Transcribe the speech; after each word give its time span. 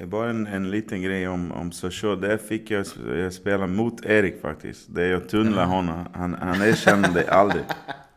Det 0.00 0.04
är 0.04 0.08
bara 0.08 0.30
en, 0.30 0.46
en 0.46 0.70
liten 0.70 1.02
grej 1.02 1.28
om, 1.28 1.52
om 1.52 1.72
Sochaux. 1.72 2.22
Där 2.22 2.36
fick 2.36 2.70
jag, 2.70 2.86
jag 3.16 3.32
spela 3.32 3.66
mot 3.66 4.04
Erik 4.04 4.42
faktiskt. 4.42 4.94
Det 4.94 5.06
jag 5.06 5.28
tunnlade 5.28 5.66
honom. 5.66 6.04
Han, 6.14 6.36
han 6.40 6.62
erkände 6.62 7.08
det 7.14 7.32
aldrig. 7.32 7.64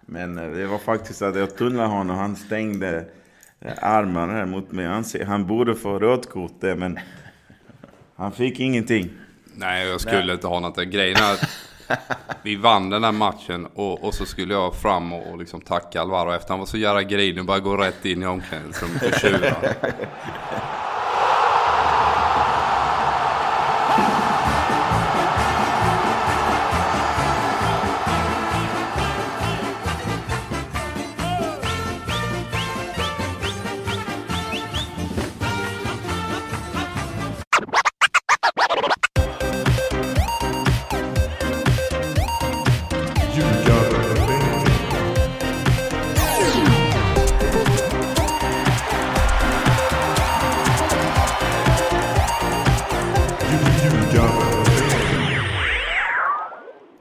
Men 0.02 0.38
eh, 0.38 0.50
det 0.50 0.66
var 0.66 0.78
faktiskt 0.78 1.22
att 1.22 1.36
jag 1.36 1.58
tunnlade 1.58 1.90
honom. 1.90 2.18
Han 2.18 2.36
stängde 2.36 3.06
eh, 3.60 3.72
armarna 3.82 4.34
här 4.34 4.46
mot 4.46 4.72
mig. 4.72 4.86
Han, 4.86 5.04
han 5.28 5.48
borde 5.48 5.76
få 5.76 6.00
rött 6.00 6.30
kort 6.30 6.62
där, 6.62 6.76
men 6.76 7.00
han 8.16 8.32
fick 8.32 8.60
ingenting. 8.60 9.10
Nej, 9.56 9.88
jag 9.88 10.02
skulle 10.02 10.26
Nej. 10.26 10.34
inte 10.34 10.48
ha 10.48 10.60
något. 10.60 10.78
Grejen 10.78 11.18
är 11.18 11.34
att 11.34 11.50
vi 12.44 12.56
vann 12.56 12.90
den 12.90 13.04
här 13.04 13.12
matchen 13.12 13.66
och, 13.66 14.04
och 14.04 14.14
så 14.14 14.26
skulle 14.26 14.54
jag 14.54 14.76
fram 14.76 15.14
och, 15.14 15.32
och 15.32 15.38
liksom 15.38 15.62
tacka 15.62 16.02
Alvaro 16.02 16.34
efter. 16.34 16.50
Han 16.50 16.60
var 16.60 16.66
så 16.66 16.78
jävla 16.78 17.04
grinig 17.04 17.40
och 17.40 17.46
bara 17.46 17.60
gå 17.60 17.78
rätt 17.78 18.06
in 18.06 18.24
i 18.24 18.26
omklädningsrummet 18.26 19.04
och 19.04 19.20
tjura. 19.20 19.56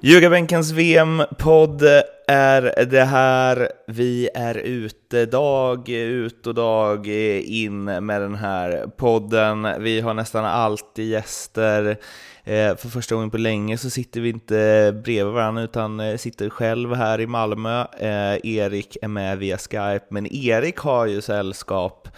Ljugarbänkens 0.04 0.70
VM-podd 0.70 1.82
är 2.26 2.84
det 2.84 3.04
här. 3.04 3.68
Vi 3.86 4.28
är 4.34 4.54
ute 4.54 5.26
dag 5.26 5.88
ut 5.88 6.46
och 6.46 6.54
dag 6.54 7.06
in 7.06 7.84
med 7.84 8.20
den 8.20 8.34
här 8.34 8.86
podden. 8.96 9.82
Vi 9.82 10.00
har 10.00 10.14
nästan 10.14 10.44
alltid 10.44 11.08
gäster. 11.08 11.96
Eh, 12.44 12.76
för 12.76 12.88
första 12.88 13.14
gången 13.14 13.30
på 13.30 13.38
länge 13.38 13.78
så 13.78 13.90
sitter 13.90 14.20
vi 14.20 14.28
inte 14.28 15.00
bredvid 15.04 15.34
varandra 15.34 15.62
utan 15.62 16.00
eh, 16.00 16.16
sitter 16.16 16.50
själv 16.50 16.94
här 16.94 17.20
i 17.20 17.26
Malmö. 17.26 17.80
Eh, 17.98 18.46
Erik 18.56 18.96
är 19.02 19.08
med 19.08 19.38
via 19.38 19.58
Skype, 19.58 20.06
men 20.08 20.26
Erik 20.26 20.78
har 20.78 21.06
ju 21.06 21.20
sällskap. 21.20 22.08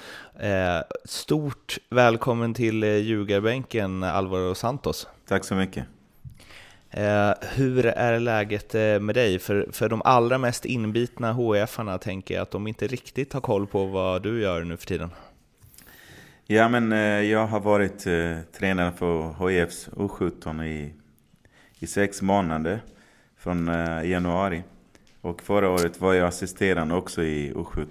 Stort 1.04 1.78
välkommen 1.90 2.54
till 2.54 2.84
Ljugarbänken, 2.84 4.02
Alvaro 4.02 4.54
Santos. 4.54 5.08
Tack 5.28 5.44
så 5.44 5.54
mycket. 5.54 5.84
Eh, 6.96 7.32
hur 7.40 7.86
är 7.86 8.20
läget 8.20 8.74
eh, 8.74 9.00
med 9.00 9.14
dig? 9.14 9.38
För, 9.38 9.68
för 9.72 9.88
de 9.88 10.02
allra 10.04 10.38
mest 10.38 10.64
inbitna 10.64 11.32
HIF-arna 11.32 11.98
tänker 11.98 12.34
jag 12.34 12.42
att 12.42 12.50
de 12.50 12.66
inte 12.66 12.86
riktigt 12.86 13.32
har 13.32 13.40
koll 13.40 13.66
på 13.66 13.86
vad 13.86 14.22
du 14.22 14.40
gör 14.40 14.64
nu 14.64 14.76
för 14.76 14.86
tiden. 14.86 15.10
Ja, 16.46 16.68
men 16.68 16.92
eh, 16.92 16.98
jag 16.98 17.46
har 17.46 17.60
varit 17.60 18.06
eh, 18.06 18.38
tränare 18.58 18.92
för 18.92 19.48
HIFs 19.48 19.88
U17 19.88 20.64
i, 20.64 20.92
i 21.78 21.86
sex 21.86 22.22
månader 22.22 22.80
från 23.38 23.68
eh, 23.68 24.10
januari. 24.10 24.62
Och 25.20 25.42
förra 25.42 25.70
året 25.70 26.00
var 26.00 26.14
jag 26.14 26.28
assisterande 26.28 26.94
också 26.94 27.22
i 27.22 27.52
U17. 27.52 27.86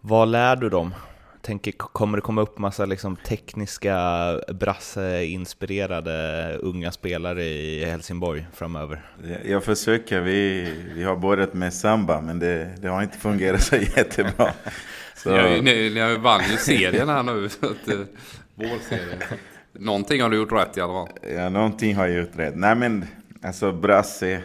Vad 0.00 0.28
lär 0.28 0.56
du 0.56 0.68
dem? 0.68 0.94
Tänker, 1.48 1.72
kommer 1.72 2.18
det 2.18 2.22
komma 2.22 2.40
upp 2.40 2.58
massa 2.58 2.86
liksom 2.86 3.16
tekniska 3.16 3.96
brasse-inspirerade 4.48 6.56
unga 6.56 6.92
spelare 6.92 7.44
i 7.44 7.84
Helsingborg 7.84 8.46
framöver? 8.54 9.02
Jag 9.44 9.64
försöker. 9.64 10.20
Vi, 10.20 10.72
vi 10.94 11.04
har 11.04 11.16
börjat 11.16 11.54
med 11.54 11.74
samba, 11.74 12.20
men 12.20 12.38
det, 12.38 12.74
det 12.80 12.88
har 12.88 13.02
inte 13.02 13.18
fungerat 13.18 13.62
så 13.62 13.76
jättebra. 13.76 14.52
Så... 15.16 15.30
Ni, 15.30 15.60
ni, 15.60 15.90
ni 15.90 16.16
vann 16.16 16.42
ju 16.50 16.56
serien 16.56 17.08
här 17.08 17.22
nu, 17.22 17.48
så 17.60 17.66
att, 17.66 17.88
uh, 17.88 18.00
vår 18.54 18.88
serie. 18.88 19.18
Någonting 19.72 20.22
har 20.22 20.30
du 20.30 20.36
gjort 20.36 20.52
rätt 20.52 20.76
i 20.76 20.80
alla 20.80 20.92
fall. 20.92 21.08
Ja, 21.34 21.48
någonting 21.48 21.96
har 21.96 22.06
jag 22.06 22.18
gjort 22.18 22.36
rätt. 22.36 22.56
Nej, 22.56 22.74
men 22.74 23.04
alltså 23.42 23.72
brasse. 23.72 24.42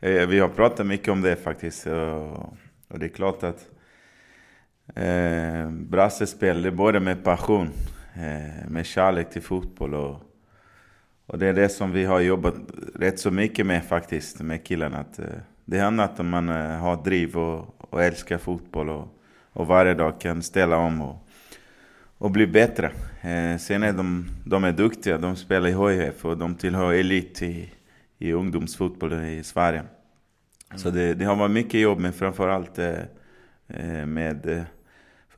Eh, 0.00 0.26
vi 0.26 0.38
har 0.38 0.48
pratat 0.48 0.86
mycket 0.86 1.08
om 1.08 1.22
det 1.22 1.36
faktiskt. 1.36 1.86
Och, 1.86 2.32
och 2.88 2.98
det 2.98 3.06
är 3.06 3.14
klart 3.14 3.42
att 3.42 3.75
Eh, 4.94 5.70
brassespel, 5.70 6.62
det 6.62 6.68
är 6.68 6.72
både 6.72 7.00
med 7.00 7.24
passion, 7.24 7.70
eh, 8.14 8.68
med 8.68 8.86
kärlek 8.86 9.30
till 9.30 9.42
fotboll 9.42 9.94
och, 9.94 10.20
och 11.26 11.38
det 11.38 11.46
är 11.46 11.52
det 11.52 11.68
som 11.68 11.92
vi 11.92 12.04
har 12.04 12.20
jobbat 12.20 12.54
rätt 12.94 13.20
så 13.20 13.30
mycket 13.30 13.66
med 13.66 13.84
faktiskt, 13.84 14.40
med 14.40 14.64
killarna. 14.64 14.98
Att, 14.98 15.18
eh, 15.18 15.24
det 15.64 15.78
handlar 15.78 16.04
om 16.04 16.10
att 16.10 16.26
man 16.26 16.48
eh, 16.48 16.78
har 16.78 17.04
driv 17.04 17.36
och, 17.36 17.76
och 17.90 18.02
älskar 18.02 18.38
fotboll 18.38 18.88
och, 18.88 19.18
och 19.52 19.66
varje 19.66 19.94
dag 19.94 20.20
kan 20.20 20.42
ställa 20.42 20.76
om 20.76 21.02
och, 21.02 21.28
och 22.18 22.30
bli 22.30 22.46
bättre. 22.46 22.86
Eh, 23.20 23.58
sen 23.58 23.82
är 23.82 23.92
de, 23.92 24.28
de 24.44 24.64
är 24.64 24.72
duktiga, 24.72 25.18
de 25.18 25.36
spelar 25.36 25.68
i 25.68 25.96
HIF 25.96 26.24
och 26.24 26.38
de 26.38 26.54
tillhör 26.54 26.92
elit 26.92 27.42
i, 27.42 27.72
i 28.18 28.32
ungdomsfotboll 28.32 29.12
i 29.12 29.42
Sverige. 29.42 29.78
Mm. 29.78 30.78
Så 30.78 30.90
det, 30.90 31.14
det, 31.14 31.24
har 31.24 31.36
varit 31.36 31.50
mycket 31.50 31.80
jobb, 31.80 31.98
men 31.98 32.12
framförallt 32.12 32.78
eh, 32.78 33.00
eh 33.68 34.06
med 34.06 34.66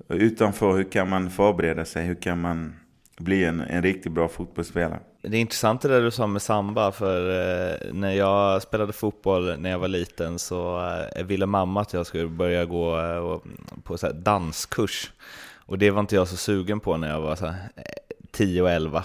utanför, 0.08 0.76
hur 0.76 0.84
kan 0.84 1.08
man 1.08 1.30
förbereda 1.30 1.84
sig? 1.84 2.04
Hur 2.04 2.14
kan 2.14 2.40
man 2.40 2.74
bli 3.18 3.44
en, 3.44 3.60
en 3.60 3.82
riktigt 3.82 4.12
bra 4.12 4.28
fotbollsspelare? 4.28 5.00
Det 5.22 5.36
är 5.36 5.40
intressant 5.40 5.80
det 5.80 5.88
där 5.88 6.02
du 6.02 6.10
sa 6.10 6.26
med 6.26 6.42
samba, 6.42 6.92
för 6.92 7.30
eh, 7.30 7.92
när 7.92 8.12
jag 8.12 8.62
spelade 8.62 8.92
fotboll 8.92 9.58
när 9.58 9.70
jag 9.70 9.78
var 9.78 9.88
liten 9.88 10.38
så 10.38 10.80
eh, 11.16 11.24
ville 11.24 11.46
mamma 11.46 11.80
att 11.80 11.92
jag 11.92 12.06
skulle 12.06 12.28
börja 12.28 12.64
gå 12.64 12.98
eh, 12.98 13.52
på 13.82 13.98
så 13.98 14.12
danskurs. 14.12 15.12
Och 15.56 15.78
det 15.78 15.90
var 15.90 16.00
inte 16.00 16.14
jag 16.14 16.28
så 16.28 16.36
sugen 16.36 16.80
på 16.80 16.96
när 16.96 17.08
jag 17.08 17.20
var 17.20 17.36
så 17.36 17.54
10 18.30 18.58
eh, 18.58 18.64
och 18.64 18.70
11. 18.70 19.04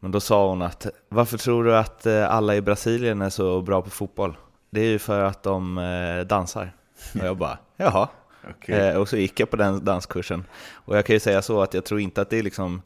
Men 0.00 0.10
då 0.10 0.20
sa 0.20 0.48
hon 0.48 0.62
att 0.62 0.86
varför 1.08 1.38
tror 1.38 1.64
du 1.64 1.76
att 1.76 2.06
eh, 2.06 2.30
alla 2.30 2.56
i 2.56 2.60
Brasilien 2.60 3.22
är 3.22 3.30
så 3.30 3.60
bra 3.60 3.82
på 3.82 3.90
fotboll? 3.90 4.36
Det 4.70 4.80
är 4.80 4.88
ju 4.88 4.98
för 4.98 5.24
att 5.24 5.42
de 5.42 5.78
eh, 5.78 6.26
dansar. 6.26 6.72
Och 7.20 7.26
jag 7.26 7.36
bara, 7.36 7.58
jaha, 7.76 8.08
Okay. 8.50 8.78
Eh, 8.78 8.96
och 8.96 9.08
så 9.08 9.16
gick 9.16 9.40
jag 9.40 9.50
på 9.50 9.56
den 9.56 9.84
danskursen. 9.84 10.44
Och 10.72 10.96
jag 10.96 11.06
kan 11.06 11.16
ju 11.16 11.20
säga 11.20 11.42
så 11.42 11.62
att 11.62 11.74
jag 11.74 11.84
tror 11.84 12.00
inte 12.00 12.20
att 12.20 12.30
det 12.30 12.38
är 12.38 12.42
liksom 12.42 12.82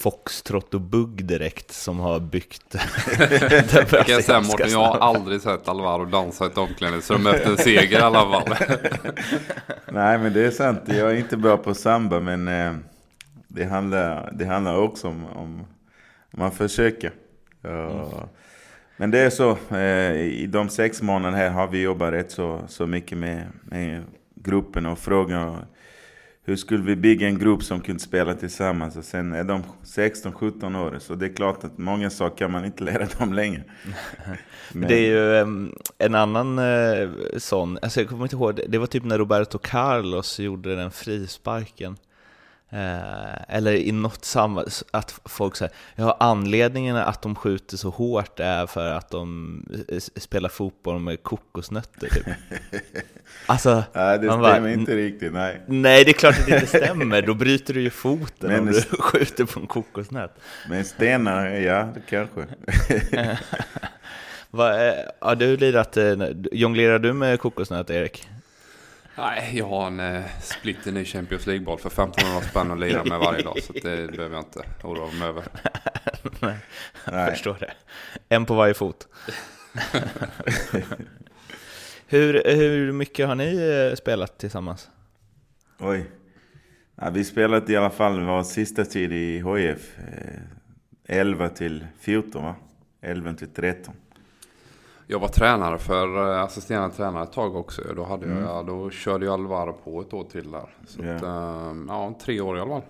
Foxtrot 0.00 0.74
och 0.74 0.80
Bugg 0.80 1.24
direkt 1.24 1.72
som 1.72 2.00
har 2.00 2.20
byggt 2.20 2.70
det 3.18 3.90
kan 3.90 4.14
jag 4.14 4.24
säga 4.24 4.40
Mårten, 4.40 4.70
jag 4.70 4.78
har 4.78 4.98
aldrig 4.98 5.40
sett 5.40 5.68
Alvaro 5.68 6.04
dansa 6.04 6.46
ett 6.46 6.58
omklädningsrum 6.58 7.26
efter 7.26 7.50
en 7.50 7.56
seger 7.56 7.98
i 7.98 8.02
alla 8.02 8.20
fall. 8.20 8.54
Nej 9.92 10.18
men 10.18 10.32
det 10.32 10.46
är 10.46 10.50
sant, 10.50 10.80
jag 10.86 11.10
är 11.10 11.14
inte 11.14 11.36
bra 11.36 11.56
på 11.56 11.74
samba 11.74 12.20
men 12.20 12.48
eh, 12.48 12.72
det, 13.48 13.64
handlar, 13.64 14.32
det 14.32 14.44
handlar 14.44 14.76
också 14.76 15.08
om, 15.08 15.26
om 15.26 15.66
man 16.30 16.52
försöker. 16.52 17.12
Mm. 17.64 18.06
Men 18.96 19.10
det 19.10 19.18
är 19.18 19.30
så, 19.30 19.58
eh, 19.70 20.12
i 20.16 20.46
de 20.46 20.68
sex 20.68 21.02
månaderna 21.02 21.36
här 21.36 21.50
har 21.50 21.68
vi 21.68 21.82
jobbat 21.82 22.12
rätt 22.12 22.30
så, 22.30 22.60
så 22.68 22.86
mycket 22.86 23.18
med, 23.18 23.46
med 23.62 24.02
gruppen 24.42 24.86
och 24.86 24.98
frågade 24.98 25.66
hur 26.44 26.56
skulle 26.56 26.84
vi 26.84 26.96
bygga 26.96 27.26
en 27.26 27.38
grupp 27.38 27.62
som 27.62 27.80
kunde 27.80 28.00
spela 28.00 28.34
tillsammans. 28.34 28.96
Och 28.96 29.04
sen 29.04 29.32
är 29.32 29.44
de 29.44 29.62
16-17 29.84 30.86
år, 30.86 30.98
så 30.98 31.14
det 31.14 31.26
är 31.26 31.36
klart 31.36 31.64
att 31.64 31.78
många 31.78 32.10
saker 32.10 32.36
kan 32.36 32.52
man 32.52 32.64
inte 32.64 32.84
lära 32.92 33.06
dem 33.18 33.32
längre. 33.32 33.64
Men... 34.72 34.88
Det 34.88 34.94
är 34.94 35.08
ju 35.08 35.36
ehm, 35.36 35.74
en 35.98 36.14
annan 36.14 36.58
eh, 36.58 37.08
sån, 37.36 37.78
alltså 37.82 38.00
jag 38.00 38.08
kommer 38.08 38.22
inte 38.22 38.36
ihåg, 38.36 38.60
det 38.68 38.78
var 38.78 38.86
typ 38.86 39.04
när 39.04 39.18
Roberto 39.18 39.58
Carlos 39.58 40.40
gjorde 40.40 40.76
den 40.76 40.90
frisparken. 40.90 41.96
Eh, 42.72 43.56
eller 43.56 43.72
i 43.72 43.92
något 43.92 44.24
samma, 44.24 44.64
att 44.90 45.20
folk 45.24 45.56
säger, 45.56 45.74
ja 45.94 46.16
anledningen 46.20 46.96
att 46.96 47.22
de 47.22 47.34
skjuter 47.34 47.76
så 47.76 47.90
hårt 47.90 48.40
är 48.40 48.66
för 48.66 48.92
att 48.92 49.10
de 49.10 49.62
spelar 50.16 50.48
fotboll 50.48 51.00
med 51.00 51.22
kokosnötter 51.22 52.08
typ. 52.08 52.26
Alltså, 53.46 53.84
nej, 53.92 54.18
det 54.18 54.26
stämmer 54.26 54.42
bara, 54.42 54.72
inte 54.72 54.96
riktigt, 54.96 55.32
nej. 55.32 55.60
Nej, 55.66 56.04
det 56.04 56.10
är 56.10 56.12
klart 56.12 56.38
att 56.38 56.46
det 56.46 56.54
inte 56.54 56.66
stämmer, 56.66 57.22
då 57.22 57.34
bryter 57.34 57.74
du 57.74 57.80
ju 57.80 57.90
foten 57.90 58.50
men, 58.50 58.60
om 58.60 58.66
du 58.66 58.80
skjuter 59.00 59.44
på 59.44 59.60
en 59.60 59.66
kokosnöt. 59.66 60.34
Men 60.68 60.84
stenar, 60.84 61.46
ja, 61.46 61.88
det 61.94 62.00
kanske. 62.00 62.46
Va, 64.50 64.86
eh, 64.86 64.94
har 65.20 65.34
du 65.36 65.56
lirat, 65.56 65.96
eh, 65.96 66.14
jonglerar 66.52 66.98
du 66.98 67.12
med 67.12 67.40
kokosnöt, 67.40 67.90
Erik? 67.90 68.28
Nej, 69.16 69.50
jag 69.58 69.66
har 69.66 69.86
en 69.86 70.00
eh, 70.00 70.24
splitter 70.40 70.92
ny 70.92 71.04
Champions 71.04 71.46
League-boll 71.46 71.78
för 71.78 71.88
1500 71.88 72.40
spänn 72.40 72.70
att 72.70 72.80
lira 72.80 73.04
med 73.04 73.18
varje 73.18 73.42
dag. 73.42 73.62
Så 73.62 73.72
det 73.72 73.80
behöver 73.82 74.36
jag 74.36 74.44
inte 74.44 74.62
oroa 74.82 75.10
mig 75.12 75.28
över. 75.28 75.44
Nej, 76.40 76.56
jag 77.04 77.14
Nej. 77.14 77.30
förstår 77.30 77.56
det. 77.60 77.72
En 78.28 78.46
på 78.46 78.54
varje 78.54 78.74
fot. 78.74 79.08
hur, 82.06 82.42
hur 82.56 82.92
mycket 82.92 83.26
har 83.26 83.34
ni 83.34 83.56
eh, 83.90 83.96
spelat 83.96 84.38
tillsammans? 84.38 84.90
Oj. 85.78 86.10
Ja, 86.96 87.10
vi 87.10 87.24
spelade 87.24 87.72
i 87.72 87.76
alla 87.76 87.90
fall 87.90 88.20
vår 88.20 88.42
sista 88.42 88.84
tid 88.84 89.12
i 89.12 89.36
HIF. 89.38 89.98
Eh, 89.98 90.40
11 91.18 91.48
till 91.48 91.86
14 92.00 92.44
va? 92.44 92.54
11 93.00 93.34
till 93.34 93.48
13. 93.48 93.94
Jag 95.12 95.18
var 95.18 95.28
tränare 95.28 95.78
för 95.78 96.32
eh, 96.34 96.42
assisterande 96.42 96.94
tränare 96.96 97.22
ett 97.22 97.32
tag 97.32 97.56
också. 97.56 97.82
Då, 97.96 98.04
hade 98.04 98.26
jag, 98.28 98.36
Mm. 98.38 98.66
då 98.66 98.90
körde 98.90 99.24
jag 99.26 99.32
Alvaro 99.32 99.72
på 99.72 100.00
ett 100.00 100.12
år 100.12 100.24
till 100.24 100.50
där. 100.50 100.68
Så 100.86 101.04
Ja. 101.04 101.14
att, 101.16 101.22
eh, 101.22 101.74
ja, 101.88 102.18
tre 102.24 102.40
år 102.40 102.58
i 102.58 102.60
alla 102.60 102.70
fall. 102.70 102.82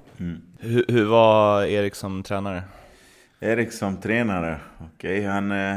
Hur, 0.58 0.84
hur 0.88 1.04
var 1.04 1.64
Erik 1.64 1.94
som 1.94 2.22
tränare? 2.22 2.62
Erik 3.40 3.72
som 3.72 3.96
tränare, 3.96 4.60
okej 4.94 5.24
han... 5.24 5.52
Eh, 5.52 5.76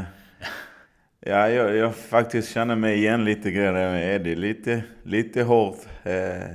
ja, 1.20 1.50
jag, 1.50 1.76
jag 1.76 1.96
faktiskt 1.96 2.50
känner 2.54 2.76
mig 2.76 2.96
igen 2.98 3.26
lite 3.26 3.52
grann 3.52 3.74
med 3.74 4.16
Eddie. 4.16 4.36
Lite, 4.36 4.84
lite 5.04 5.44
hård. 5.44 5.76
Eh, 6.04 6.52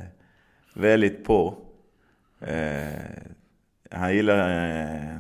väldigt 0.75 1.25
på. 1.25 1.55
Eh, 2.41 2.89
han 3.91 4.15
gillar 4.15 4.51
eh, 4.81 5.17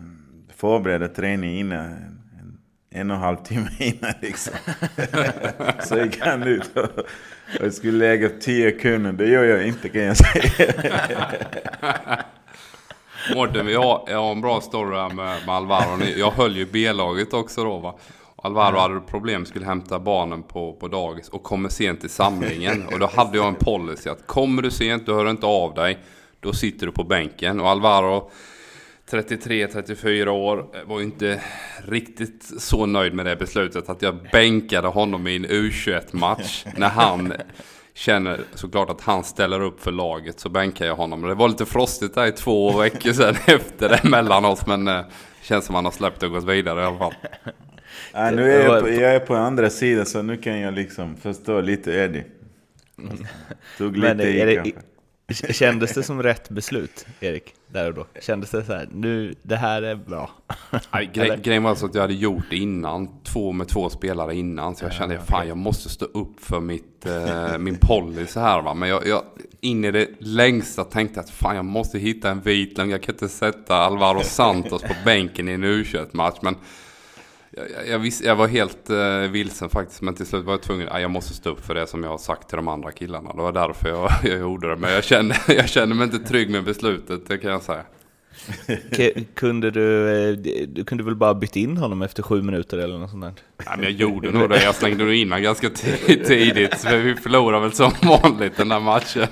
förbereda 0.57 1.09
träning 1.09 1.59
innan. 1.59 2.20
En, 2.93 3.11
och 3.11 3.17
en 3.17 3.23
halv 3.23 3.37
timme 3.37 3.71
innan 3.79 4.13
liksom. 4.21 4.55
Så 5.85 5.99
gick 5.99 6.21
han 6.21 6.43
ut 6.43 6.77
och, 6.77 7.65
och 7.67 7.73
skulle 7.73 7.99
lägga 7.99 8.29
tio 8.29 8.71
kunder. 8.71 9.13
Det 9.13 9.27
gör 9.27 9.45
jag 9.45 9.67
inte 9.67 9.89
kan 9.89 10.03
jag 10.03 10.17
säga. 10.17 10.73
Mårten, 13.35 13.67
vi 13.67 13.75
har, 13.75 14.05
jag 14.07 14.23
har 14.23 14.33
en 14.33 14.41
bra 14.41 14.61
story 14.61 14.97
här 14.97 15.11
med, 15.11 15.47
med 15.47 15.55
Alvaro. 15.55 16.05
Jag 16.17 16.31
höll 16.31 16.57
ju 16.57 16.67
B-laget 16.73 17.33
också 17.33 17.65
då 17.65 17.79
va. 17.79 17.99
Alvaro 18.37 18.79
hade 18.79 19.01
problem, 19.01 19.47
skulle 19.47 19.67
hämta 19.67 19.99
barnen 19.99 20.43
på, 20.43 20.73
på 20.73 20.89
dagis 20.89 21.29
och 21.29 21.43
kommer 21.43 21.69
sent 21.69 22.01
till 22.01 22.11
samlingen. 22.11 22.87
Och 22.87 22.99
då 22.99 23.11
hade 23.15 23.37
jag 23.37 23.49
en 23.49 23.55
policy 23.55 24.11
att 24.11 24.27
kommer 24.27 24.63
du 24.63 24.71
sent, 24.71 25.07
du 25.07 25.15
hör 25.15 25.31
inte 25.31 25.47
av 25.47 25.75
dig, 25.75 25.99
då 26.41 26.53
sitter 26.53 26.87
du 26.87 26.93
på 26.93 27.05
bänken. 27.05 27.61
Och 27.61 27.69
Alvaro, 27.69 28.31
33-34 29.11 30.29
år, 30.29 30.67
var 30.87 30.99
ju 30.99 31.05
inte 31.05 31.41
riktigt 31.89 32.45
så 32.59 32.87
nöjd 32.87 33.15
med 33.15 33.27
det 33.27 33.37
beslutet 33.37 33.89
att 33.89 34.03
jag 34.03 34.17
bänkade 34.33 34.89
honom 34.89 35.27
i 35.27 35.37
en 35.37 35.47
U21-match. 35.47 36.65
När 36.77 36.89
han 36.89 37.33
känner 37.95 38.41
såklart 38.55 38.91
att 38.91 39.01
han 39.01 39.25
ställer 39.25 39.61
upp 39.61 39.81
för 39.81 39.93
laget 39.93 40.41
så 40.41 40.49
bänkar 40.49 40.87
jag 40.87 40.97
honom. 40.97 41.23
Det 41.23 41.35
var 41.35 41.49
lite 41.49 41.67
frostigt 41.67 42.15
där 42.15 42.27
i 42.27 42.33
två 42.33 42.79
veckor 42.79 43.13
sedan 43.13 43.37
efter 43.47 43.89
det 43.89 44.09
mellan 44.09 44.45
oss 44.45 44.67
men 44.67 44.89
eh, 44.89 45.01
känns 45.43 45.65
som 45.65 45.75
han 45.75 45.85
har 45.85 45.93
släppt 45.93 46.23
och 46.23 46.31
gått 46.31 46.45
vidare 46.45 46.81
i 46.81 46.85
alla 46.85 46.99
fall. 46.99 47.15
Ja, 48.13 48.31
nu 48.31 48.53
är 48.53 48.65
jag, 48.65 48.83
på, 48.83 48.89
jag 48.89 49.15
är 49.15 49.21
på 49.21 49.35
andra 49.35 49.71
sidan 49.71 50.07
så 50.07 50.23
nu 50.23 50.37
kan 50.37 50.61
jag 50.61 50.75
liksom 50.75 51.17
förstå 51.17 51.61
lite 51.61 51.93
Eddie. 51.93 52.25
Tog 53.79 53.97
lite 53.97 54.15
Men 54.15 54.21
är 54.21 54.27
i 54.27 54.45
det, 54.45 54.55
kanske. 54.55 54.81
Kändes 55.35 55.95
det 55.95 56.03
som 56.03 56.23
rätt 56.23 56.49
beslut, 56.51 57.07
Erik? 57.21 57.55
Där 57.67 57.89
och 57.89 57.95
då? 57.95 58.07
Kändes 58.21 58.51
det 58.51 58.65
så 58.65 58.73
här, 58.73 58.89
nu, 58.93 59.35
det 59.43 59.57
här 59.57 59.83
är 59.83 59.95
bra? 59.95 60.31
Nej, 60.93 61.11
gre- 61.15 61.41
grejen 61.43 61.63
var 61.63 61.75
så 61.75 61.87
att 61.87 61.95
jag 61.95 62.03
hade 62.03 62.15
gjort 62.15 62.45
det 62.51 62.57
innan, 62.57 63.23
två 63.25 63.53
med 63.53 63.69
två 63.69 63.91
spelare 63.91 64.35
innan. 64.37 64.77
Så 64.77 64.85
jag 64.85 64.93
kände, 64.93 65.19
fan 65.19 65.49
jag 65.49 65.57
måste 65.57 65.89
stå 65.89 66.05
upp 66.05 66.41
för 66.45 66.61
mitt, 66.61 67.07
eh, 67.07 67.59
min 67.59 67.77
policy 67.77 68.41
här 68.41 68.63
va. 68.63 68.75
Men 68.75 68.89
jag, 68.89 69.07
jag 69.07 69.23
in 69.61 69.85
i 69.85 69.91
det 69.91 70.09
längsta 70.19 70.85
tänkte 70.85 71.21
att 71.21 71.31
fan 71.31 71.57
jag 71.57 71.65
måste 71.65 71.99
hitta 71.99 72.31
en 72.31 72.41
vit 72.41 72.79
lögn. 72.79 72.91
Jag 72.91 73.03
kan 73.03 73.15
inte 73.15 73.29
sätta 73.29 73.77
Alvaro 73.77 74.21
Santos 74.25 74.83
på 74.83 74.95
bänken 75.05 75.49
i 75.49 75.53
en 75.53 75.65
U21-match. 75.65 76.39
Men 76.43 76.57
jag, 77.51 77.89
jag, 77.89 77.99
visste, 77.99 78.27
jag 78.27 78.37
var 78.37 78.49
helt 78.49 78.91
eh, 78.91 79.19
vilsen 79.31 79.71
faktiskt. 79.71 80.03
Men 80.03 80.15
till 80.15 80.27
slut 80.27 80.45
var 80.45 80.53
jag 80.53 80.63
tvungen, 80.63 80.89
nej, 80.93 81.03
jag 81.03 81.11
måste 81.11 81.35
stå 81.35 81.51
upp 81.51 81.67
för 81.67 81.75
det 81.75 81.87
som 81.87 82.03
jag 82.05 82.11
har 82.11 82.19
sagt 82.19 82.49
till 82.49 82.57
de 82.57 82.69
andra 82.69 82.93
killarna. 82.93 83.33
Det 83.33 83.43
var 83.43 83.53
därför 83.53 83.89
jag, 83.89 84.11
jag 84.23 84.39
gjorde 84.41 84.69
det. 84.69 84.77
Men 84.77 84.93
jag 84.93 85.05
kände, 85.05 85.37
jag 85.49 85.69
kände 85.69 85.95
mig 85.95 86.05
inte 86.05 86.19
trygg 86.19 86.51
med 86.51 86.65
beslutet, 86.65 87.27
det 87.29 87.39
kan 87.39 87.51
jag 87.51 87.63
säga. 87.63 87.83
Kunde 89.35 89.71
du, 89.71 90.09
eh, 90.31 90.37
du 90.69 90.85
kunde 90.85 91.05
väl 91.05 91.17
bara 91.17 91.35
byta 91.35 91.59
in 91.59 91.77
honom 91.77 92.03
efter 92.03 92.23
sju 92.23 92.43
minuter 92.43 92.79
eller 92.79 92.99
något 92.99 93.11
sånt 93.11 93.23
där? 93.23 93.33
Ja, 93.65 93.73
men 93.77 93.83
jag 93.85 93.93
gjorde 93.93 94.31
nog 94.31 94.51
det. 94.51 94.63
Jag 94.63 94.75
slängde 94.75 95.05
nog 95.05 95.15
in 95.15 95.29
honom 95.33 95.43
ganska 95.43 95.69
ti- 95.69 96.25
tidigt. 96.25 96.79
Så 96.81 96.97
vi 96.97 97.15
förlorade 97.15 97.63
väl 97.63 97.73
som 97.73 97.93
vanligt 98.03 98.57
den 98.57 98.69
där 98.69 98.81
matchen. 98.81 99.27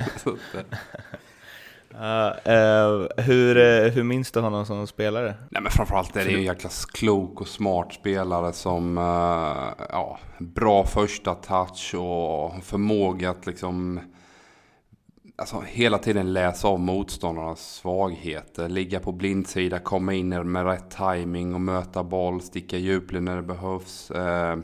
Eh, 2.00 2.54
eh, 2.54 3.06
hur, 3.16 3.56
eh, 3.56 3.90
hur 3.92 4.02
minns 4.02 4.32
du 4.32 4.40
honom 4.40 4.66
som 4.66 4.86
spelare? 4.86 5.34
Nej 5.50 5.62
men 5.62 5.72
framförallt 5.72 6.16
är 6.16 6.24
det 6.24 6.34
en 6.34 6.42
jäkla 6.42 6.70
klok 6.92 7.40
och 7.40 7.48
smart 7.48 7.92
spelare 7.92 8.52
som 8.52 8.96
ja, 9.90 10.18
bra 10.38 10.84
första 10.86 11.34
touch 11.34 11.94
och 11.94 12.64
förmåga 12.64 13.30
att 13.30 13.46
liksom 13.46 14.00
alltså, 15.36 15.62
hela 15.66 15.98
tiden 15.98 16.32
läsa 16.32 16.68
av 16.68 16.80
motståndarnas 16.80 17.74
svagheter. 17.74 18.68
Ligga 18.68 19.00
på 19.00 19.12
blindsida, 19.12 19.78
komma 19.78 20.14
in 20.14 20.52
med 20.52 20.66
rätt 20.66 20.90
timing 20.90 21.54
och 21.54 21.60
möta 21.60 22.04
boll, 22.04 22.40
sticka 22.40 22.76
djupled 22.76 23.22
när 23.22 23.36
det 23.36 23.42
behövs. 23.42 24.10
Eh, 24.10 24.58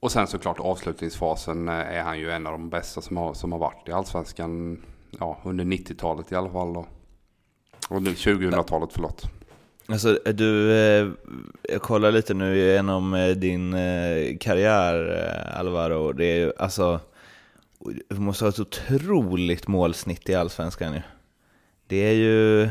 och 0.00 0.12
sen 0.12 0.26
såklart 0.26 0.60
avslutningsfasen 0.60 1.68
är 1.68 2.02
han 2.02 2.18
ju 2.18 2.30
en 2.30 2.46
av 2.46 2.52
de 2.52 2.70
bästa 2.70 3.00
som 3.00 3.16
har, 3.16 3.34
som 3.34 3.52
har 3.52 3.58
varit 3.58 3.88
i 3.88 3.92
Allsvenskan 3.92 4.82
ja, 5.18 5.38
under 5.44 5.64
90-talet 5.64 6.32
i 6.32 6.34
alla 6.34 6.50
fall. 6.50 6.72
Då. 6.72 6.86
Och 7.88 8.02
nu 8.02 8.10
2000-talet, 8.10 8.90
förlåt. 8.92 9.30
Alltså, 9.90 10.18
du, 10.24 10.72
eh, 10.72 11.08
jag 11.62 11.82
kollar 11.82 12.12
lite 12.12 12.34
nu 12.34 12.58
genom 12.58 13.14
eh, 13.14 13.28
din 13.28 13.74
eh, 13.74 14.36
karriär, 14.40 14.94
Alvaro. 15.56 16.12
Det 16.12 16.24
är 16.24 16.36
ju, 16.36 16.52
alltså, 16.58 17.00
du 18.08 18.16
måste 18.16 18.44
ha 18.44 18.48
ett 18.48 18.58
otroligt 18.58 19.68
målsnitt 19.68 20.28
i 20.28 20.34
Allsvenskan 20.34 20.94
ju. 20.94 21.00
Det 21.86 21.96
är 21.96 22.12
ju 22.12 22.68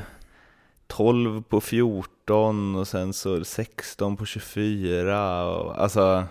12 0.88 1.44
på 1.44 1.62
14 1.62 2.76
och 2.76 2.88
sen 2.88 3.14
så 3.14 3.44
16 3.44 4.18
på 4.18 4.26
24. 4.26 5.46
Och, 5.46 5.82
alltså, 5.82 6.24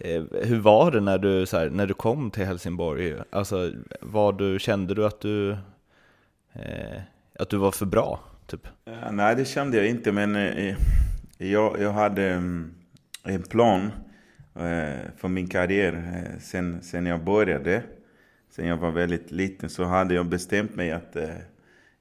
Eh, 0.00 0.22
hur 0.42 0.60
var 0.60 0.90
det 0.90 1.00
när 1.00 1.18
du, 1.18 1.46
så 1.46 1.58
här, 1.58 1.70
när 1.70 1.86
du 1.86 1.94
kom 1.94 2.30
till 2.30 2.44
Helsingborg? 2.44 3.14
Alltså, 3.30 3.72
var 4.00 4.32
du, 4.32 4.58
kände 4.58 4.94
du 4.94 5.06
att 5.06 5.20
du, 5.20 5.50
eh, 6.52 7.00
att 7.38 7.50
du 7.50 7.56
var 7.56 7.72
för 7.72 7.86
bra? 7.86 8.20
Typ? 8.46 8.66
Eh, 8.84 9.12
nej, 9.12 9.36
det 9.36 9.44
kände 9.44 9.76
jag 9.76 9.86
inte, 9.86 10.12
men 10.12 10.36
eh, 10.36 10.76
jag, 11.38 11.80
jag 11.80 11.92
hade 11.92 12.30
mm, 12.30 12.74
en 13.24 13.42
plan 13.42 13.90
eh, 14.54 15.10
för 15.16 15.28
min 15.28 15.48
karriär. 15.48 15.92
Eh, 15.94 16.40
sen, 16.40 16.82
sen 16.82 17.06
jag 17.06 17.24
började, 17.24 17.82
sen 18.50 18.66
jag 18.66 18.76
var 18.76 18.90
väldigt 18.90 19.30
liten, 19.30 19.70
så 19.70 19.84
hade 19.84 20.14
jag 20.14 20.26
bestämt 20.26 20.74
mig 20.74 20.92
att 20.92 21.16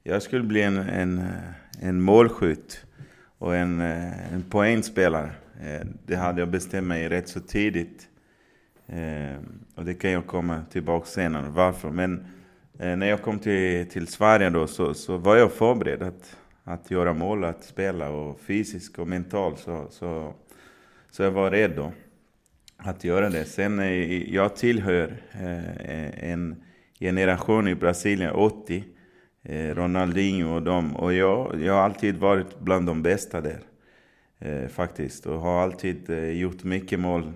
jag 0.04 0.22
skulle 0.22 0.44
bli 0.44 0.62
en, 0.62 0.78
en, 0.78 1.28
en 1.82 2.02
målskytt 2.02 2.86
och 3.38 3.56
en, 3.56 3.82
en 3.82 4.44
poängspelare. 4.50 5.32
Eh, 5.60 5.88
det 6.06 6.16
hade 6.16 6.42
jag 6.42 6.50
bestämt 6.50 6.88
mig 6.88 7.10
rätt 7.10 7.30
så 7.30 7.40
tidigt. 7.40 8.08
Eh, 8.88 9.38
och 9.76 9.86
det 9.86 9.94
kan 9.94 10.12
jag 10.12 10.28
komma 10.28 10.62
tillbaka 10.72 11.06
senare, 11.06 11.50
varför. 11.50 11.90
Men 11.90 12.26
eh, 12.80 12.96
när 12.96 13.08
jag 13.08 13.22
kom 13.22 13.40
till, 13.40 13.90
till 13.90 14.08
Sverige 14.08 14.50
då 14.50 14.68
så, 14.68 14.94
så 14.94 15.18
var 15.18 15.36
jag 15.36 15.54
förberedd 15.54 16.02
att, 16.02 16.38
att 16.64 16.92
göra 16.92 17.14
mål, 17.14 17.44
att 17.44 17.64
spela 17.64 18.10
och 18.10 18.40
fysiskt 18.40 19.00
och 19.00 19.08
mentalt 19.08 19.60
så, 19.60 19.88
så, 19.90 20.34
så 21.12 21.24
jag 21.24 21.32
var 21.32 21.52
redo 21.52 21.92
att 22.78 23.04
göra 23.04 23.30
det. 23.30 23.46
Sen 23.46 23.80
eh, 23.80 24.34
jag 24.34 24.56
tillhör 24.56 25.18
en 26.22 26.64
generation 27.00 27.68
i 27.68 27.76
Brasilien, 27.76 28.32
80, 28.32 28.84
Ronaldinho 29.74 30.56
och 30.56 30.64
dem. 30.64 30.96
Och 30.96 31.14
jag, 31.14 31.62
jag 31.62 31.74
har 31.74 31.82
alltid 31.82 32.18
varit 32.18 32.60
bland 32.60 32.88
de 32.88 33.04
bästa 33.04 33.42
där. 33.42 33.69
Eh, 34.42 34.68
faktiskt. 34.68 35.26
Och 35.26 35.40
har 35.40 35.64
alltid 35.64 36.10
eh, 36.10 36.30
gjort 36.30 36.64
mycket 36.64 37.00
mål. 37.00 37.32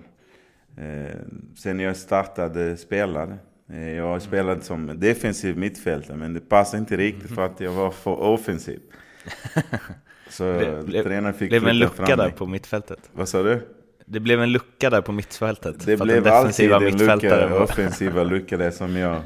Eh, 0.76 1.16
sen 1.56 1.80
jag 1.80 1.96
startade 1.96 2.76
spelare. 2.76 3.38
Eh, 3.72 3.90
jag 3.90 4.04
har 4.04 4.18
spelat 4.18 4.64
som 4.64 5.00
defensiv 5.00 5.58
mittfältare 5.58 6.16
men 6.16 6.34
det 6.34 6.40
passade 6.40 6.78
inte 6.80 6.96
riktigt 6.96 7.34
för 7.34 7.46
att 7.46 7.60
jag 7.60 7.72
var 7.72 7.90
för 7.90 8.20
offensiv. 8.20 8.80
Så 10.28 10.58
blev- 10.84 11.02
tränaren 11.02 11.34
fick 11.34 11.48
blev 11.48 11.62
en 11.62 11.70
flytta 11.70 11.84
lucka 11.84 12.06
fram 12.06 12.18
där 12.18 12.24
mig. 12.28 12.32
på 12.32 12.46
mittfältet. 12.46 13.10
Vad 13.12 13.28
sa 13.28 13.42
du? 13.42 13.68
Det 14.06 14.20
blev 14.20 14.42
en 14.42 14.52
lucka 14.52 14.90
där 14.90 15.00
på 15.00 15.12
mittfältet. 15.12 15.86
Det 15.86 15.96
blev 15.96 16.26
alltid 16.26 16.72
en 16.72 16.96
lucka, 16.96 17.62
offensiva 17.62 18.24
lucka 18.24 18.56
där 18.56 18.70
som 18.70 18.96
jag, 18.96 19.22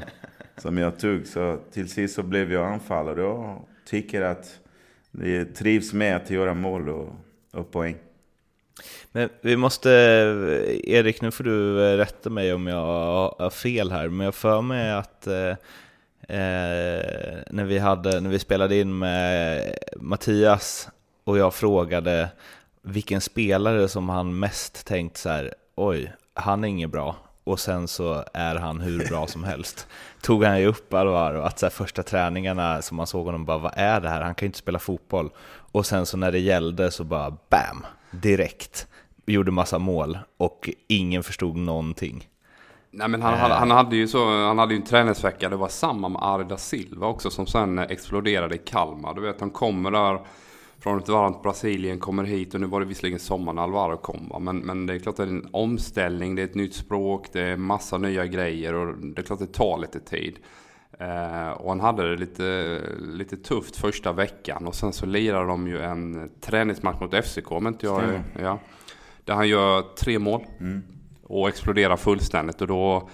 som 0.57 0.77
jag 0.77 0.99
tog. 0.99 1.27
Så 1.27 1.57
till 1.71 1.89
sist 1.89 2.15
så 2.15 2.23
blev 2.23 2.53
jag 2.53 2.65
anfallare 2.73 3.23
och 3.23 3.69
tycker 3.85 4.21
att 4.21 4.59
det 5.11 5.45
trivs 5.45 5.93
med 5.93 6.15
att 6.15 6.29
göra 6.29 6.53
mål 6.53 6.89
och, 6.89 7.15
och 7.51 7.71
poäng. 7.71 7.97
Men 9.11 9.29
vi 9.41 9.57
måste, 9.57 9.89
Erik 10.83 11.21
nu 11.21 11.31
får 11.31 11.43
du 11.43 11.91
eh, 11.91 11.97
rätta 11.97 12.29
mig 12.29 12.53
om 12.53 12.67
jag 12.67 13.35
har 13.39 13.49
fel 13.49 13.91
här, 13.91 14.09
men 14.09 14.25
jag 14.25 14.35
för 14.35 14.61
mig 14.61 14.91
att 14.91 15.27
eh, 15.27 15.49
eh, 16.37 17.37
när, 17.49 17.63
vi 17.63 17.77
hade, 17.77 18.19
när 18.19 18.29
vi 18.29 18.39
spelade 18.39 18.79
in 18.79 18.99
med 18.99 19.77
Mattias 19.95 20.89
och 21.23 21.37
jag 21.37 21.53
frågade 21.53 22.29
vilken 22.81 23.21
spelare 23.21 23.87
som 23.87 24.09
han 24.09 24.39
mest 24.39 24.85
tänkt 24.85 25.17
så 25.17 25.29
här, 25.29 25.53
oj, 25.75 26.13
han 26.33 26.63
är 26.63 26.67
inget 26.67 26.89
bra. 26.89 27.15
och 27.43 27.59
sen 27.59 27.87
så 27.87 28.23
är 28.33 28.55
han 28.55 28.81
hur 28.81 29.09
bra 29.09 29.27
som 29.27 29.43
helst. 29.43 29.87
Tog 30.21 30.43
han 30.43 30.59
ju 30.59 30.65
upp 30.65 30.93
Alvaro, 30.93 31.41
att 31.41 31.59
så 31.59 31.65
här, 31.65 31.71
första 31.71 32.03
träningarna 32.03 32.81
som 32.81 32.97
man 32.97 33.07
såg 33.07 33.25
honom 33.25 33.45
bara, 33.45 33.57
vad 33.57 33.73
är 33.75 34.01
det 34.01 34.09
här? 34.09 34.21
Han 34.21 34.35
kan 34.35 34.45
ju 34.45 34.47
inte 34.47 34.59
spela 34.59 34.79
fotboll. 34.79 35.29
Och 35.71 35.85
sen 35.85 36.05
så 36.05 36.17
när 36.17 36.31
det 36.31 36.39
gällde 36.39 36.91
så 36.91 37.03
bara 37.03 37.31
BAM! 37.49 37.85
Direkt. 38.11 38.87
Gjorde 39.25 39.51
massa 39.51 39.79
mål 39.79 40.17
och 40.37 40.69
ingen 40.87 41.23
förstod 41.23 41.55
någonting. 41.55 42.27
Nej 42.91 43.07
men 43.07 43.21
han, 43.21 43.37
hade, 43.37 43.53
han 43.53 43.71
hade 43.71 43.95
ju 43.95 44.07
så, 44.07 44.45
han 44.45 44.59
hade 44.59 44.73
ju 44.73 44.79
en 44.79 44.85
träningsvecka, 44.85 45.49
det 45.49 45.55
var 45.55 45.67
samma 45.67 46.09
med 46.09 46.21
Arda 46.23 46.57
Silva 46.57 47.07
också 47.07 47.29
som 47.29 47.47
sen 47.47 47.79
exploderade 47.79 48.55
i 48.55 48.57
Kalmar. 48.57 49.13
Du 49.13 49.21
vet 49.21 49.39
han 49.39 49.49
kommer 49.49 49.91
där 49.91 50.19
från 50.79 50.99
ett 50.99 51.09
varmt 51.09 51.43
Brasilien, 51.43 51.99
kommer 51.99 52.23
hit 52.23 52.53
och 52.53 52.61
nu 52.61 52.67
var 52.67 52.79
det 52.79 52.85
visserligen 52.85 53.19
sommar 53.19 53.53
när 53.53 53.61
Alvaro 53.61 53.97
kom 53.97 54.27
va? 54.29 54.39
Men, 54.39 54.57
men 54.57 54.85
det 54.85 54.93
är 54.93 54.99
klart 54.99 55.17
det 55.17 55.23
är 55.23 55.27
en 55.27 55.49
omställning, 55.51 56.35
det 56.35 56.41
är 56.41 56.45
ett 56.45 56.55
nytt 56.55 56.75
språk, 56.75 57.27
det 57.31 57.41
är 57.41 57.57
massa 57.57 57.97
nya 57.97 58.25
grejer 58.25 58.73
och 58.73 58.97
det 58.97 59.21
är 59.21 59.25
klart 59.25 59.39
det 59.39 59.53
tar 59.53 59.77
lite 59.77 59.99
tid. 59.99 60.35
Eh, 60.99 61.49
och 61.49 61.69
han 61.69 61.79
hade 61.79 62.09
det 62.09 62.15
lite, 62.15 62.81
lite 62.99 63.37
tufft 63.37 63.75
första 63.75 64.11
veckan 64.11 64.67
och 64.67 64.75
sen 64.75 64.93
så 64.93 65.05
lirade 65.05 65.45
de 65.47 65.67
ju 65.67 65.81
en 65.81 66.29
träningsmatch 66.41 67.01
mot 67.01 67.25
FCK 67.25 67.51
om 67.51 67.67
inte 67.67 67.85
jag 67.85 68.21
ja, 68.41 68.59
Där 69.25 69.33
han 69.33 69.47
gör 69.47 69.81
tre 69.95 70.19
mål. 70.19 70.45
Mm 70.59 70.83
och 71.29 71.49
explodera 71.49 71.97
fullständigt. 71.97 72.61
Och 72.61 72.67
då 72.67 73.09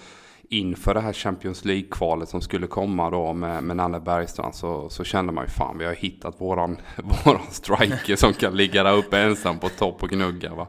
inför 0.50 0.94
det 0.94 1.01
här 1.01 1.13
Champions 1.13 1.65
League-kvalet 1.65 2.30
som 2.30 2.42
skulle 2.42 2.68
komma 2.68 3.10
då 3.10 3.34
med, 3.34 3.63
med 3.63 3.77
Nanne 3.77 4.00
Bergstrand 4.00 4.56
så, 4.56 4.89
så 4.89 5.04
kände 5.04 5.34
man 5.34 5.44
ju 5.44 5.50
fan 5.50 5.77
vi 5.77 5.86
har 5.86 5.94
hittat 5.94 6.42
våran, 6.42 6.77
våran 7.25 7.48
striker 7.51 8.15
som 8.15 8.34
kan 8.34 8.58
ligga 8.58 8.84
där 8.84 8.98
uppe 8.98 9.20
ensam 9.20 9.60
på 9.60 9.70
topp 9.70 10.04
och 10.04 10.10
gnugga. 10.10 10.54
Va? 10.54 10.68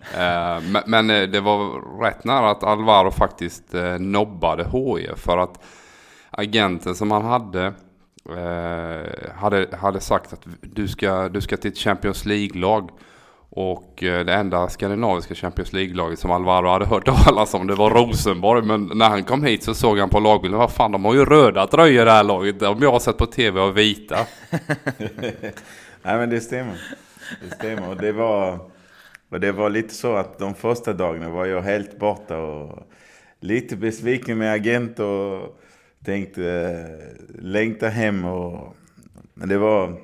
Eh, 0.00 0.82
men, 0.86 1.10
eh, 1.10 1.22
det 1.22 1.40
var 1.40 1.80
rätt 2.02 2.24
nära 2.24 2.50
att 2.50 2.64
Alvaro 2.64 3.10
faktiskt 3.10 3.74
eh, 3.74 3.98
nobbade 3.98 4.64
HIF 4.64 5.18
för 5.18 5.38
att 5.38 5.64
agenten 6.36 6.94
som 6.94 7.10
han 7.10 7.24
hade 7.24 7.72
eh, 8.28 9.34
hade, 9.34 9.76
hade 9.76 10.00
sagt 10.00 10.32
att 10.32 10.46
du 10.60 10.88
ska, 10.88 11.28
du 11.28 11.40
ska 11.40 11.56
till 11.56 11.70
ett 11.70 11.78
Champions 11.78 12.24
League-lag. 12.24 12.90
Och 13.56 14.02
eh, 14.02 14.24
det 14.24 14.32
enda 14.34 14.68
skandinaviska 14.68 15.34
Champions 15.34 15.72
League-laget 15.72 16.18
som 16.18 16.30
Alvaro 16.30 16.68
hade 16.68 16.86
hört 16.86 17.04
talas 17.24 17.54
om 17.54 17.66
det 17.66 17.74
var 17.74 17.90
Rosenborg. 17.90 18.62
Men 18.62 18.90
när 18.94 19.08
han 19.08 19.24
kom 19.24 19.44
hit 19.44 19.62
så 19.62 19.74
såg 19.74 19.98
han 19.98 20.08
på 20.08 20.20
lagbilden, 20.20 20.58
vad 20.58 20.72
fan 20.72 20.92
de 20.92 21.04
har 21.04 21.14
ju 21.14 21.24
röda 21.24 21.66
tröjor 21.66 22.04
det 22.04 22.10
här 22.10 22.24
laget. 22.24 22.60
De 22.60 22.82
jag 22.82 22.92
har 22.92 22.98
sett 22.98 23.18
på 23.18 23.26
tv 23.26 23.60
och 23.60 23.76
vita. 23.76 24.18
Nej 26.02 26.16
men 26.16 26.30
det 26.30 26.40
stämmer. 26.40 26.80
Det 27.42 27.54
stämmer. 27.54 27.88
Och 27.88 27.96
det 27.96 28.12
var, 28.12 28.58
och 29.30 29.40
det 29.40 29.52
var 29.52 29.70
lite 29.70 29.94
så 29.94 30.14
att 30.14 30.38
de 30.38 30.54
första 30.54 30.92
dagarna 30.92 31.30
var 31.30 31.46
jag 31.46 31.62
helt 31.62 31.98
borta 31.98 32.38
och 32.38 32.88
lite 33.40 33.76
besviken 33.76 34.38
med 34.38 34.52
agent 34.52 34.98
och 34.98 35.60
tänkte 36.04 36.44
eh, 36.44 37.42
längta 37.42 37.88
hem. 37.88 38.24
Och, 38.24 38.76
men 39.34 39.48
det 39.48 39.58
var 39.58 40.00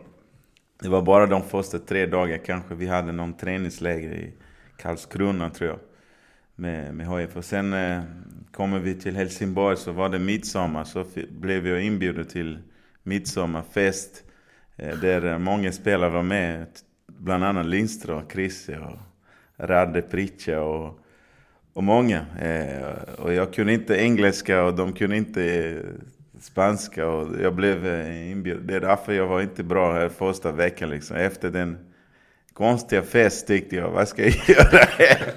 det 0.82 0.88
var 0.88 1.02
bara 1.02 1.26
de 1.26 1.42
första 1.42 1.78
tre 1.78 2.06
dagarna 2.06 2.42
kanske 2.42 2.74
vi 2.74 2.86
hade 2.86 3.12
någon 3.12 3.36
träningsläger 3.36 4.12
i 4.12 4.32
Karlskrona 4.76 5.50
tror 5.50 5.70
jag. 5.70 5.78
Med, 6.54 6.94
med 6.94 7.06
HF. 7.06 7.36
Och 7.36 7.44
sen 7.44 7.72
eh, 7.72 8.02
kommer 8.52 8.78
vi 8.78 8.94
till 8.94 9.16
Helsingborg 9.16 9.76
så 9.76 9.92
var 9.92 10.08
det 10.08 10.18
midsommar. 10.18 10.84
Så 10.84 11.04
blev 11.30 11.66
jag 11.66 11.82
inbjuden 11.82 12.26
till 12.26 12.58
midsommarfest. 13.02 14.24
Eh, 14.76 14.98
där 14.98 15.24
eh, 15.24 15.38
många 15.38 15.72
spelare 15.72 16.10
var 16.10 16.22
med. 16.22 16.66
Bland 17.06 17.44
annat 17.44 17.66
Lindström, 17.66 18.22
Chrisse 18.32 18.78
och 18.78 18.98
Radde 19.56 20.02
Pritja 20.02 20.62
och, 20.62 21.00
och 21.72 21.84
många. 21.84 22.26
Eh, 22.40 23.22
och 23.24 23.34
jag 23.34 23.54
kunde 23.54 23.72
inte 23.72 23.94
engelska 23.94 24.62
och 24.62 24.74
de 24.74 24.92
kunde 24.92 25.16
inte 25.16 25.76
spanska 26.40 27.08
och 27.08 27.40
jag 27.42 27.54
blev 27.54 27.86
eh, 27.86 28.30
inbjuden. 28.30 28.66
Det 28.66 28.74
är 28.74 28.80
därför 28.80 29.12
jag 29.12 29.26
var 29.26 29.40
inte 29.40 29.62
bra 29.62 29.92
här 29.92 30.08
första 30.08 30.52
veckan 30.52 30.90
liksom. 30.90 31.16
Efter 31.16 31.50
den 31.50 31.78
konstiga 32.52 33.02
fest 33.02 33.46
tyckte 33.46 33.76
jag, 33.76 33.90
vad 33.90 34.08
ska 34.08 34.22
jag 34.22 34.34
göra 34.48 34.86
här? 34.98 35.32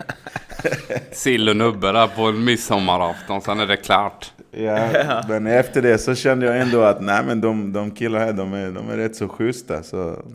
Sill 1.11 1.49
och 1.49 1.57
nubbe 1.57 1.91
där 1.91 2.07
på 2.07 2.21
en 2.21 2.43
midsommarafton, 2.43 3.41
sen 3.41 3.59
är 3.59 3.67
det 3.67 3.77
klart. 3.77 4.33
Ja, 4.51 5.23
men 5.29 5.47
efter 5.47 5.81
det 5.81 5.97
så 5.97 6.15
kände 6.15 6.45
jag 6.45 6.59
ändå 6.59 6.81
att 6.81 7.01
nej 7.01 7.23
men 7.25 7.41
de, 7.41 7.73
de 7.73 7.91
killar 7.91 8.19
här, 8.19 8.33
de 8.33 8.53
är, 8.53 8.71
de 8.71 8.89
är 8.89 8.97
rätt 8.97 9.15
så 9.15 9.27
schyssta. 9.27 9.83
Så, 9.83 10.25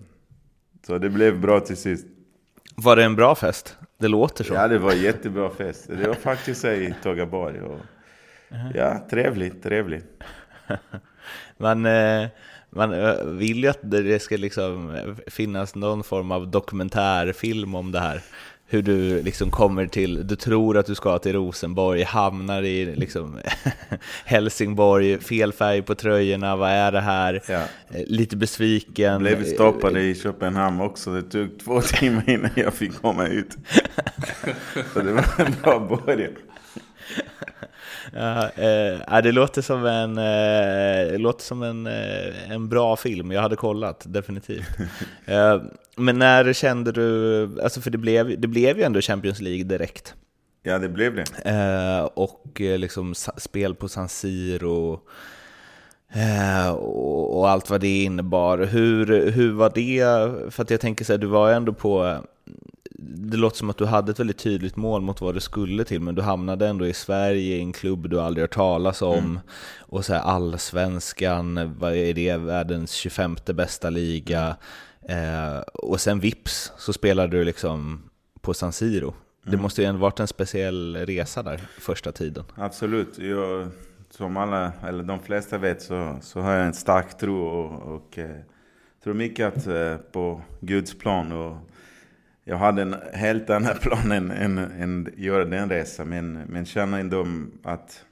så 0.87 0.99
det 0.99 1.11
blev 1.11 1.41
bra 1.41 1.61
till 1.61 1.77
sist. 1.77 2.07
Var 2.75 2.97
det 2.97 3.05
en 3.05 3.17
bra 3.17 3.35
fest? 3.35 3.78
Det 3.99 4.09
låter 4.09 4.45
så. 4.45 4.55
Ja, 4.55 4.69
det 4.69 4.79
var 4.79 4.93
en 4.93 5.03
jättebra 5.03 5.51
fest. 5.51 5.87
Det 5.89 6.09
var 6.09 6.15
faktiskt 6.15 6.65
i 6.65 6.95
Tågaborg. 7.03 7.61
Och, 7.61 7.81
ja, 8.75 9.07
trevligt, 9.11 9.63
trevligt. 9.63 10.23
man, 11.57 11.87
eh, 11.87 12.27
man 12.71 12.93
eh, 12.93 13.25
vill 13.25 13.63
ju 13.63 13.69
att 13.69 13.79
det 13.83 14.23
ska 14.23 14.37
liksom 14.37 14.97
finnas 15.27 15.75
någon 15.75 16.05
form 16.05 16.33
av 16.33 16.51
dokumentärfilm 16.51 17.75
om 17.75 17.93
det 17.93 18.01
här. 18.01 18.23
Hur 18.71 18.83
du 18.83 19.23
liksom 19.23 19.51
kommer 19.51 19.87
till, 19.87 20.27
du 20.27 20.37
tror 20.37 20.77
att 20.79 20.87
du 20.87 20.95
ska 20.95 21.19
till 21.19 21.33
Rosenborg, 21.33 22.03
hamnar 22.03 22.63
i 22.63 22.97
liksom 22.97 23.39
Helsingborg, 24.25 25.21
fel 25.21 25.53
färg 25.53 25.83
på 25.83 25.95
tröjorna, 25.95 26.57
vad 26.57 26.71
är 26.71 26.93
det 26.93 27.01
här? 27.01 27.43
Ja. 27.49 27.63
Eh, 27.91 28.03
lite 28.07 28.37
besviken. 28.37 29.19
Blev 29.19 29.45
stoppade 29.45 30.01
i 30.01 30.15
Köpenhamn 30.15 30.81
också, 30.81 31.15
det 31.15 31.23
tog 31.23 31.59
två 31.61 31.81
timmar 31.99 32.31
innan 32.31 32.51
jag 32.57 32.75
fick 32.75 33.03
komma 33.03 33.27
ut. 33.27 33.57
Så 34.95 35.01
det 35.01 35.13
var 35.13 35.25
en 35.39 35.55
bra 35.63 36.01
början. 36.07 36.33
Ja, 38.13 38.49
eh, 38.49 39.23
det 39.23 39.33
låter 39.33 39.63
som 39.63 39.87
en, 39.87 40.19
eh, 40.19 41.19
låter 41.19 41.45
som 41.45 41.63
en, 41.63 41.87
eh, 41.87 42.51
en 42.51 42.69
bra 42.69 42.97
film, 42.97 43.33
jag 43.33 43.43
hade 43.43 43.57
kollat 43.57 44.05
definitivt. 44.07 44.69
eh, 45.27 45.63
men 45.97 46.19
när 46.19 46.53
kände 46.53 46.93
du, 46.93 47.63
alltså 47.63 47.81
för 47.81 47.91
det 47.91 47.99
blev, 47.99 48.41
det 48.41 48.49
blev 48.49 48.79
ju 48.79 48.83
ändå 48.83 49.01
Champions 49.01 49.41
League 49.41 49.65
direkt. 49.65 50.15
Ja, 50.63 50.79
det 50.79 50.89
blev 50.89 51.15
det. 51.15 51.51
Eh, 51.51 52.05
och 52.05 52.61
eh, 52.61 52.79
liksom 52.79 53.15
spel 53.37 53.75
på 53.75 53.89
San 53.89 54.09
Siro. 54.09 55.01
Eh, 56.13 56.71
och, 56.71 57.39
och, 57.39 57.51
allt 57.51 57.71
vad 57.71 57.81
det 57.81 58.03
innebar. 58.03 58.59
Hur, 58.59 59.31
hur 59.31 59.53
var 59.53 59.73
det? 59.75 60.53
För 60.55 60.63
att 60.63 60.71
jag 60.71 60.81
tänker 60.81 61.05
så 61.05 61.13
här, 61.13 61.19
du 61.19 61.27
var 61.27 61.49
ju 61.49 61.55
ändå 61.55 61.73
på 61.73 62.17
det 63.01 63.37
låter 63.37 63.57
som 63.57 63.71
att 63.71 63.79
du 63.79 63.87
hade 63.87 64.13
ett 64.13 64.21
väldigt 64.21 64.39
tydligt 64.39 64.77
mål 64.77 65.03
mot 65.03 65.21
vad 65.21 65.35
du 65.35 65.41
skulle 65.41 65.85
till, 65.85 66.01
men 66.01 66.15
du 66.15 66.23
hamnade 66.23 66.67
ändå 66.67 66.87
i 66.87 66.93
Sverige 66.93 67.57
i 67.57 67.61
en 67.61 67.73
klubb 67.73 68.11
du 68.11 68.21
aldrig 68.21 68.43
hört 68.43 68.55
talas 68.55 69.03
om. 69.03 69.19
Mm. 69.19 69.41
Och 69.79 70.05
så 70.05 70.15
här 70.15 70.21
allsvenskan, 70.21 71.75
vad 71.79 71.95
är 71.95 72.15
det, 72.15 72.37
världens 72.37 72.93
25 72.93 73.37
bästa 73.47 73.91
liga. 73.91 74.57
Eh, 75.03 75.59
och 75.75 76.01
sen 76.01 76.21
vips 76.21 76.73
så 76.79 76.93
spelade 76.93 77.39
du 77.39 77.45
liksom 77.45 78.03
på 78.41 78.55
San 78.55 78.73
Siro. 78.73 79.09
Mm. 79.09 79.17
Det 79.45 79.57
måste 79.63 79.83
ju 79.83 79.89
ändå 79.89 80.01
varit 80.01 80.21
en 80.21 80.29
speciell 80.29 80.97
resa 80.97 81.43
där 81.43 81.61
första 81.81 82.13
tiden. 82.13 82.45
Absolut. 82.55 83.19
Jag, 83.19 83.69
som 84.11 84.37
alla, 84.37 84.73
eller 84.89 85.03
de 85.03 85.21
flesta 85.21 85.59
vet 85.59 85.83
så, 85.83 86.19
så 86.23 86.41
har 86.41 86.53
jag 86.53 86.67
en 86.67 86.75
stark 86.75 87.19
tro 87.19 87.47
och, 87.47 87.95
och 87.95 88.19
eh, 88.19 88.37
tror 89.05 89.15
mycket 89.15 89.57
att, 89.57 89.67
eh, 89.67 89.97
på 90.13 90.43
Guds 90.61 90.99
plan. 90.99 91.33
Och, 91.33 91.57
jag 92.49 92.57
hade 92.57 92.83
en 92.83 92.97
helt 93.13 93.51
annan 93.51 93.77
plan 93.81 94.13
än, 94.13 94.31
än, 94.31 94.59
än 94.59 95.09
göra 95.17 95.45
den 95.45 95.71
resan. 95.71 96.09
Men, 96.09 96.33
men 96.33 96.67
känner 96.67 97.01
ändå 97.01 97.27
att 97.63 98.05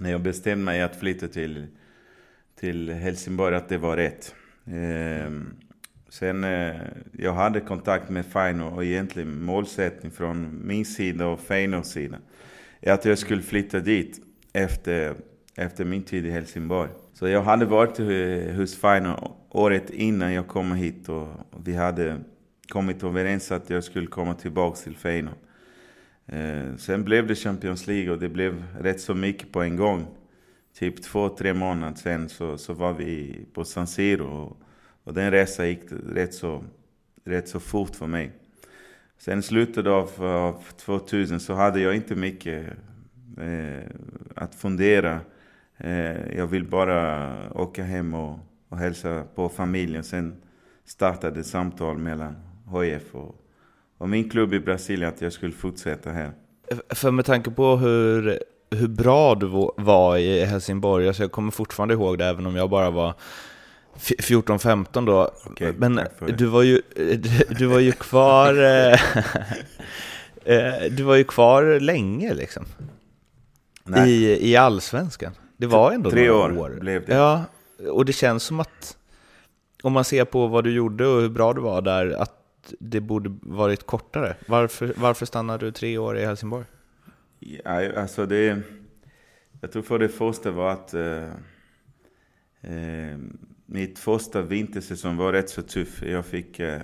när 0.00 0.10
jag 0.10 0.20
bestämde 0.20 0.64
mig 0.64 0.82
att 0.82 0.96
flytta 0.96 1.28
till, 1.28 1.66
till 2.60 2.90
Helsingborg 2.90 3.56
att 3.56 3.68
det 3.68 3.78
var 3.78 3.96
rätt. 3.96 4.34
Eh, 4.66 5.32
sen 6.08 6.44
eh, 6.44 6.76
jag 7.12 7.32
hade 7.32 7.60
kontakt 7.60 8.10
med 8.10 8.26
Feino. 8.26 8.64
och 8.64 8.84
egentligen 8.84 9.42
målsättning 9.42 10.12
från 10.12 10.66
min 10.66 10.84
sida 10.84 11.26
och 11.26 11.40
Feinos 11.40 11.90
sida. 11.90 12.18
Är 12.80 12.92
att 12.92 13.04
jag 13.04 13.18
skulle 13.18 13.42
flytta 13.42 13.80
dit 13.80 14.20
efter, 14.52 15.14
efter 15.56 15.84
min 15.84 16.02
tid 16.02 16.26
i 16.26 16.30
Helsingborg. 16.30 16.90
Så 17.12 17.28
jag 17.28 17.42
hade 17.42 17.64
varit 17.64 18.00
eh, 18.00 18.56
hos 18.56 18.76
Feino 18.76 19.36
året 19.50 19.90
innan 19.90 20.32
jag 20.32 20.48
kom 20.48 20.72
hit 20.72 21.08
och 21.08 21.28
vi 21.64 21.74
hade 21.74 22.16
kommit 22.70 23.02
överens 23.02 23.52
att 23.52 23.70
jag 23.70 23.84
skulle 23.84 24.06
komma 24.06 24.34
tillbaka 24.34 24.76
till 24.76 24.96
Feyenoord. 24.96 25.34
Eh, 26.26 26.76
sen 26.76 27.04
blev 27.04 27.26
det 27.26 27.34
Champions 27.34 27.86
League 27.86 28.10
och 28.10 28.18
det 28.18 28.28
blev 28.28 28.64
rätt 28.80 29.00
så 29.00 29.14
mycket 29.14 29.52
på 29.52 29.62
en 29.62 29.76
gång. 29.76 30.06
Typ 30.74 31.02
två, 31.02 31.28
tre 31.28 31.54
månader 31.54 31.96
sen 31.96 32.28
så, 32.28 32.58
så 32.58 32.72
var 32.72 32.92
vi 32.92 33.40
på 33.54 33.64
San 33.64 33.86
Siro 33.86 34.26
och, 34.26 34.56
och 35.04 35.14
den 35.14 35.30
resan 35.30 35.68
gick 35.68 35.80
rätt 36.06 36.34
så, 36.34 36.64
rätt 37.24 37.48
så 37.48 37.60
fort 37.60 37.96
för 37.96 38.06
mig. 38.06 38.32
Sen 39.18 39.42
slutet 39.42 39.86
av, 39.86 40.24
av 40.24 40.62
2000 40.76 41.40
så 41.40 41.54
hade 41.54 41.80
jag 41.80 41.96
inte 41.96 42.14
mycket 42.14 42.66
eh, 43.38 43.90
att 44.36 44.54
fundera. 44.54 45.20
Eh, 45.76 46.36
jag 46.36 46.46
vill 46.46 46.64
bara 46.64 47.52
åka 47.52 47.84
hem 47.84 48.14
och, 48.14 48.38
och 48.68 48.78
hälsa 48.78 49.24
på 49.34 49.48
familjen. 49.48 50.04
Sen 50.04 50.42
startade 50.84 51.44
samtal 51.44 51.98
mellan 51.98 52.49
HIF 52.72 53.14
och, 53.14 53.34
och 53.98 54.08
min 54.08 54.30
klubb 54.30 54.54
i 54.54 54.60
Brasilien 54.60 55.08
att 55.08 55.20
jag 55.20 55.32
skulle 55.32 55.52
fortsätta 55.52 56.10
här. 56.10 56.32
För 56.88 57.10
med 57.10 57.24
tanke 57.24 57.50
på 57.50 57.76
hur, 57.76 58.42
hur 58.70 58.88
bra 58.88 59.34
du 59.34 59.46
var 59.76 60.16
i 60.16 60.44
Helsingborg, 60.44 61.08
alltså 61.08 61.22
jag 61.22 61.32
kommer 61.32 61.50
fortfarande 61.50 61.94
ihåg 61.94 62.18
det 62.18 62.26
även 62.26 62.46
om 62.46 62.56
jag 62.56 62.70
bara 62.70 62.90
var 62.90 63.14
14-15 63.96 65.06
då. 65.06 65.30
Okej, 65.46 65.74
Men 65.78 66.00
du 66.36 66.46
var 66.46 66.62
ju, 66.62 66.82
du, 66.96 67.18
du 67.58 67.66
var 67.66 67.78
ju 67.78 67.92
kvar 67.92 68.54
eh, 68.62 68.92
eh, 70.56 70.84
Du 70.90 71.02
var 71.02 71.16
ju 71.16 71.24
kvar 71.24 71.80
länge 71.80 72.34
liksom 72.34 72.64
Nej, 73.84 74.10
i, 74.10 74.50
i 74.50 74.56
allsvenskan. 74.56 75.32
Det 75.56 75.66
var 75.66 75.92
ändå 75.92 76.10
tre 76.10 76.28
några 76.28 76.60
år 76.60 76.78
blev 76.80 77.06
det. 77.06 77.14
Ja, 77.14 77.44
och 77.90 78.04
det 78.04 78.12
känns 78.12 78.42
som 78.42 78.60
att 78.60 78.96
om 79.82 79.92
man 79.92 80.04
ser 80.04 80.24
på 80.24 80.46
vad 80.46 80.64
du 80.64 80.72
gjorde 80.72 81.06
och 81.06 81.20
hur 81.20 81.28
bra 81.28 81.52
du 81.52 81.60
var 81.60 81.82
där, 81.82 82.10
att 82.10 82.39
det 82.78 83.00
borde 83.00 83.38
varit 83.42 83.86
kortare. 83.86 84.36
Varför, 84.46 84.92
varför 84.96 85.26
stannade 85.26 85.66
du 85.66 85.72
tre 85.72 85.98
år 85.98 86.18
i 86.18 86.24
Helsingborg? 86.24 86.64
Ja, 87.38 88.00
alltså 88.00 88.26
det... 88.26 88.62
Jag 89.60 89.72
tror 89.72 89.82
för 89.82 89.98
det 89.98 90.08
första 90.08 90.50
var 90.50 90.70
att... 90.70 90.94
Eh, 90.94 91.28
eh, 92.60 93.18
mitt 93.66 93.98
första 93.98 94.42
vintersäsong 94.42 95.16
var 95.16 95.32
rätt 95.32 95.50
så 95.50 95.62
tuff. 95.62 96.02
Jag 96.02 96.26
fick... 96.26 96.60
Eh, 96.60 96.80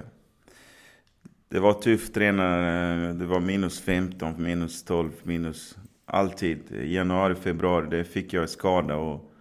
det 1.49 1.61
var 1.61 1.73
tufft 1.73 2.15
tränare. 2.15 3.09
Eh, 3.09 3.15
det 3.15 3.27
var 3.27 3.41
minus 3.41 3.81
15, 3.81 4.43
minus 4.43 4.85
12, 4.85 5.11
minus... 5.23 5.79
Alltid. 6.05 6.59
Januari, 6.85 7.35
februari, 7.35 7.87
det 7.91 8.05
fick 8.05 8.33
jag 8.33 8.49
skada 8.51 8.97
och... 8.97 9.33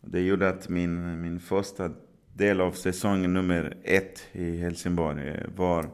Det 0.00 0.20
gjorde 0.20 0.48
att 0.48 0.68
min, 0.68 1.20
min 1.20 1.40
första 1.40 1.90
del 2.40 2.60
av 2.60 2.72
säsong 2.72 3.32
nummer 3.32 3.76
ett 3.84 4.28
i 4.32 4.56
Helsingborg 4.56 5.42
var 5.56 5.90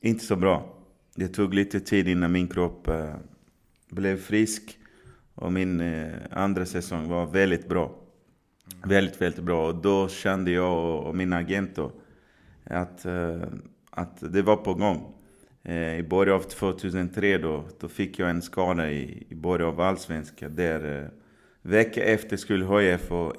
inte 0.00 0.24
så 0.24 0.36
bra. 0.36 0.76
Det 1.14 1.28
tog 1.28 1.54
lite 1.54 1.80
tid 1.80 2.08
innan 2.08 2.32
min 2.32 2.48
kropp 2.48 2.88
eh, 2.88 3.14
blev 3.90 4.16
frisk. 4.16 4.78
Och 5.34 5.52
min 5.52 5.80
eh, 5.80 6.12
andra 6.30 6.66
säsong 6.66 7.08
var 7.08 7.26
väldigt 7.26 7.68
bra. 7.68 7.94
Väldigt, 8.84 9.20
väldigt 9.20 9.44
bra. 9.44 9.66
Och 9.66 9.74
då 9.74 10.08
kände 10.08 10.50
jag 10.50 11.06
och, 11.06 11.16
min 11.16 11.32
agent 11.32 11.76
då 11.76 11.92
att, 12.64 13.04
eh, 13.04 13.42
att 13.90 14.32
det 14.32 14.42
var 14.42 14.56
på 14.56 14.74
gång. 14.74 15.10
I 15.98 16.02
början 16.02 16.36
av 16.36 16.40
2003 16.40 17.38
då, 17.38 17.64
då 17.80 17.88
fick 17.88 18.18
jag 18.18 18.30
en 18.30 18.42
skada 18.42 18.90
i, 18.90 19.26
i 19.28 19.34
början 19.34 19.68
av 19.68 19.80
Allsvenskan. 19.80 20.56
Där 20.56 21.10
vecka 21.62 22.04
efter 22.04 22.36
skulle 22.36 22.80
HIF 22.80 23.12
och 23.12 23.34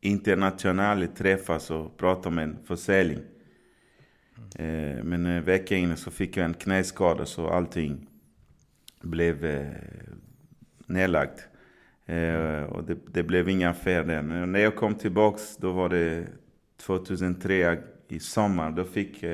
internationellt 0.00 1.16
träffas 1.16 1.70
och 1.70 1.96
prata 1.96 2.28
om 2.28 2.38
en 2.38 2.58
försäljning. 2.64 3.24
Eh, 4.54 5.04
men 5.04 5.26
eh, 5.26 5.32
en 5.32 5.44
vecka 5.44 5.76
innan 5.76 5.96
så 5.96 6.10
fick 6.10 6.36
jag 6.36 6.44
en 6.44 6.54
knäskada 6.54 7.26
så 7.26 7.48
allting 7.48 8.06
blev 9.00 9.44
eh, 9.44 9.66
nedlagt. 10.86 11.46
Och 12.68 12.84
det, 12.84 12.96
det 13.06 13.22
blev 13.22 13.48
inga 13.48 13.70
affär 13.70 14.04
där. 14.04 14.22
Men 14.22 14.52
när 14.52 14.60
jag 14.60 14.76
kom 14.76 14.94
tillbaks, 14.94 15.56
då 15.56 15.72
var 15.72 15.88
det 15.88 16.26
2003 16.76 17.78
i 18.08 18.20
sommar. 18.20 18.70
Då 18.70 18.84
fick 18.84 19.24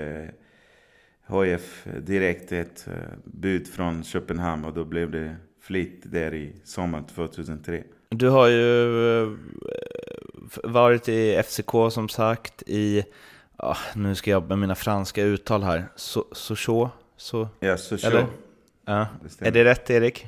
HF 1.27 1.87
direkt 2.01 2.53
ett 2.53 2.89
bud 3.25 3.69
från 3.69 4.05
Köpenhamn 4.05 4.65
och 4.65 4.75
då 4.75 4.85
blev 4.85 5.11
det 5.11 5.37
flytt 5.61 6.13
där 6.13 6.35
i 6.35 6.53
sommar 6.65 7.05
2003. 7.15 7.85
Du 8.09 8.29
har 8.29 8.49
ju 8.49 9.37
varit 10.65 11.09
i 11.09 11.43
FCK 11.43 11.71
som 11.91 12.09
sagt, 12.09 12.62
i, 12.67 13.05
ah, 13.57 13.76
nu 13.95 14.15
ska 14.15 14.31
jag 14.31 14.49
med 14.49 14.59
mina 14.59 14.75
franska 14.75 15.23
uttal 15.23 15.62
här, 15.62 15.88
so, 15.97 16.25
Sochaux, 16.33 16.93
så, 17.17 17.49
Ja. 17.61 17.71
Det 17.71 17.79
stämmer. 17.79 19.07
Är 19.41 19.50
det 19.50 19.65
rätt 19.65 19.91
Erik? 19.91 20.26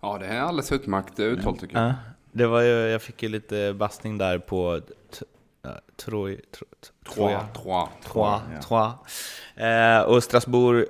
Ja, 0.00 0.18
det 0.18 0.26
är 0.26 0.40
alldeles 0.40 0.72
utmärkt 0.72 1.20
uttal 1.20 1.58
tycker 1.58 1.76
jag. 1.78 1.88
Ja. 1.88 1.94
Det 2.32 2.46
var 2.46 2.60
ju, 2.60 2.68
jag 2.88 3.02
fick 3.02 3.22
ju 3.22 3.28
lite 3.28 3.72
bastning 3.72 4.18
där 4.18 4.38
på 4.38 4.80
t- 5.18 5.24
ja, 5.62 5.70
Troy, 5.96 6.36
tro, 6.36 6.66
tror 7.14 7.14
Trois, 7.28 7.32
jag. 7.32 7.62
trois. 7.62 7.88
Trois, 8.12 8.40
Ja. 8.54 8.62
trois. 9.56 9.64
Eh, 9.66 10.02
och 10.02 10.24
Strasbourg, 10.24 10.84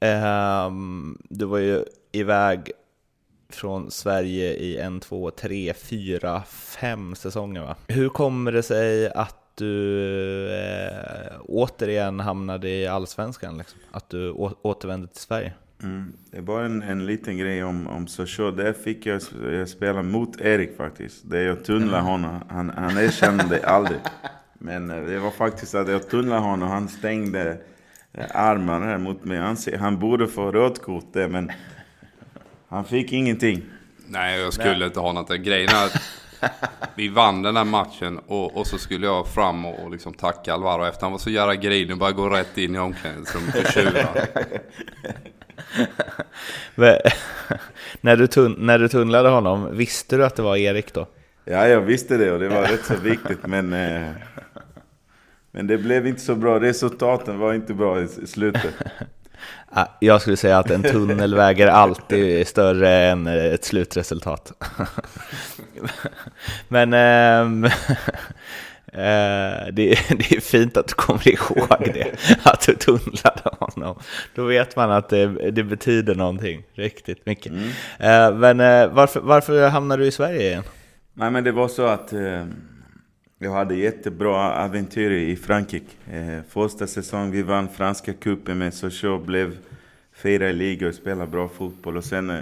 ehm, 0.00 1.18
du 1.30 1.44
var 1.44 1.58
ju 1.58 1.84
iväg 2.12 2.72
från 3.54 3.90
Sverige 3.90 4.54
i 4.54 4.78
en, 4.78 5.00
två, 5.00 5.30
tre, 5.30 5.74
fyra, 5.74 6.42
fem 6.80 7.14
säsonger 7.14 7.60
va? 7.60 7.76
Hur 7.88 8.08
kommer 8.08 8.52
det 8.52 8.62
sig 8.62 9.10
att 9.10 9.36
du 9.54 10.54
eh, 10.54 11.40
återigen 11.48 12.20
hamnade 12.20 12.68
i 12.68 12.86
Allsvenskan? 12.86 13.58
Liksom? 13.58 13.78
Att 13.90 14.10
du 14.10 14.30
återvände 14.62 15.06
till 15.06 15.20
Sverige? 15.20 15.52
Mm. 15.82 16.12
Det 16.30 16.40
var 16.40 16.62
en, 16.62 16.82
en 16.82 17.06
liten 17.06 17.38
grej 17.38 17.64
om, 17.64 17.86
om 17.86 18.06
Sochaux. 18.06 18.56
Där 18.56 18.72
fick 18.72 19.06
jag, 19.06 19.22
jag 19.52 19.68
spela 19.68 20.02
mot 20.02 20.40
Erik 20.40 20.76
faktiskt. 20.76 21.30
Där 21.30 21.40
jag 21.40 21.64
tunnlade 21.64 22.02
honom. 22.02 22.40
Han, 22.48 22.70
han 22.70 22.98
erkände 22.98 23.44
det 23.50 23.66
aldrig. 23.66 23.98
Men 24.58 24.90
eh, 24.90 25.04
det 25.04 25.18
var 25.18 25.30
faktiskt 25.30 25.74
att 25.74 25.88
jag 25.88 26.08
tunnlade 26.08 26.40
honom. 26.40 26.68
Han 26.68 26.88
stängde 26.88 27.58
armarna 28.34 28.98
mot 28.98 29.24
mig. 29.24 29.38
Han, 29.38 29.56
han 29.78 29.98
borde 29.98 30.28
få 30.28 30.52
rött 30.52 30.82
kort 30.82 31.12
där, 31.12 31.28
men 31.28 31.50
han 32.72 32.84
fick 32.84 33.12
ingenting. 33.12 33.62
Nej, 34.06 34.40
jag 34.40 34.52
skulle 34.52 34.86
inte 34.86 35.00
ha 35.00 35.12
något. 35.12 35.36
Grejen 35.36 35.68
är 35.68 35.86
att 35.86 36.02
vi 36.94 37.08
vann 37.08 37.42
den 37.42 37.56
här 37.56 37.64
matchen 37.64 38.18
och, 38.18 38.56
och 38.56 38.66
så 38.66 38.78
skulle 38.78 39.06
jag 39.06 39.28
fram 39.28 39.64
och, 39.64 39.84
och 39.84 39.90
liksom 39.90 40.12
tacka 40.12 40.54
Alvaro 40.54 40.84
efter 40.84 41.02
han 41.02 41.12
var 41.12 41.18
så 41.18 41.30
jävla 41.30 41.54
grinig 41.54 41.90
och 41.92 41.98
bara 41.98 42.12
gå 42.12 42.28
rätt 42.28 42.58
in 42.58 42.74
i 42.74 42.78
omklädningsrummet 42.78 43.54
och 43.54 43.72
tjura. 43.72 44.08
När, 48.00 48.16
du 48.16 48.26
tun- 48.26 48.56
när 48.58 48.78
du 48.78 48.88
tunnlade 48.88 49.28
honom, 49.28 49.76
visste 49.76 50.16
du 50.16 50.24
att 50.24 50.36
det 50.36 50.42
var 50.42 50.56
Erik 50.56 50.94
då? 50.94 51.06
Ja, 51.44 51.68
jag 51.68 51.80
visste 51.80 52.16
det 52.16 52.32
och 52.32 52.38
det 52.38 52.48
var 52.48 52.62
rätt 52.62 52.84
så 52.84 52.96
viktigt, 52.96 53.46
men... 53.46 53.72
Eh, 53.72 54.10
men 55.50 55.66
det 55.66 55.78
blev 55.78 56.06
inte 56.06 56.20
så 56.20 56.34
bra. 56.34 56.60
Resultaten 56.60 57.38
var 57.38 57.54
inte 57.54 57.74
bra 57.74 58.02
i 58.02 58.08
slutet. 58.08 58.74
Ah, 59.74 59.86
Jag 60.00 60.20
skulle 60.20 60.36
säga 60.36 60.58
att 60.58 60.70
en 60.70 60.82
tunnel 60.82 61.34
väger 61.34 61.66
alltid 61.68 62.46
större 62.46 62.90
än 62.90 63.26
ett 63.26 63.64
slutresultat. 63.64 64.52
Men 66.68 66.94
ehm, 66.94 67.64
eh, 67.64 67.70
det, 69.72 69.92
är- 69.92 70.16
det 70.16 70.32
är 70.36 70.40
fint 70.40 70.76
att 70.76 70.88
du 70.88 70.94
kommer 70.94 71.28
ihåg 71.28 71.90
det, 71.94 72.06
att 72.42 72.66
du 72.66 72.74
tunnlade 72.74 73.50
honom. 73.58 73.98
Då 74.34 74.44
vet 74.44 74.76
man 74.76 74.90
att 74.90 75.08
det, 75.08 75.50
det 75.50 75.62
betyder 75.64 76.14
någonting 76.14 76.62
riktigt 76.74 77.26
mycket. 77.26 77.52
Eh, 77.98 78.34
Men 78.34 78.60
eh, 78.60 78.86
varför, 78.88 79.20
varför 79.20 79.68
hamnade 79.68 80.02
du 80.02 80.06
i 80.08 80.12
Sverige 80.12 80.40
igen? 80.42 80.62
Nej 81.14 81.30
men 81.30 81.44
det 81.44 81.52
var 81.52 81.68
så 81.68 81.86
att 81.86 82.12
eh, 82.12 82.44
jag 83.42 83.52
hade 83.52 83.74
jättebra 83.74 84.64
äventyr 84.64 85.10
i 85.10 85.36
Frankrike. 85.36 85.92
Eh, 86.10 86.42
första 86.48 86.86
säsongen 86.86 87.30
vi 87.30 87.42
vann 87.42 87.68
franska 87.68 88.12
cupen 88.12 88.58
med 88.58 88.74
Sochaux, 88.74 89.26
blev 89.26 89.56
fyra 90.12 90.52
liga 90.52 90.88
och 90.88 90.94
spelade 90.94 91.30
bra 91.30 91.48
fotboll. 91.48 91.96
Och 91.96 92.04
sen, 92.04 92.30
eh, 92.30 92.40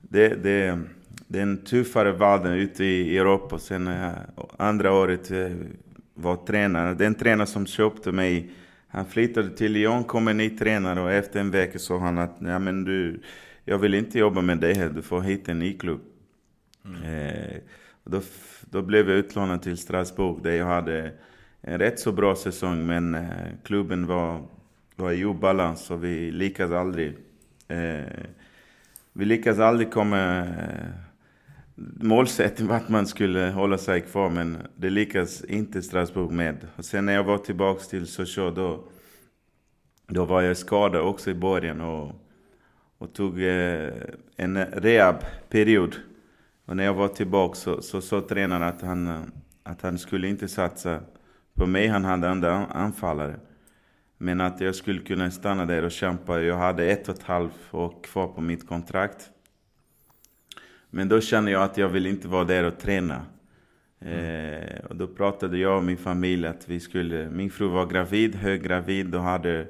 det, 0.00 0.28
det, 0.28 0.80
det 1.26 1.38
är 1.38 1.42
en 1.42 1.64
tuffare 1.64 2.12
värld 2.12 2.46
ute 2.46 2.84
i 2.84 3.18
Europa. 3.18 3.58
Sen 3.58 3.86
eh, 3.86 4.10
andra 4.56 4.92
året 4.92 5.30
eh, 5.30 5.50
var 6.14 6.36
tränare, 6.36 6.94
den 6.94 7.14
tränare 7.14 7.46
som 7.46 7.66
köpte 7.66 8.12
mig, 8.12 8.50
han 8.88 9.06
flyttade 9.06 9.56
till 9.56 9.72
Lyon, 9.72 10.04
kom 10.04 10.28
en 10.28 10.36
ny 10.36 10.50
tränare 10.50 11.00
och 11.00 11.12
efter 11.12 11.40
en 11.40 11.50
vecka 11.50 11.78
sa 11.78 11.98
han 11.98 12.18
att 12.18 12.36
ja, 12.38 12.58
men 12.58 12.84
du, 12.84 13.20
jag 13.64 13.78
vill 13.78 13.94
inte 13.94 14.18
jobba 14.18 14.40
med 14.40 14.58
dig 14.58 14.74
här, 14.74 14.88
du 14.88 15.02
får 15.02 15.20
hit 15.20 15.48
en 15.48 15.58
ny 15.58 15.78
klubb. 15.78 16.00
Eh, 16.84 17.56
och 18.04 18.10
då, 18.10 18.20
då 18.72 18.82
blev 18.82 19.10
jag 19.10 19.18
utlånad 19.18 19.62
till 19.62 19.76
Strasbourg 19.76 20.42
där 20.42 20.52
jag 20.52 20.66
hade 20.66 21.12
en 21.60 21.78
rätt 21.78 22.00
så 22.00 22.12
bra 22.12 22.36
säsong 22.36 22.86
men 22.86 23.14
eh, 23.14 23.30
klubben 23.64 24.06
var, 24.06 24.42
var 24.96 25.12
i 25.12 25.24
obalans 25.24 25.90
och 25.90 26.04
vi 26.04 26.30
lyckades 26.30 26.72
aldrig 26.72 27.16
eh, 27.68 28.24
vi 29.12 29.24
lyckades 29.24 29.60
aldrig 29.60 29.92
komma 29.92 30.38
eh, 30.38 30.88
målsättning 32.00 32.68
var 32.68 32.76
att 32.76 32.88
man 32.88 33.06
skulle 33.06 33.50
hålla 33.50 33.78
sig 33.78 34.00
kvar 34.00 34.30
men 34.30 34.58
det 34.76 34.90
lyckades 34.90 35.44
inte 35.44 35.82
Strasbourg 35.82 36.32
med. 36.32 36.66
Och 36.76 36.84
sen 36.84 37.06
när 37.06 37.12
jag 37.12 37.24
var 37.24 37.38
tillbaka 37.38 37.80
till 37.80 38.06
Sochaux 38.06 38.56
då, 38.56 38.84
då 40.06 40.24
var 40.24 40.42
jag 40.42 40.56
skadad 40.56 41.00
också 41.00 41.30
i 41.30 41.34
början 41.34 41.80
och, 41.80 42.12
och 42.98 43.12
tog 43.12 43.42
eh, 43.42 43.92
en 44.36 44.64
rehab-period. 44.64 45.96
Och 46.64 46.76
när 46.76 46.84
jag 46.84 46.94
var 46.94 47.08
tillbaka 47.08 47.54
så 47.54 47.82
så 47.82 48.00
sa 48.00 48.20
tränaren 48.20 48.62
att 48.62 48.82
han, 48.82 49.06
eh, 49.06 49.22
att 49.62 49.82
han 49.82 49.98
skulle 49.98 50.28
inte 50.28 50.48
satsa 50.48 51.00
på 51.54 51.66
mig, 51.66 51.88
han 51.88 52.04
hade 52.04 52.30
andra 52.30 52.66
anfallare. 52.66 53.40
Men 54.18 54.40
att 54.40 54.60
jag 54.60 54.74
skulle 54.74 55.00
kunna 55.00 55.30
stanna 55.30 55.66
där 55.66 55.84
och 55.84 55.90
kämpa. 55.90 56.40
Jag 56.40 56.56
hade 56.56 56.84
ett 56.84 57.08
och 57.08 57.14
ett 57.14 57.22
halvt 57.22 57.74
år 57.74 58.02
kvar 58.02 58.28
på 58.28 58.40
mitt 58.40 58.68
kontrakt. 58.68 59.30
Men 60.90 61.08
då 61.08 61.20
kände 61.20 61.50
jag 61.50 61.62
att 61.62 61.78
jag 61.78 61.88
vill 61.88 62.06
inte 62.06 62.28
vara 62.28 62.44
där 62.44 62.64
och 62.64 62.78
träna. 62.78 63.26
Eh, 64.00 64.84
och 64.84 64.96
då 64.96 65.06
pratade 65.06 65.58
jag 65.58 65.76
och 65.76 65.84
min 65.84 65.96
familj 65.96 66.46
att 66.46 66.68
vi 66.68 66.80
skulle... 66.80 67.30
Min 67.30 67.50
fru 67.50 67.68
var 67.68 67.86
gravid, 67.86 68.34
höggravid 68.34 69.14
och 69.14 69.22
hade 69.22 69.66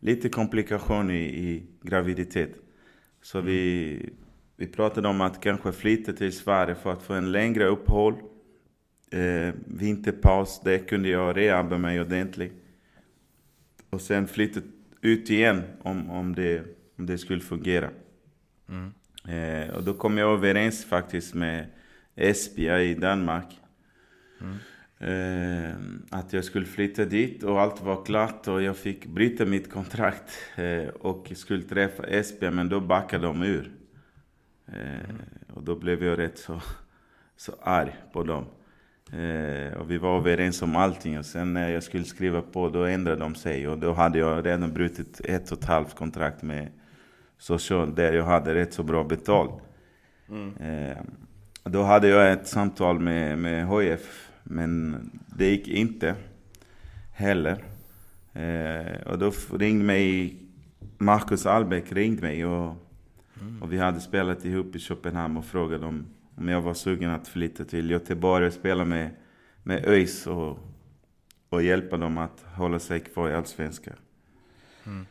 lite 0.00 0.28
komplikationer 0.28 1.14
i, 1.14 1.24
i 1.24 1.66
graviditet. 1.82 2.50
Så 3.22 3.40
vi, 3.40 4.10
vi 4.56 4.66
pratade 4.66 5.08
om 5.08 5.20
att 5.20 5.40
kanske 5.40 5.72
flytta 5.72 6.12
till 6.12 6.32
Sverige 6.32 6.74
för 6.74 6.92
att 6.92 7.02
få 7.02 7.14
en 7.14 7.32
längre 7.32 7.64
uppehåll. 7.66 8.14
Eh, 9.10 9.54
vinterpaus, 9.66 10.60
det 10.64 10.78
kunde 10.78 11.08
jag 11.08 11.36
rehabba 11.36 11.78
mig 11.78 12.00
ordentligt. 12.00 12.52
Och 13.90 14.00
sen 14.00 14.28
flytta 14.28 14.60
ut 15.00 15.30
igen 15.30 15.62
om, 15.82 16.10
om, 16.10 16.34
det, 16.34 16.64
om 16.98 17.06
det 17.06 17.18
skulle 17.18 17.40
fungera. 17.40 17.90
Mm. 18.68 18.92
Eh, 19.28 19.74
och 19.74 19.82
då 19.82 19.94
kom 19.94 20.18
jag 20.18 20.32
överens 20.32 20.84
faktiskt 20.84 21.34
med 21.34 21.66
Esbjerg 22.14 22.90
i 22.90 22.94
Danmark. 22.94 23.60
Mm. 24.40 24.56
Eh, 24.98 25.76
att 26.10 26.32
jag 26.32 26.44
skulle 26.44 26.66
flytta 26.66 27.04
dit 27.04 27.42
och 27.42 27.60
allt 27.60 27.82
var 27.82 28.04
klart 28.04 28.48
och 28.48 28.62
jag 28.62 28.76
fick 28.76 29.06
bryta 29.06 29.44
mitt 29.44 29.70
kontrakt 29.70 30.30
eh, 30.56 30.88
och 30.88 31.32
skulle 31.34 31.62
träffa 31.62 32.06
Esbjerg 32.06 32.54
men 32.54 32.68
då 32.68 32.80
backade 32.80 33.26
de 33.26 33.42
ur. 33.42 33.72
Eh, 34.66 35.14
och 35.54 35.62
då 35.62 35.76
blev 35.76 36.04
jag 36.04 36.18
rätt 36.18 36.38
så, 36.38 36.60
så 37.36 37.52
arg 37.62 37.96
på 38.12 38.22
dem. 38.22 38.44
Eh, 39.12 39.72
och 39.78 39.90
vi 39.90 39.98
var 39.98 40.18
överens 40.18 40.62
om 40.62 40.76
allting 40.76 41.18
och 41.18 41.26
sen 41.26 41.54
när 41.54 41.68
jag 41.68 41.82
skulle 41.82 42.04
skriva 42.04 42.42
på 42.42 42.68
då 42.68 42.84
ändrade 42.84 43.20
de 43.20 43.34
sig 43.34 43.68
och 43.68 43.78
då 43.78 43.92
hade 43.92 44.18
jag 44.18 44.46
redan 44.46 44.72
brutit 44.72 45.20
ett 45.24 45.52
och 45.52 45.58
ett 45.58 45.64
halvt 45.64 45.94
kontrakt 45.94 46.42
med 46.42 46.68
Social 47.38 47.94
där 47.94 48.12
jag 48.12 48.24
hade 48.24 48.54
rätt 48.54 48.74
så 48.74 48.82
bra 48.82 49.04
betalt. 49.04 49.52
Mm. 50.28 50.56
Eh, 50.56 50.96
då 51.64 51.82
hade 51.82 52.08
jag 52.08 52.32
ett 52.32 52.46
samtal 52.46 52.98
med, 53.00 53.38
med 53.38 53.66
HF 53.66 54.30
men 54.42 54.96
det 55.26 55.50
gick 55.50 55.68
inte 55.68 56.14
heller. 57.14 57.64
Eh, 58.32 59.06
och 59.06 59.18
då 59.18 59.32
ringde 59.58 59.84
mig 59.84 60.36
Marcus 60.98 61.46
Albeck 61.46 61.92
ringde 61.92 62.22
mig 62.22 62.46
och, 62.46 62.85
Mm. 63.40 63.62
och 63.62 63.72
vi 63.72 63.78
hade 63.78 64.00
spelat 64.00 64.44
ihop 64.44 64.76
i 64.76 64.78
Köpenhamn 64.78 65.36
och 65.36 65.44
frågade 65.44 65.86
om, 65.86 66.06
om 66.34 66.48
jag 66.48 66.62
var 66.62 66.74
sugen 66.74 67.10
att 67.10 67.28
flytta 67.28 67.64
till 67.64 67.90
Göteborg 67.90 68.46
och 68.46 68.52
spela 68.52 68.84
med, 68.84 69.10
med 69.62 69.84
ÖIS 69.84 70.26
och, 70.26 70.58
och 71.48 71.62
hjälpa 71.62 71.96
dem 71.96 72.18
att 72.18 72.44
hålla 72.54 72.78
sig 72.78 73.00
kvar 73.00 73.30
i 73.30 73.34
Allsvenskan. 73.34 73.94
Mm. 74.86 75.06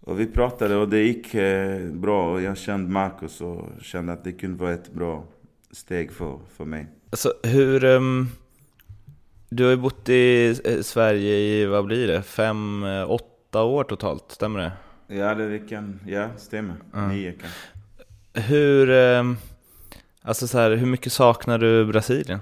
Och 0.00 0.20
vi 0.20 0.26
pratade 0.26 0.76
och 0.76 0.88
det 0.88 1.02
gick 1.02 1.34
eh, 1.34 1.90
bra 1.92 2.32
och 2.32 2.42
jag 2.42 2.58
kände 2.58 2.90
Marcus 2.90 3.40
och 3.40 3.68
kände 3.80 4.12
att 4.12 4.24
det 4.24 4.32
kunde 4.32 4.58
vara 4.58 4.72
ett 4.72 4.92
bra 4.92 5.24
steg 5.70 6.12
för, 6.12 6.38
för 6.56 6.64
mig. 6.64 6.86
Alltså 7.10 7.34
hur... 7.42 7.84
ehm, 7.84 8.28
du 9.54 9.64
har 9.64 9.70
ju 9.70 9.76
bott 9.76 10.08
i 10.08 10.56
eh, 10.64 10.80
Sverige 10.80 11.34
i, 11.34 11.66
vad 11.66 11.84
blir 11.84 12.06
det, 12.06 12.22
fem, 12.22 12.84
eh, 12.84 13.10
åtta 13.10 13.62
år 13.62 13.84
totalt, 13.84 14.24
stämmer 14.28 14.60
det? 14.60 14.72
Ja, 15.06 15.34
det 15.34 15.58
kan, 15.68 16.00
ja 16.06 16.28
stämmer. 16.36 16.74
Ja. 16.92 17.08
Nio 17.08 17.32
kanske. 17.32 18.48
Hur... 18.52 18.90
ehm, 18.90 19.36
Alltså 20.24 20.46
så 20.48 20.58
här, 20.58 20.70
hur 20.70 20.86
mycket 20.86 21.12
saknar 21.12 21.58
du 21.58 21.84
Brasilien? 21.86 22.38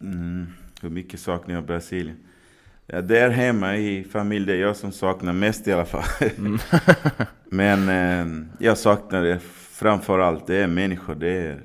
Mm, 0.00 0.46
hur 0.82 0.90
mycket 0.90 1.20
saknar 1.20 1.54
jag 1.54 1.64
Brasilien? 1.64 2.16
Ja, 2.86 3.00
där 3.00 3.30
hemma 3.30 3.76
i 3.76 4.04
familj, 4.04 4.46
det 4.46 4.52
är 4.52 4.56
jag 4.60 4.76
som 4.76 4.92
saknar 4.92 5.32
mest 5.32 5.68
i 5.68 5.72
alla 5.72 5.84
fall. 5.84 6.04
Men 7.50 7.88
eh, 7.88 8.44
jag 8.58 8.78
saknar 8.78 9.22
det 9.22 9.38
framför 9.70 10.18
allt, 10.18 10.46
det 10.46 10.56
är 10.56 10.66
människor, 10.66 11.14
det 11.14 11.28
är, 11.46 11.60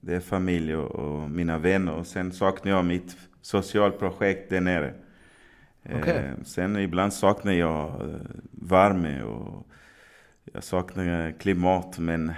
det 0.00 0.14
är 0.14 0.20
familj 0.20 0.76
och, 0.76 0.90
och 0.90 1.30
mina 1.30 1.58
vänner. 1.58 1.92
Och 1.92 2.06
sen 2.06 2.32
saknar 2.32 2.72
jag 2.72 2.84
mitt 2.84 3.16
socialprojekt 3.42 4.50
där 4.50 4.60
nere. 4.60 4.94
Okej. 5.98 6.16
Eh, 6.16 6.44
sen 6.44 6.76
ibland 6.76 7.12
saknar 7.12 7.52
jag 7.52 7.88
eh, 8.00 8.16
värme 8.50 9.22
och 9.22 9.66
jag 10.52 10.64
saknar 10.64 11.32
klimat, 11.40 11.98
men 11.98 12.32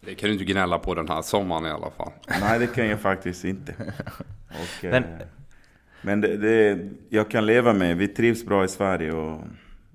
Det 0.00 0.14
kan 0.14 0.26
du 0.28 0.32
inte 0.32 0.44
gnälla 0.44 0.78
på 0.78 0.94
den 0.94 1.08
här 1.08 1.22
sommaren 1.22 1.66
i 1.66 1.70
alla 1.70 1.90
fall. 1.90 2.12
Nej, 2.40 2.58
det 2.58 2.66
kan 2.66 2.86
jag 2.86 3.00
faktiskt 3.00 3.44
inte. 3.44 3.72
Och, 4.48 4.84
Men- 4.84 5.02
men 5.02 5.12
men 6.02 6.20
det, 6.20 6.36
det, 6.36 6.88
jag 7.08 7.30
kan 7.30 7.46
leva 7.46 7.72
med, 7.72 7.96
vi 7.96 8.08
trivs 8.08 8.44
bra 8.46 8.64
i 8.64 8.68
Sverige 8.68 9.12
och 9.12 9.40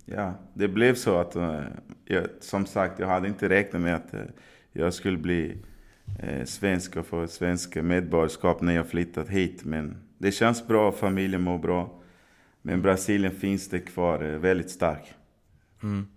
ja, 0.05 0.33
det 0.53 0.67
blev 0.67 0.95
så 0.95 1.17
att, 1.19 1.35
eh, 1.35 1.59
jag, 2.05 2.23
som 2.39 2.65
sagt, 2.65 2.99
jag 2.99 3.07
hade 3.07 3.27
inte 3.27 3.49
räknat 3.49 3.81
med 3.81 3.95
att 3.95 4.13
eh, 4.13 4.19
jag 4.73 4.93
skulle 4.93 5.17
bli 5.17 5.57
eh, 6.19 6.45
svensk 6.45 6.95
och 6.95 7.05
få 7.05 7.27
svensk 7.27 7.75
medborgarskap 7.75 8.61
när 8.61 8.75
jag 8.75 8.87
flyttat 8.87 9.29
hit. 9.29 9.65
Men 9.65 9.97
det 10.17 10.31
känns 10.31 10.67
bra, 10.67 10.91
familjen 10.91 11.41
mår 11.41 11.57
bra. 11.57 12.00
Men 12.61 12.81
Brasilien 12.81 13.35
finns 13.35 13.69
det 13.69 13.79
kvar 13.79 14.23
eh, 14.23 14.39
väldigt 14.39 14.71
stark. 14.71 15.13
Mm. 15.83 16.07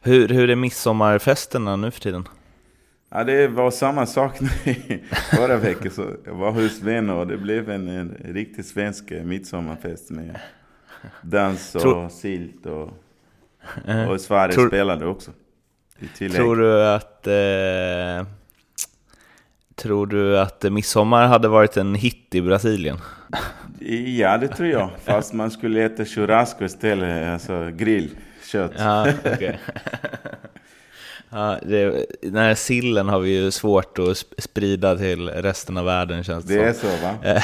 Hur, 0.00 0.28
hur 0.28 0.50
är 0.50 0.56
midsommarfesterna 0.56 1.76
nu 1.76 1.90
för 1.90 2.00
tiden? 2.00 2.28
Ja, 3.10 3.24
det 3.24 3.48
var 3.48 3.70
samma 3.70 4.06
sak 4.06 4.40
nu 4.40 4.48
förra 5.36 5.56
veckan. 5.56 5.90
Så 5.92 6.06
jag 6.24 6.34
var 6.34 6.50
hos 6.52 6.82
vänner 6.82 7.14
och 7.14 7.26
det 7.26 7.36
blev 7.36 7.70
en, 7.70 7.88
en 7.88 8.16
riktig 8.24 8.64
svensk 8.64 9.10
eh, 9.10 9.24
midsommarfest 9.24 10.10
med 10.10 10.38
dans 11.22 11.74
och 11.74 11.80
Tror- 11.80 12.08
silt 12.08 12.66
och, 12.66 12.90
Eh, 13.86 14.10
och 14.10 14.20
Sverige 14.20 14.54
tror- 14.54 14.68
spelade 14.68 15.06
också. 15.06 15.30
Tror 16.18 16.56
du 16.56 16.86
att... 16.86 17.26
Eh, 17.26 18.26
tror 19.74 20.06
du 20.06 20.38
att 20.38 20.62
midsommar 20.72 21.26
hade 21.26 21.48
varit 21.48 21.76
en 21.76 21.94
hit 21.94 22.34
i 22.34 22.40
Brasilien? 22.42 22.98
Ja, 24.18 24.38
det 24.38 24.48
tror 24.48 24.68
jag. 24.68 24.90
Fast 25.04 25.32
man 25.32 25.50
skulle 25.50 25.84
äta 25.84 26.04
churrasco 26.04 26.64
istället, 26.64 27.28
alltså 27.32 27.70
grillkött. 27.76 28.72
Ja, 28.78 29.06
okej. 29.34 29.58
ja, 31.30 31.58
det, 31.62 32.06
den 32.22 32.36
här 32.36 32.54
sillen 32.54 33.08
har 33.08 33.20
vi 33.20 33.30
ju 33.30 33.50
svårt 33.50 33.98
att 33.98 34.04
sp- 34.04 34.34
sprida 34.40 34.96
till 34.96 35.28
resten 35.28 35.76
av 35.78 35.84
världen 35.84 36.24
känns 36.24 36.44
det, 36.44 36.54
Det 36.54 36.64
är 36.68 36.72
så 36.72 36.86
va? 36.86 37.42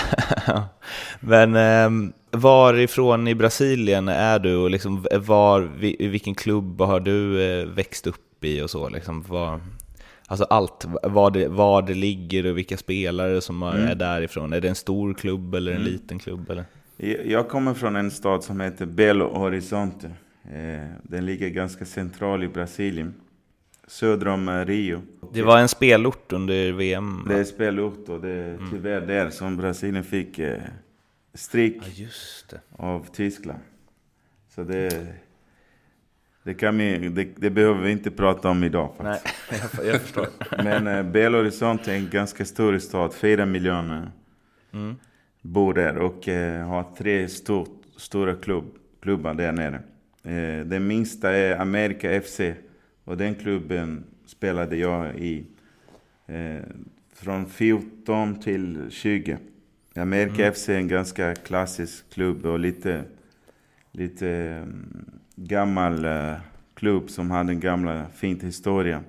Men 1.20 1.56
eh, 1.56 2.10
varifrån 2.30 3.28
i 3.28 3.34
Brasilien 3.34 4.08
är 4.08 4.38
du 4.38 4.56
och 4.56 4.70
liksom 4.70 5.06
var, 5.12 5.84
i 5.84 6.06
vilken 6.06 6.34
klubb 6.34 6.80
har 6.80 7.00
du 7.00 7.42
eh, 7.42 7.66
växt 7.66 8.06
upp 8.06 8.44
i 8.44 8.62
och 8.62 8.70
så? 8.70 8.88
Liksom, 8.88 9.22
var, 9.28 9.60
alltså 10.26 10.44
allt, 10.44 10.86
var 11.02 11.30
det, 11.30 11.48
var 11.48 11.82
det 11.82 11.94
ligger 11.94 12.46
och 12.46 12.58
vilka 12.58 12.76
spelare 12.76 13.40
som 13.40 13.62
är- 13.62 13.74
Mm. 13.76 13.88
är 13.88 13.94
därifrån. 13.94 14.52
Är 14.52 14.60
det 14.60 14.68
en 14.68 14.74
stor 14.74 15.14
klubb 15.14 15.54
eller 15.54 15.72
en 15.72 15.80
Mm. 15.80 15.92
liten 15.92 16.18
klubb? 16.18 16.50
Eller? 16.50 16.64
Jag 17.24 17.48
kommer 17.48 17.74
från 17.74 17.96
en 17.96 18.10
stad 18.10 18.44
som 18.44 18.60
heter 18.60 18.86
Belo 18.86 19.28
Horizonte. 19.28 20.06
Eh, 20.44 20.86
Den 21.02 21.26
ligger 21.26 21.48
ganska 21.48 21.84
central 21.84 22.44
i 22.44 22.48
Brasilien. 22.48 23.14
Söder 23.88 24.28
om 24.28 24.48
eh, 24.48 24.64
Rio. 24.64 25.02
Det 25.32 25.42
var 25.42 25.58
en 25.58 25.68
spelort 25.68 26.32
under 26.32 26.72
VM? 26.72 27.24
Det 27.28 27.38
är 27.38 27.44
spelort 27.44 28.08
och 28.08 28.20
det 28.20 28.30
är 28.30 28.58
tyvärr 28.70 29.00
där 29.00 29.30
som 29.30 29.56
Brasilien 29.56 30.04
fick 30.04 30.38
eh, 30.38 30.58
stryk 31.34 31.76
Ja, 31.96 32.08
av 32.86 33.06
Tyskland. 33.12 33.58
Så 34.54 34.62
det, 34.62 35.06
det, 36.46 36.54
kan 36.54 36.78
vi, 36.78 37.08
det, 37.08 37.28
det 37.36 37.50
behöver 37.50 37.82
vi 37.82 37.90
inte 37.92 38.10
prata 38.10 38.48
om 38.50 38.64
idag 38.64 38.92
Nej, 39.02 39.20
faktiskt. 39.20 39.74
jag, 39.84 39.86
jag 39.86 40.00
förstår. 40.00 40.26
Men 40.64 40.86
eh, 40.86 41.02
Belo 41.02 41.38
Horizonte 41.38 41.92
är 41.92 41.96
en 41.96 42.08
ganska 42.10 42.44
stor 42.44 42.78
stad, 42.78 43.14
fyra 43.14 43.46
miljoner 43.46 44.10
Mm. 44.72 44.96
bor 45.42 45.74
där 45.74 45.96
och 45.98 46.28
eh, 46.28 46.66
har 46.68 46.84
tre 46.98 47.28
stor, 47.28 47.68
stora 47.96 48.34
klubb, 48.34 48.64
klubbar 49.02 49.34
där 49.34 49.52
nere. 49.52 49.82
Eh, 50.22 50.66
den 50.66 50.86
minsta 50.86 51.30
är 51.36 51.56
America 51.60 52.20
FC 52.20 52.40
och 53.04 53.16
den 53.16 53.34
klubben 53.34 54.04
spelade 54.26 54.76
jag 54.76 55.18
i 55.18 55.44
eh, 56.26 56.62
från 57.14 57.46
14 57.46 58.40
till 58.40 58.86
20. 58.90 59.38
America 59.96 60.42
Mm. 60.42 60.52
FC 60.54 60.68
är 60.68 60.76
en 60.76 60.88
ganska 60.88 61.34
klassisk 61.34 62.10
klubb 62.14 62.46
och 62.46 62.58
lite, 62.58 63.04
lite 63.92 64.28
mm, 64.28 65.15
gammal 65.36 66.04
eh, 66.04 66.34
klubb 66.74 67.10
som 67.10 67.30
hade 67.30 67.52
en 67.52 67.60
gamla 67.60 68.06
fint 68.14 68.42
historia. 68.42 69.02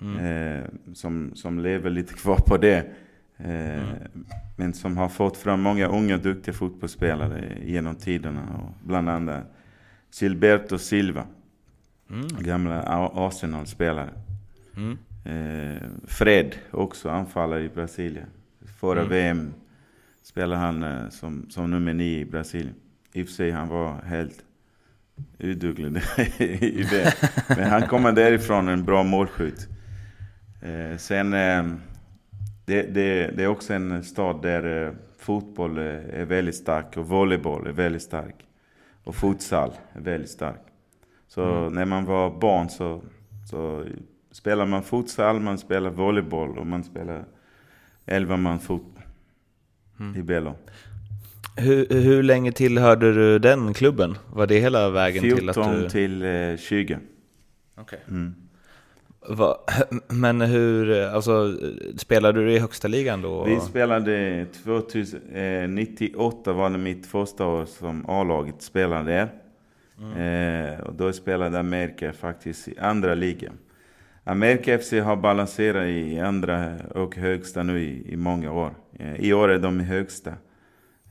Mm. 0.00 0.18
Eh, 0.18 0.64
som, 0.94 1.30
som 1.34 1.58
lever 1.58 1.90
lite 1.90 2.14
kvar 2.14 2.36
på 2.36 2.56
det. 2.56 2.76
Eh, 3.38 3.82
Mm. 3.82 4.24
Men 4.56 4.74
som 4.74 4.96
har 4.96 5.08
fått 5.08 5.36
fram 5.36 5.60
många 5.60 5.86
unga 5.86 6.16
duktiga 6.16 6.54
fotbollsspelare 6.54 7.56
genom 7.64 7.94
tiderna. 7.94 8.42
Och 8.58 8.86
bland 8.88 9.08
annat 9.08 9.44
Gilberto 10.20 10.78
Silva, 10.78 11.26
Mm. 12.10 12.26
gamla 12.40 12.82
Arsenal-spelare. 13.14 14.10
Mm. 14.76 14.98
Eh, 15.24 15.82
Fred, 16.04 16.54
också 16.70 17.10
anfallare 17.10 17.62
i 17.64 17.68
Brasilien. 17.68 18.26
Förra 18.80 19.00
Mm. 19.00 19.10
VM 19.10 19.54
spelade 20.22 20.60
han 20.60 20.82
eh, 20.82 21.08
som, 21.08 21.46
som 21.50 21.70
nummer 21.70 21.94
nio 21.94 22.18
i 22.20 22.24
Brasilien. 22.24 22.74
I 23.12 23.22
och 23.22 23.26
för 23.26 23.34
sig 23.34 23.50
han 23.50 23.68
var 23.68 24.02
helt 24.02 24.44
uduglig 25.38 26.02
i 26.60 26.82
det. 26.90 27.14
Men 27.56 27.70
han 27.70 27.82
kommer 27.82 28.12
därifrån, 28.12 28.68
en 28.68 28.84
bra 28.84 29.02
målskytt. 29.02 29.68
Eh, 30.62 30.96
sen, 30.96 31.32
eh, 31.34 31.64
det, 32.64 32.82
det, 32.82 33.26
det 33.36 33.42
är 33.42 33.46
också 33.46 33.74
en 33.74 34.04
stad 34.04 34.42
där 34.42 34.86
eh, 34.86 34.92
fotboll 35.18 35.78
eh, 35.78 35.84
är 35.84 36.24
väldigt 36.24 36.56
stark 36.56 36.96
och 36.96 37.08
volleyboll 37.08 37.66
är 37.66 37.72
väldigt 37.72 38.02
stark. 38.02 38.34
Och 39.04 39.14
futsal 39.14 39.72
är 39.92 40.00
väldigt 40.00 40.30
stark. 40.30 40.60
Så 41.28 41.42
Mm. 41.42 41.72
när 41.72 41.84
man 41.84 42.04
var 42.04 42.40
barn 42.40 42.68
så, 42.68 43.02
så 43.50 43.84
spelar 44.30 44.66
man 44.66 44.82
futsal, 44.82 45.40
man 45.40 45.58
spelar 45.58 45.90
volleyboll 45.90 46.58
och 46.58 46.66
man 46.66 46.84
spelar 46.84 47.24
11 48.06 48.36
man 48.36 48.60
fotboll 48.60 49.02
mm. 50.00 50.16
i 50.16 50.22
Belo. 50.22 50.54
Hur, 51.56 51.86
hur 51.88 52.22
länge 52.22 52.52
tillhörde 52.52 53.12
du 53.12 53.38
den 53.38 53.74
klubben? 53.74 54.18
Var 54.32 54.46
det 54.46 54.58
hela 54.58 54.90
vägen 54.90 55.22
till 55.22 55.48
att 55.48 55.56
du... 55.56 55.62
14 55.62 55.88
till 55.88 56.22
eh, 56.22 56.56
20. 56.56 56.98
Okej. 57.76 57.82
Okay. 57.82 57.98
Mm. 58.08 58.34
Men 60.08 60.40
hur, 60.40 61.06
alltså 61.06 61.58
spelade 61.96 62.44
du 62.44 62.52
i 62.52 62.58
högsta 62.58 62.88
ligan 62.88 63.22
då? 63.22 63.44
Vi 63.44 63.60
spelade 63.60 64.46
2098 64.64 66.50
eh, 66.50 66.56
var 66.56 66.70
det 66.70 66.78
mitt 66.78 67.06
första 67.06 67.46
år 67.46 67.64
som 67.64 68.04
A-laget 68.08 68.62
spelade 68.62 69.12
där. 69.12 69.28
Mm. 70.00 70.74
Eh, 70.74 70.80
och 70.80 70.94
då 70.94 71.12
spelade 71.12 71.58
Amerika 71.58 72.12
faktiskt 72.12 72.68
i 72.68 72.78
andra 72.78 73.14
ligan. 73.14 73.58
Amerika 74.24 74.78
FC 74.78 74.92
har 74.92 75.16
balanserat 75.16 75.86
i 75.86 76.20
andra 76.20 76.78
och 76.94 77.16
högsta 77.16 77.62
nu 77.62 77.80
i, 77.80 78.12
i 78.12 78.16
många 78.16 78.52
år. 78.52 78.74
Eh, 78.98 79.16
I 79.16 79.32
år 79.32 79.48
är 79.48 79.58
de 79.58 79.80
i 79.80 79.84
högsta. 79.84 80.32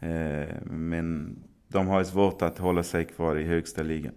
Eh, 0.01 0.55
men 0.65 1.35
de 1.67 1.87
har 1.87 2.03
svårt 2.03 2.41
att 2.41 2.57
hålla 2.57 2.83
sig 2.83 3.05
kvar 3.05 3.35
i 3.35 3.43
högsta 3.43 3.83
ligan. 3.83 4.13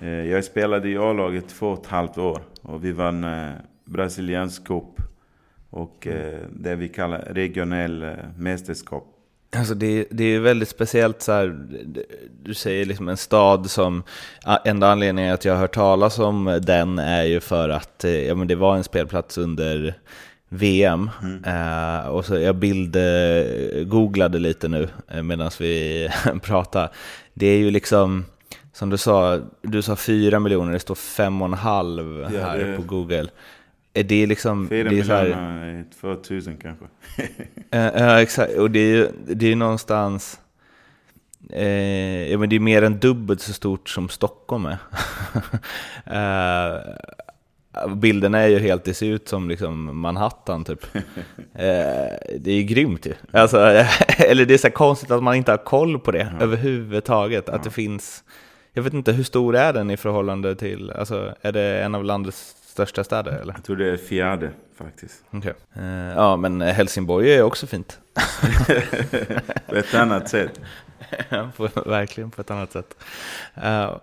Eh, 0.00 0.08
jag 0.08 0.44
spelade 0.44 0.88
i 0.88 0.98
A-laget 0.98 1.48
två 1.48 1.68
och 1.68 1.80
ett 1.80 1.86
halvt 1.86 2.18
år 2.18 2.42
och 2.62 2.84
vi 2.84 2.92
vann 2.92 3.24
eh, 3.24 3.52
brasiliansk 3.84 4.66
cup 4.66 5.00
och 5.70 6.08
det 6.50 6.74
vi 6.76 6.88
kallar 6.88 7.18
regionell 7.18 8.16
mästerskap. 8.38 9.10
Alltså 9.56 9.74
det, 9.74 10.06
det 10.10 10.24
är 10.24 10.40
väldigt 10.40 10.68
speciellt 10.68 11.22
så 11.22 11.32
här, 11.32 11.66
du 12.42 12.54
säger 12.54 12.84
liksom 12.84 13.08
en 13.08 13.16
stad 13.16 13.70
som, 13.70 14.02
enda 14.64 14.88
anledningen 14.88 15.34
att 15.34 15.44
jag 15.44 15.52
har 15.52 15.60
hört 15.60 15.74
talas 15.74 16.18
om 16.18 16.60
den 16.62 16.98
är 16.98 17.22
ju 17.24 17.40
för 17.40 17.68
att 17.68 18.04
ja, 18.28 18.34
men 18.34 18.48
det 18.48 18.54
var 18.54 18.76
en 18.76 18.84
spelplats 18.84 19.38
under 19.38 19.94
VM. 20.54 21.10
Mm. 21.22 21.44
Uh, 21.44 22.08
och 22.08 22.24
så 22.24 22.38
jag 22.38 22.56
bild-googlade 22.56 24.38
lite 24.38 24.68
nu 24.68 24.88
medan 25.22 25.50
vi 25.60 26.08
pratade. 26.42 26.90
Det 27.34 27.46
är 27.46 27.58
ju 27.58 27.70
liksom, 27.70 28.24
som 28.72 28.90
du 28.90 28.98
sa, 28.98 29.40
du 29.62 29.82
sa 29.82 29.96
fyra 29.96 30.40
miljoner, 30.40 30.72
det 30.72 30.78
står 30.78 30.94
fem 30.94 31.42
och 31.42 31.48
en 31.48 31.54
halv 31.54 32.28
ja, 32.32 32.40
här 32.40 32.58
det... 32.58 32.76
på 32.76 32.82
Google. 32.82 33.28
Är 33.94 34.02
det 34.02 34.26
liksom... 34.26 34.68
Fyra 34.68 34.90
miljoner 34.90 35.66
är 35.66 35.84
två 36.00 36.14
tusen 36.14 36.56
kanske. 36.56 36.84
Ja, 37.70 37.90
uh, 37.90 38.16
exakt. 38.16 38.52
Och 38.52 38.70
det 38.70 38.78
är 38.78 38.96
ju 38.96 39.08
det 39.26 39.52
är 39.52 39.56
någonstans... 39.56 40.40
Uh, 41.56 42.30
ja, 42.30 42.38
men 42.38 42.48
det 42.48 42.56
är 42.56 42.60
mer 42.60 42.82
än 42.82 42.98
dubbelt 42.98 43.40
så 43.40 43.52
stort 43.52 43.88
som 43.88 44.08
Stockholm 44.08 44.66
är. 44.66 44.78
uh, 46.06 46.80
bilderna 47.96 48.38
är 48.38 48.48
ju 48.48 48.58
helt, 48.58 48.84
det 48.84 48.94
ser 48.94 49.06
ut 49.06 49.28
som 49.28 49.48
liksom 49.48 50.00
Manhattan 50.00 50.64
typ. 50.64 50.86
det 52.38 52.50
är 52.50 52.54
ju 52.54 52.62
grymt 52.62 53.06
ju. 53.06 53.14
Alltså, 53.32 53.58
eller 54.18 54.46
det 54.46 54.54
är 54.54 54.58
så 54.58 54.70
konstigt 54.70 55.10
att 55.10 55.22
man 55.22 55.34
inte 55.34 55.50
har 55.50 55.58
koll 55.58 55.98
på 55.98 56.10
det 56.10 56.32
ja. 56.38 56.44
överhuvudtaget. 56.44 57.48
Att 57.48 57.64
det 57.64 57.70
finns 57.70 58.24
jag 58.76 58.82
vet 58.82 58.94
inte, 58.94 59.12
hur 59.12 59.24
stor 59.24 59.56
är 59.56 59.72
den 59.72 59.90
i 59.90 59.96
förhållande 59.96 60.56
till, 60.56 60.90
alltså 60.90 61.34
är 61.40 61.52
det 61.52 61.82
en 61.82 61.94
av 61.94 62.04
landets 62.04 62.56
största 62.66 63.04
städer 63.04 63.32
eller? 63.32 63.54
Jag 63.54 63.64
tror 63.64 63.76
det 63.76 63.90
är 63.90 63.96
fjärde 63.96 64.50
faktiskt. 64.78 65.24
Okay. 65.30 65.52
Eh, 65.76 66.12
ja, 66.14 66.36
men 66.36 66.60
Helsingborg 66.60 67.34
är 67.34 67.42
också 67.42 67.66
fint. 67.66 67.98
på 69.68 69.74
ett 69.74 69.94
annat 69.94 70.28
sätt. 70.28 70.60
ja, 71.28 71.50
på, 71.56 71.68
verkligen 71.86 72.30
på 72.30 72.40
ett 72.40 72.50
annat 72.50 72.72
sätt. 72.72 72.96
Uh, 73.58 73.96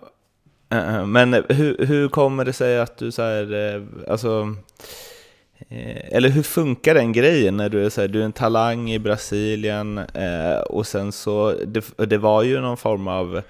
uh, 0.73 1.05
men 1.05 1.33
hur, 1.33 1.85
hur 1.85 2.09
kommer 2.09 2.45
det 2.45 2.53
sig 2.53 2.79
att 2.79 2.97
du 2.97 3.11
så 3.11 3.21
här, 3.21 3.87
alltså, 4.07 4.55
eller 6.11 6.29
hur 6.29 6.43
funkar 6.43 6.93
den 6.95 7.11
grejen 7.11 7.57
när 7.57 7.69
du 7.69 7.85
är, 7.85 7.89
så 7.89 8.01
här, 8.01 8.07
du 8.07 8.21
är 8.21 8.25
en 8.25 8.31
talang 8.31 8.91
i 8.91 8.99
Brasilien 8.99 10.01
och 10.65 10.87
sen 10.87 11.11
så, 11.11 11.55
det, 11.65 12.05
det 12.05 12.17
var 12.17 12.43
ju 12.43 12.61
någon 12.61 12.77
form 12.77 13.07
av 13.07 13.41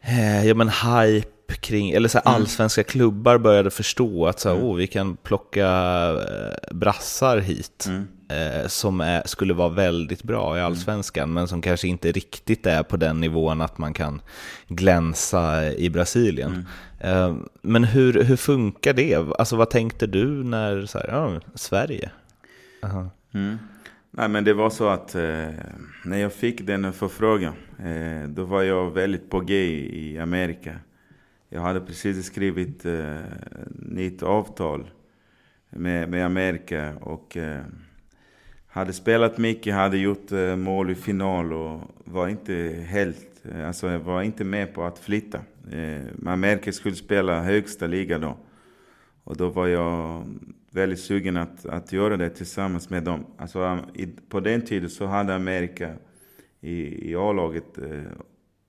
eh, 0.00 0.46
ja, 0.46 0.54
men 0.54 0.68
hype 0.68 1.54
kring, 1.60 1.90
eller 1.90 2.08
så 2.08 2.18
här, 2.18 2.30
mm. 2.30 2.42
allsvenska 2.42 2.82
klubbar 2.82 3.38
började 3.38 3.70
förstå 3.70 4.26
att 4.26 4.40
så 4.40 4.48
här, 4.48 4.56
mm. 4.56 4.68
oh, 4.68 4.76
vi 4.76 4.86
kan 4.86 5.16
plocka 5.16 5.68
eh, 6.28 6.74
brassar 6.74 7.38
hit. 7.38 7.86
Mm. 7.88 8.08
Eh, 8.30 8.66
som 8.66 9.00
är, 9.00 9.22
skulle 9.26 9.54
vara 9.54 9.68
väldigt 9.68 10.22
bra 10.22 10.56
i 10.56 10.60
mm. 10.60 10.66
allsvenskan, 10.66 11.32
men 11.32 11.48
som 11.48 11.62
kanske 11.62 11.88
inte 11.88 12.12
riktigt 12.12 12.66
är 12.66 12.82
på 12.82 12.96
den 12.96 13.20
nivån 13.20 13.60
att 13.60 13.78
man 13.78 13.92
kan 13.92 14.22
glänsa 14.68 15.72
i 15.72 15.90
Brasilien. 15.90 16.66
Mm. 17.00 17.16
Eh, 17.16 17.36
men 17.62 17.84
hur, 17.84 18.24
hur 18.24 18.36
funkar 18.36 18.92
det? 18.92 19.14
Alltså 19.14 19.56
vad 19.56 19.70
tänkte 19.70 20.06
du 20.06 20.44
när, 20.44 20.86
så 20.86 20.98
här, 20.98 21.08
ja, 21.08 21.40
Sverige? 21.54 22.10
-huh. 22.82 23.58
Nej 24.10 24.28
men 24.28 24.44
det 24.44 24.54
var 24.54 24.70
så 24.70 24.88
att 24.88 25.14
eh, 25.14 25.48
när 26.04 26.18
jag 26.18 26.32
fick 26.32 26.66
den 26.66 26.92
förfrågan, 26.92 27.54
eh, 27.78 28.28
då 28.28 28.44
var 28.44 28.62
jag 28.62 28.90
väldigt 28.90 29.30
på 29.30 29.40
G 29.40 29.54
i 29.92 30.18
Amerika. 30.18 30.78
Jag 31.48 31.60
hade 31.60 31.80
precis 31.80 32.26
skrivit 32.26 32.86
eh, 32.86 33.16
nytt 33.78 34.22
avtal 34.22 34.90
med, 35.70 36.08
med 36.08 36.26
Amerika 36.26 36.94
och 37.00 37.36
eh, 37.36 37.62
hade 38.70 38.92
spelat 38.92 39.38
mycket, 39.38 39.74
hade 39.74 39.98
gjort 39.98 40.32
eh, 40.32 40.56
mål 40.56 40.90
i 40.90 40.94
final 40.94 41.52
och 41.52 41.80
var 42.04 42.28
inte 42.28 42.84
helt, 42.88 43.44
eh, 43.52 43.66
alltså 43.66 43.90
jag 43.90 44.00
var 44.00 44.22
inte 44.22 44.44
med 44.44 44.74
på 44.74 44.84
att 44.84 44.98
flytta. 44.98 45.38
Eh, 45.70 46.02
Men 46.14 46.28
Amerika 46.28 46.72
skulle 46.72 46.94
spela 46.94 47.42
högsta 47.42 47.86
liga 47.86 48.18
då. 48.18 48.36
Och 49.24 49.36
då 49.36 49.48
var 49.48 49.66
jag 49.66 50.24
väldigt 50.70 51.00
sugen 51.00 51.36
att, 51.36 51.66
att 51.66 51.92
göra 51.92 52.16
det 52.16 52.30
tillsammans 52.30 52.90
med 52.90 53.02
dem. 53.02 53.26
Alltså, 53.38 53.78
på 54.28 54.40
den 54.40 54.62
tiden 54.62 54.90
så 54.90 55.06
hade 55.06 55.34
Amerika 55.34 55.92
i, 56.60 57.10
i 57.10 57.16
A-laget 57.16 57.78
eh, 57.78 58.12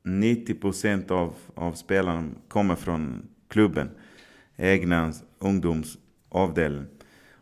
90 0.03 1.13
av, 1.13 1.33
av 1.55 1.73
spelarna 1.73 2.29
kommer 2.47 2.75
från 2.75 3.27
klubben, 3.47 3.89
egna 4.57 5.13
ungdomsavdelning. 5.39 6.85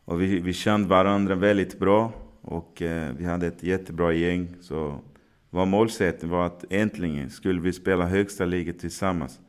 Och 0.06 0.22
vi, 0.22 0.40
vi 0.40 0.54
kände 0.54 0.90
varandra 0.90 1.36
väldigt 1.36 1.80
bra 1.80 2.14
och 2.42 2.82
eh, 2.82 3.14
vi 3.18 3.26
hade 3.26 3.48
ett 3.48 3.64
jättebra 3.64 4.14
gäng. 4.14 4.48
Så 4.62 5.00
vår 5.50 5.66
målsättning 5.66 6.32
var 6.32 6.46
att 6.46 6.66
äntligen 6.70 7.30
skulle 7.30 7.62
vi 7.62 7.74
spela 7.74 8.06
högsta 8.06 8.46
ligan 8.46 8.78
tillsammans 8.78 9.40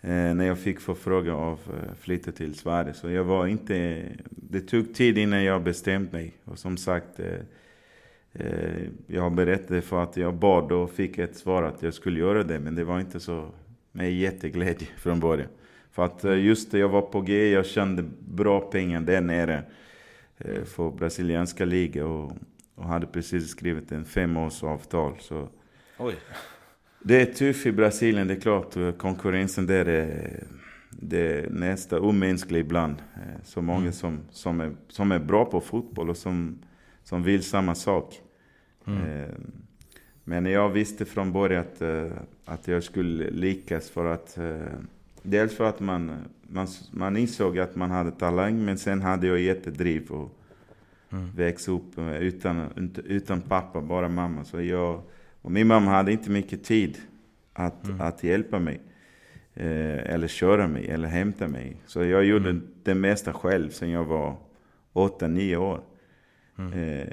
eh, 0.00 0.34
när 0.34 0.44
jag 0.44 0.58
fick 0.58 0.80
förfrågan 0.80 1.34
av 1.34 1.60
eh, 1.68 1.94
flytta 1.94 2.32
till 2.32 2.54
Sverige. 2.54 2.94
Så 2.94 3.10
jag 3.10 3.24
var 3.24 3.46
inte... 3.46 4.02
Det 4.30 4.60
tog 4.60 4.94
tid 4.94 5.18
innan 5.18 5.44
jag 5.44 5.62
bestämde 5.62 6.12
mig. 6.12 6.34
Och 6.44 6.58
som 6.58 6.76
sagt, 6.76 7.20
eh, 7.20 7.40
eh, 8.32 8.82
jag 9.06 9.32
berättade 9.32 9.82
för 9.82 10.02
att 10.02 10.16
jag 10.16 10.34
bad 10.34 10.72
och 10.72 10.90
fick 10.90 11.18
ett 11.18 11.36
svar 11.36 11.62
att 11.62 11.82
jag 11.82 11.94
skulle 11.94 12.20
göra 12.20 12.42
det. 12.42 12.60
Men 12.60 12.74
det 12.74 12.84
var 12.84 13.00
inte 13.00 13.20
så 13.20 13.50
med 13.92 14.14
jätteglädje 14.14 14.88
från 14.96 15.20
början. 15.20 15.48
För 15.90 16.04
att 16.04 16.24
eh, 16.24 16.44
just 16.44 16.70
det, 16.70 16.78
jag 16.78 16.88
var 16.88 17.02
på 17.02 17.20
G, 17.20 17.50
jag 17.50 17.66
kände 17.66 18.04
bra 18.18 18.60
pengar 18.60 19.00
där 19.00 19.20
nere 19.20 19.54
eh, 19.54 19.62
för 20.64 20.90
brasilianska 20.90 21.64
ligan 21.64 22.06
och, 22.06 22.32
och 22.74 22.84
hade 22.84 23.06
precis 23.06 23.48
skrivit 23.48 23.92
en 23.92 24.04
femårsavtal. 24.04 25.16
Så 25.20 25.48
Oj. 25.98 26.14
Det 27.02 27.20
är 27.20 27.26
tufft 27.26 27.66
i 27.66 27.72
Brasilien, 27.72 28.28
det 28.28 28.34
är 28.34 28.40
klart. 28.40 28.98
Konkurrensen 28.98 29.66
där 29.66 29.88
är, 29.88 30.42
det 30.90 31.38
är 31.38 31.50
nästan 31.50 31.98
omänsklig 31.98 32.60
ibland. 32.60 32.96
Eh, 33.14 33.42
så 33.44 33.62
många 33.62 33.80
mm. 33.80 33.92
som, 33.92 34.20
som, 34.30 34.60
är, 34.60 34.72
som 34.88 35.12
är 35.12 35.18
bra 35.18 35.44
på 35.44 35.60
fotboll 35.60 36.10
och 36.10 36.16
som, 36.16 36.58
som 37.02 37.22
vill 37.22 37.42
samma 37.42 37.74
sak. 37.74 38.20
Mm. 38.86 39.02
Eh, 39.02 39.28
men 40.24 40.46
jag 40.46 40.68
visste 40.68 41.04
från 41.04 41.32
början 41.32 41.60
att, 41.62 41.82
eh, 41.82 42.12
att 42.44 42.68
jag 42.68 42.82
skulle 42.82 43.30
lyckas 43.30 43.90
för 43.90 44.04
att 44.04 44.38
Dels 45.26 45.56
för 45.56 45.64
att 45.64 45.80
man, 45.80 46.24
man, 46.48 46.66
man 46.90 47.16
insåg 47.16 47.58
att 47.58 47.76
man 47.76 47.90
hade 47.90 48.10
talang, 48.10 48.64
men 48.64 48.78
sen 48.78 49.02
hade 49.02 49.26
jag 49.26 49.40
jättedriv 49.40 50.10
och 50.10 50.38
mm. 51.12 51.30
växte 51.36 51.70
upp 51.70 51.98
utan, 52.20 52.90
utan 53.04 53.40
pappa, 53.40 53.80
bara 53.80 54.08
mamma. 54.08 54.44
Så 54.44 54.60
jag, 54.60 55.02
och 55.42 55.52
min 55.52 55.66
mamma 55.66 55.90
hade 55.90 56.12
inte 56.12 56.30
mycket 56.30 56.64
tid 56.64 56.98
att, 57.52 57.84
mm. 57.86 58.00
att 58.00 58.24
hjälpa 58.24 58.58
mig. 58.58 58.80
Eh, 59.54 60.14
eller 60.14 60.28
köra 60.28 60.68
mig, 60.68 60.88
eller 60.88 61.08
hämta 61.08 61.48
mig. 61.48 61.76
Så 61.86 62.04
jag 62.04 62.24
gjorde 62.24 62.50
mm. 62.50 62.66
det 62.82 62.94
mesta 62.94 63.32
själv 63.32 63.70
sen 63.70 63.90
jag 63.90 64.04
var 64.04 64.36
8-9 64.92 65.56
år. 65.56 65.80
Mm. 66.58 66.72
Eh, 66.72 67.06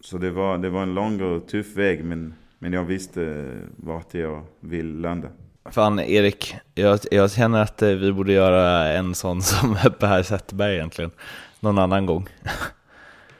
så 0.00 0.18
det 0.18 0.30
var, 0.30 0.58
det 0.58 0.70
var 0.70 0.82
en 0.82 0.94
lång 0.94 1.20
och 1.20 1.48
tuff 1.48 1.76
väg, 1.76 2.04
men, 2.04 2.34
men 2.58 2.72
jag 2.72 2.84
visste 2.84 3.52
vart 3.76 4.14
jag 4.14 4.44
vill 4.60 5.00
landa. 5.00 5.28
Fan 5.70 6.00
Erik, 6.00 6.56
jag, 6.74 6.98
jag 7.10 7.32
känner 7.32 7.62
att 7.62 7.82
eh, 7.82 7.88
vi 7.88 8.12
borde 8.12 8.32
göra 8.32 8.88
en 8.92 9.14
sån 9.14 9.42
som 9.42 9.76
Per 9.98 10.22
Zetterberg 10.22 10.74
egentligen, 10.74 11.10
någon 11.60 11.78
annan 11.78 12.06
gång. 12.06 12.28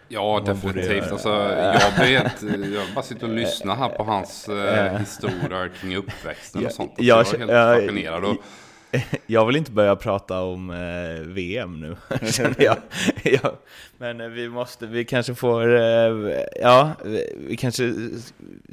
Ja, 0.08 0.42
definitivt. 0.46 1.12
Alltså, 1.12 1.28
jag, 1.28 2.04
vet, 2.06 2.42
jag 2.42 2.94
bara 2.94 3.04
sitter 3.04 3.26
och 3.26 3.34
lyssnar 3.34 3.76
här 3.76 3.88
på 3.88 4.04
hans 4.04 4.48
eh, 4.48 4.98
historia 4.98 5.68
kring 5.80 5.96
uppväxten 5.96 6.66
och 6.66 6.72
sånt. 6.72 6.92
Jag, 6.96 7.26
jag 7.26 7.34
är 7.34 7.38
helt 7.38 7.84
fascinerad. 7.86 8.24
Och, 8.24 8.36
jag 9.26 9.46
vill 9.46 9.56
inte 9.56 9.70
börja 9.70 9.96
prata 9.96 10.40
om 10.40 10.70
eh, 10.70 11.26
VM 11.26 11.80
nu, 11.80 11.96
känner 12.32 12.62
jag. 12.62 12.76
ja, 13.42 13.58
men 13.98 14.20
eh, 14.20 14.28
vi 14.28 14.48
måste, 14.48 14.86
vi 14.86 15.04
kanske 15.04 15.34
får, 15.34 15.76
eh, 15.76 16.42
ja, 16.60 16.92
vi 17.36 17.56
kanske, 17.56 17.94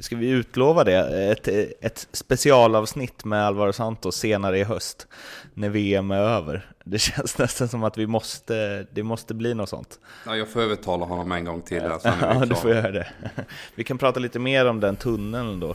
ska 0.00 0.16
vi 0.16 0.28
utlova 0.28 0.84
det? 0.84 1.30
Ett, 1.32 1.48
ett 1.80 2.08
specialavsnitt 2.12 3.24
med 3.24 3.46
Alvaro 3.46 3.72
Santos 3.72 4.16
senare 4.16 4.58
i 4.58 4.64
höst, 4.64 5.06
när 5.54 5.68
VM 5.68 6.10
är 6.10 6.20
över. 6.20 6.70
Det 6.84 6.98
känns 6.98 7.38
nästan 7.38 7.68
som 7.68 7.84
att 7.84 7.98
vi 7.98 8.06
måste, 8.06 8.86
det 8.92 9.02
måste 9.02 9.34
bli 9.34 9.54
något 9.54 9.68
sånt. 9.68 9.98
Ja, 10.26 10.36
jag 10.36 10.48
får 10.48 10.60
övertala 10.60 11.06
honom 11.06 11.32
en 11.32 11.44
gång 11.44 11.62
till. 11.62 11.82
Här, 11.82 12.00
ja, 12.04 12.44
du 12.46 12.54
får 12.54 12.70
göra 12.70 12.90
det. 12.90 13.06
Vi 13.74 13.84
kan 13.84 13.98
prata 13.98 14.20
lite 14.20 14.38
mer 14.38 14.66
om 14.66 14.80
den 14.80 14.96
tunneln 14.96 15.60
då. 15.60 15.74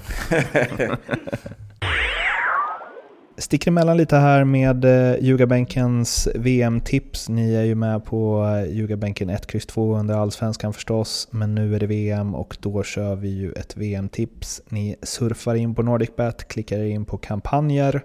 Sticker 3.39 3.71
emellan 3.71 3.97
lite 3.97 4.17
här 4.17 4.43
med 4.43 4.85
eh, 4.85 5.23
Ljugarbänkens 5.23 6.27
VM-tips. 6.35 7.29
Ni 7.29 7.53
är 7.53 7.63
ju 7.63 7.75
med 7.75 8.05
på 8.05 8.45
Ljugarbänken 8.69 9.29
1, 9.29 9.55
X 9.55 9.65
2 9.65 9.95
under 9.95 10.15
Allsvenskan 10.15 10.73
förstås, 10.73 11.27
men 11.31 11.55
nu 11.55 11.75
är 11.75 11.79
det 11.79 11.87
VM 11.87 12.35
och 12.35 12.57
då 12.59 12.83
kör 12.83 13.15
vi 13.15 13.29
ju 13.29 13.51
ett 13.51 13.77
VM-tips. 13.77 14.61
Ni 14.69 14.95
surfar 15.01 15.55
in 15.55 15.75
på 15.75 15.83
NordicBet, 15.83 16.47
klickar 16.47 16.83
in 16.83 17.05
på 17.05 17.17
kampanjer 17.17 18.01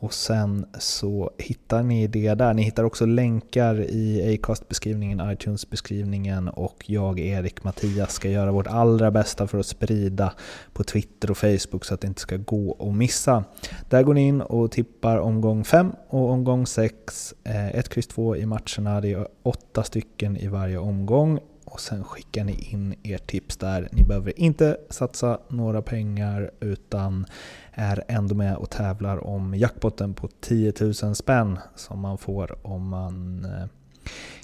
och 0.00 0.14
sen 0.14 0.66
så 0.78 1.30
hittar 1.38 1.82
ni 1.82 2.06
det 2.06 2.34
där. 2.34 2.54
Ni 2.54 2.62
hittar 2.62 2.84
också 2.84 3.06
länkar 3.06 3.80
i 3.80 4.34
Acast-beskrivningen, 4.34 5.32
iTunes-beskrivningen 5.32 6.48
och 6.48 6.84
jag, 6.86 7.18
Erik, 7.18 7.64
Mattias 7.64 8.12
ska 8.12 8.28
göra 8.28 8.52
vårt 8.52 8.66
allra 8.66 9.10
bästa 9.10 9.46
för 9.46 9.58
att 9.58 9.66
sprida 9.66 10.32
på 10.72 10.84
Twitter 10.84 11.30
och 11.30 11.38
Facebook 11.38 11.84
så 11.84 11.94
att 11.94 12.00
det 12.00 12.06
inte 12.06 12.20
ska 12.20 12.36
gå 12.36 12.76
att 12.80 12.96
missa. 12.96 13.44
Där 13.88 14.02
går 14.02 14.14
ni 14.14 14.28
in 14.28 14.40
och 14.40 14.70
tippar 14.70 15.18
omgång 15.18 15.64
5 15.64 15.92
och 16.08 16.30
omgång 16.30 16.66
6. 16.66 17.34
1, 17.44 17.96
X, 17.96 18.06
2 18.06 18.36
i 18.36 18.46
matcherna. 18.46 19.00
Det 19.00 19.12
är 19.12 19.28
åtta 19.42 19.82
stycken 19.82 20.36
i 20.36 20.46
varje 20.46 20.78
omgång 20.78 21.40
och 21.64 21.80
sen 21.80 22.04
skickar 22.04 22.44
ni 22.44 22.52
in 22.52 22.94
ert 23.02 23.26
tips 23.26 23.56
där. 23.56 23.88
Ni 23.92 24.02
behöver 24.02 24.40
inte 24.40 24.76
satsa 24.90 25.38
några 25.48 25.82
pengar 25.82 26.50
utan 26.60 27.26
är 27.78 28.04
ändå 28.08 28.34
med 28.34 28.56
och 28.56 28.70
tävlar 28.70 29.26
om 29.26 29.54
jackpotten 29.54 30.14
på 30.14 30.28
10 30.40 30.72
000 30.80 31.14
spänn 31.14 31.58
som 31.76 32.00
man 32.00 32.18
får 32.18 32.66
om 32.66 32.88
man 32.88 33.44
eh, 33.44 33.68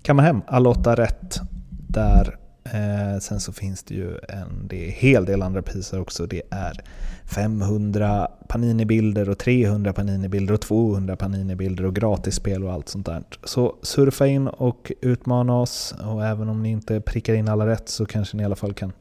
kammar 0.03 0.23
hem 0.23 0.43
alla 0.47 0.69
åtta 0.71 0.95
rätt 0.95 1.41
där. 1.89 2.39
Eh, 2.65 3.21
sen 3.21 3.41
så 3.41 3.53
finns 3.53 3.83
det 3.83 3.95
ju 3.95 4.19
en 4.29 4.69
det 4.69 4.89
är 4.89 4.91
hel 4.91 5.25
del 5.25 5.43
andra 5.43 5.63
priser 5.63 6.01
också. 6.01 6.27
Det 6.27 6.43
är 6.51 6.85
500 7.25 8.29
Panini-bilder 8.49 9.29
och 9.29 9.39
300 9.39 9.93
Panini-bilder 9.93 10.55
och 10.55 10.61
200 10.61 11.17
Panini-bilder 11.17 11.85
och 11.85 11.95
gratisspel 11.95 12.65
och 12.65 12.73
allt 12.73 12.89
sånt 12.89 13.07
där. 13.07 13.23
Så 13.45 13.77
surfa 13.83 14.27
in 14.27 14.49
och 14.49 14.93
utmana 15.01 15.61
oss 15.61 15.95
och 16.05 16.25
även 16.25 16.49
om 16.49 16.63
ni 16.63 16.71
inte 16.71 17.01
prickar 17.01 17.35
in 17.35 17.49
alla 17.49 17.67
rätt 17.67 17.89
så 17.89 18.07
kanske 18.07 18.37
ni 18.37 18.43
i 18.43 18.47
alla 18.47 18.57
fall 18.57 18.75
kan 18.75 18.93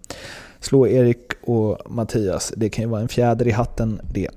slå 0.66 0.88
Erik 0.88 1.32
och 1.42 1.92
Mattias. 1.92 2.54
Det 2.58 2.70
kan 2.70 2.84
ju 2.84 2.90
vara 2.90 3.02
en 3.02 3.08
fjäder 3.08 3.48
i 3.48 3.52
hatten 3.52 4.02
det. 4.14 4.30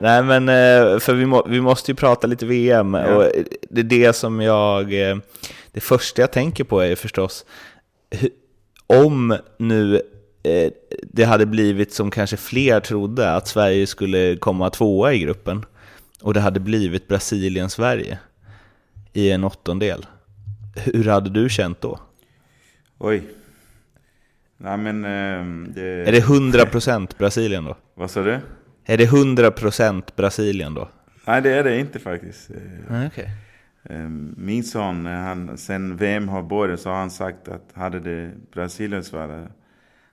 Nej 0.00 0.22
men 0.22 0.48
eh, 0.48 0.98
för 0.98 1.14
vi, 1.14 1.26
må, 1.26 1.46
vi 1.48 1.60
måste 1.60 1.90
ju 1.90 1.94
prata 1.94 2.26
lite 2.26 2.46
VM 2.46 2.94
ja. 2.94 3.14
och 3.14 3.32
det 3.70 3.80
är 3.80 3.84
det 3.84 4.12
som 4.12 4.40
jag, 4.40 5.10
eh, 5.10 5.16
det 5.72 5.80
första 5.80 6.22
jag 6.22 6.32
tänker 6.32 6.64
på 6.64 6.80
är 6.80 6.96
förstås 6.96 7.44
om 8.86 9.36
nu 9.58 10.02
eh, 10.42 10.72
det 11.02 11.24
hade 11.24 11.46
blivit 11.46 11.92
som 11.92 12.10
kanske 12.10 12.36
fler 12.36 12.80
trodde, 12.80 13.30
att 13.30 13.48
Sverige 13.48 13.86
skulle 13.86 14.36
komma 14.36 14.70
tvåa 14.70 15.12
i 15.12 15.18
gruppen 15.18 15.64
och 16.22 16.34
det 16.34 16.40
hade 16.40 16.60
blivit 16.60 17.08
Brasilien-Sverige 17.08 18.18
i 19.12 19.30
en 19.30 19.44
åttondel. 19.44 20.06
Hur 20.76 21.04
hade 21.04 21.30
du 21.30 21.48
känt 21.48 21.80
då? 21.80 22.00
Oj, 22.98 23.22
Nej, 24.60 24.78
men, 24.78 25.04
eh, 25.04 25.68
det... 25.74 26.08
Är 26.08 26.12
det 26.12 26.20
100% 26.20 27.18
Brasilien 27.18 27.64
då? 27.64 27.76
Vad 27.94 28.10
sa 28.10 28.22
du? 28.22 28.40
Är 28.84 28.96
det 28.96 29.06
100% 29.06 30.02
Brasilien 30.16 30.74
då? 30.74 30.88
Nej, 31.26 31.42
det 31.42 31.50
är 31.50 31.64
det 31.64 31.78
inte 31.78 31.98
faktiskt. 31.98 32.50
Ah, 32.90 33.06
okay. 33.06 33.26
Eh, 33.82 34.08
min 34.36 34.64
son, 34.64 35.06
han, 35.06 35.58
sen 35.58 35.96
VM 35.96 36.28
har 36.28 36.42
börjat 36.42 36.80
så 36.80 36.90
har 36.90 36.96
han 36.96 37.10
sagt 37.10 37.48
att 37.48 37.72
hade 37.74 38.00
det 38.00 38.32
Brasilien 38.52 39.04
Sverige, 39.04 39.46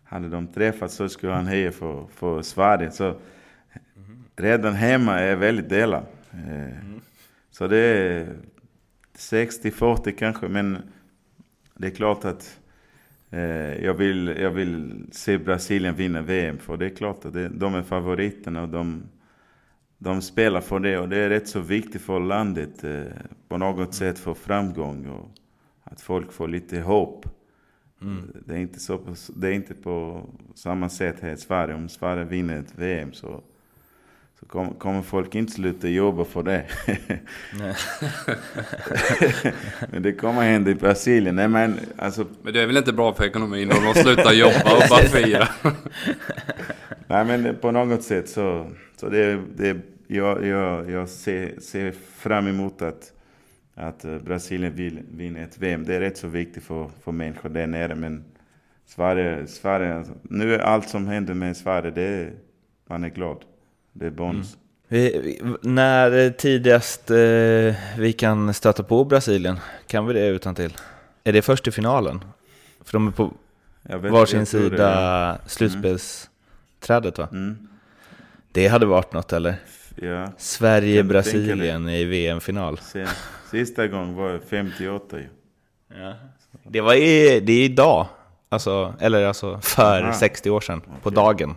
hade 0.03 0.29
de 0.29 0.47
träffats 0.47 0.95
så 0.95 1.09
skulle 1.09 1.33
han 1.33 1.47
heja 1.47 1.71
för, 1.71 2.07
för 2.15 2.41
Sverige. 2.41 2.91
Så 2.91 3.05
mm. 3.05 3.19
redan 4.35 4.73
hemma 4.73 5.19
är 5.19 5.35
väldigt 5.35 5.69
delat. 5.69 6.03
Mm. 6.33 7.01
Så 7.51 7.67
det 7.67 7.77
är 7.77 8.27
60-40 9.17 10.11
kanske, 10.17 10.47
men 10.47 10.77
det 11.77 11.87
är 11.87 11.91
klart 11.91 12.25
att 12.25 12.59
Eh, 12.64 12.64
jag 13.83 13.93
vill, 13.93 14.27
jag 14.27 14.51
vill 14.51 15.05
se 15.11 15.37
Brasilien 15.37 15.95
vinna 15.95 16.21
VM, 16.21 16.57
för 16.57 16.77
det 16.77 16.85
är 16.85 16.89
klart 16.89 17.25
att 17.25 17.33
det, 17.33 17.49
de 17.49 17.75
är 17.75 17.83
favoriterna 17.83 18.61
och 18.61 18.69
de, 18.69 19.03
de 19.97 20.21
spelar 20.21 20.61
för 20.61 20.79
det. 20.79 20.97
Och 20.97 21.09
det 21.09 21.17
är 21.17 21.29
rätt 21.29 21.47
så 21.47 21.59
viktigt 21.59 22.01
för 22.01 22.19
landet 22.19 22.83
eh, 22.83 23.03
på 23.47 23.57
något 23.57 23.93
sätt 23.93 24.19
för 24.19 24.33
framgång 24.33 25.07
och 25.07 25.31
att 25.83 26.01
folk 26.01 26.31
får 26.31 26.47
lite 26.47 26.79
hopp. 26.79 27.25
Mm. 28.01 28.31
Det, 28.45 28.53
är 28.53 28.57
inte 28.57 28.79
så, 28.79 28.99
det 29.35 29.47
är 29.47 29.51
inte 29.51 29.73
på 29.73 30.25
samma 30.55 30.89
sätt 30.89 31.19
här 31.19 31.33
i 31.33 31.37
Sverige. 31.37 31.75
Om 31.75 31.89
Sverige 31.89 32.23
vinner 32.23 32.59
ett 32.59 32.73
VM 32.75 33.13
så 33.13 33.43
kommer, 34.47 35.01
folk 35.01 35.35
inte 35.35 35.51
sluta 35.51 35.87
jobba 35.87 36.25
för 36.25 36.43
det. 36.43 36.65
men 39.91 40.03
det 40.03 40.13
kommer 40.13 40.41
hända 40.41 40.71
i 40.71 40.75
Brasilien. 40.75 41.35
Nej, 41.35 41.47
men, 41.47 41.79
alltså... 41.97 42.25
men 42.41 42.53
det 42.53 42.61
är 42.61 42.67
väl 42.67 42.77
inte 42.77 42.93
bra 42.93 43.13
för 43.13 43.23
ekonomin 43.23 43.71
om 43.71 43.83
de 43.83 44.01
slutar 44.01 44.33
jobba 44.33 44.75
och 44.75 44.89
bara 44.89 45.01
fira? 45.01 45.47
Nej 47.07 47.25
men 47.25 47.55
på 47.61 47.71
något 47.71 48.03
sätt 48.03 48.29
så, 48.29 48.71
så 48.95 49.09
det, 49.09 49.39
det, 49.55 49.77
jag, 50.07 50.45
jag, 50.45 50.91
jag 50.91 51.09
ser, 51.09 51.59
ser 51.59 51.91
fram 52.17 52.47
emot 52.47 52.81
att, 52.81 53.13
att 53.75 54.05
eh, 54.05 54.17
Brasilien 54.17 54.75
vill 54.75 54.99
vinna 55.11 55.39
ett 55.39 55.57
VM. 55.57 55.85
Det 55.85 55.95
är 55.95 55.99
rätt 55.99 56.17
så 56.17 56.27
viktigt 56.27 56.63
för, 56.63 56.89
för 57.03 57.11
människor 57.11 57.49
där 57.49 57.67
nere. 57.67 57.95
Men 57.95 58.23
Sverige, 58.85 59.47
Sverige, 59.47 60.03
nu 60.21 60.53
är 60.53 60.59
allt 60.59 60.89
som 60.89 61.07
händer 61.07 61.33
med 61.33 61.57
Sverige, 61.57 61.91
det 61.91 62.31
man 62.87 63.03
är 63.03 63.09
glad. 63.09 63.45
Det 63.97 64.05
är 64.05 64.09
bonus. 64.09 64.57
Mm. 64.89 65.57
När 65.61 66.29
tidigast 66.29 67.11
eh, 67.11 67.17
vi 67.97 68.13
kan 68.17 68.53
stöta 68.53 68.83
på 68.83 69.05
Brasilien? 69.05 69.59
Kan 69.87 70.05
vi 70.05 70.13
det 70.13 70.27
utan 70.27 70.55
till? 70.55 70.73
Är 71.23 71.33
det 71.33 71.41
först 71.41 71.67
i 71.67 71.71
finalen? 71.71 72.23
För 72.83 72.93
de 72.93 73.07
är 73.07 73.11
på 73.11 73.33
vet, 73.81 74.11
varsin 74.11 74.45
sida 74.45 75.37
slutspelsträdet 75.47 77.17
va? 77.17 77.27
Mm. 77.31 77.67
Det 78.51 78.67
hade 78.67 78.85
varit 78.85 79.13
något 79.13 79.33
eller? 79.33 79.55
Ja. 79.95 80.31
Sverige-Brasilien 80.37 81.89
i 81.89 82.05
VM-final. 82.05 82.79
Sista 83.51 83.87
gången 83.87 84.15
var 84.15 84.39
58 84.49 85.17
ju. 85.17 85.27
Ja. 85.99 86.13
Det, 86.63 86.81
var 86.81 86.93
i, 86.93 87.39
det 87.39 87.53
är 87.53 87.65
idag, 87.65 88.07
alltså, 88.49 88.93
eller 88.99 89.25
alltså 89.25 89.59
för 89.61 90.03
Aha. 90.03 90.13
60 90.13 90.49
år 90.49 90.61
sedan, 90.61 90.77
okay. 90.77 90.99
på 91.03 91.09
dagen. 91.09 91.55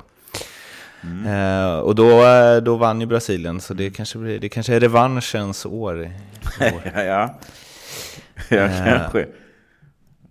Mm. 1.03 1.27
Eh, 1.27 1.79
och 1.79 1.95
då, 1.95 2.23
då 2.63 2.77
vann 2.77 3.01
ju 3.01 3.07
Brasilien, 3.07 3.61
så 3.61 3.75
det 3.75 3.91
kanske, 3.91 4.19
blir, 4.19 4.39
det 4.39 4.49
kanske 4.49 4.75
är 4.75 4.81
revanschens 4.81 5.67
år. 5.67 6.01
år. 6.61 6.83
ja, 6.95 7.03
ja. 7.03 7.39
ja 8.49 8.57
eh, 8.57 8.85
kanske. 8.85 9.27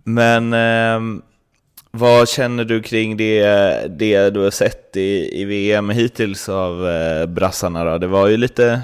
Men 0.04 0.52
eh, 0.52 1.20
vad 1.90 2.28
känner 2.28 2.64
du 2.64 2.82
kring 2.82 3.16
det, 3.16 3.42
det 3.98 4.30
du 4.30 4.40
har 4.40 4.50
sett 4.50 4.96
i, 4.96 5.40
i 5.40 5.44
VM 5.44 5.90
hittills 5.90 6.48
av 6.48 6.88
eh, 6.88 7.26
brassarna? 7.26 7.84
Då? 7.84 7.98
Det 7.98 8.06
var 8.06 8.28
ju 8.28 8.36
lite... 8.36 8.80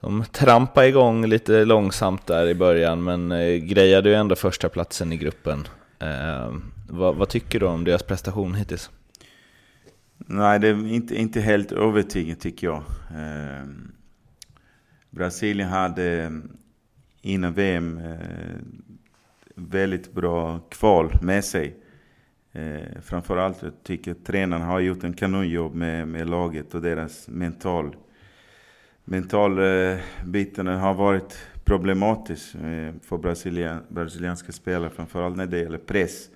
De 0.00 0.24
trampade 0.32 0.88
igång 0.88 1.26
lite 1.26 1.64
långsamt 1.64 2.26
där 2.26 2.46
i 2.46 2.54
början, 2.54 3.04
men 3.04 3.32
eh, 3.32 3.54
grejade 3.56 4.08
ju 4.08 4.14
ändå 4.14 4.36
första 4.36 4.68
platsen 4.68 5.12
i 5.12 5.16
gruppen. 5.16 5.68
Eh, 5.98 6.54
vad, 6.88 7.16
vad, 7.16 7.28
tycker 7.28 7.60
du 7.60 7.66
om 7.66 7.84
deras 7.84 8.02
prestation 8.02 8.54
hittills? 8.54 8.90
Nej, 10.26 10.60
det 10.60 10.68
är 10.68 10.86
inte, 10.86 11.14
inte 11.16 11.40
helt 11.40 11.72
övertygande 11.72 12.40
tycker 12.40 12.66
jag. 12.66 12.82
Eh, 13.10 13.66
Brasilien 15.10 15.68
hade 15.68 16.22
ehm, 16.22 16.56
innan 17.22 17.52
VM 17.52 17.98
eh, 17.98 18.56
väldigt 19.54 20.12
bra 20.12 20.58
kval 20.58 21.18
med 21.22 21.44
sig. 21.44 21.76
Eh, 22.52 23.00
framförallt 23.02 23.62
jag 23.62 23.72
tycker 23.82 24.14
tränarna 24.14 24.64
har 24.64 24.80
gjort 24.80 25.04
en 25.04 25.14
kanonjobb 25.14 25.74
med, 25.74 26.08
med 26.08 26.30
laget 26.30 26.74
och 26.74 26.82
deras 26.82 27.28
mental. 27.28 27.96
Mental 29.04 29.58
eh, 29.58 29.98
biten 30.24 30.66
har 30.66 30.94
varit 30.94 31.38
problematisk 31.64 32.54
eh, 32.54 32.94
för 33.02 33.18
brasilian, 33.18 33.82
brasilianska 33.88 34.52
spelare, 34.52 34.90
framförallt 34.90 35.36
när 35.36 35.46
det 35.46 35.58
gäller 35.58 35.78
press. 35.78 36.28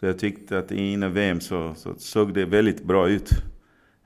Så 0.00 0.06
jag 0.06 0.18
tyckte 0.18 0.58
att 0.58 0.70
innan 0.70 1.12
VM 1.12 1.40
så, 1.40 1.74
så 1.74 1.94
såg 1.94 2.34
det 2.34 2.44
väldigt 2.44 2.84
bra 2.84 3.08
ut. 3.08 3.30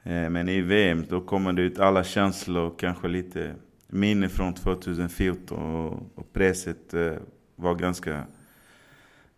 Eh, 0.02 0.30
men 0.30 0.48
i 0.48 0.60
VM 0.60 1.04
då 1.08 1.20
kommer 1.20 1.52
det 1.52 1.62
ut 1.62 1.78
alla 1.78 2.04
känslor 2.04 2.62
och 2.62 2.78
kanske 2.78 3.08
lite 3.08 3.54
minne 3.86 4.28
från 4.28 4.54
2014 4.54 5.74
och, 5.74 6.18
och 6.18 6.32
presset 6.32 6.94
eh, 6.94 7.12
var 7.56 7.74
ganska, 7.74 8.24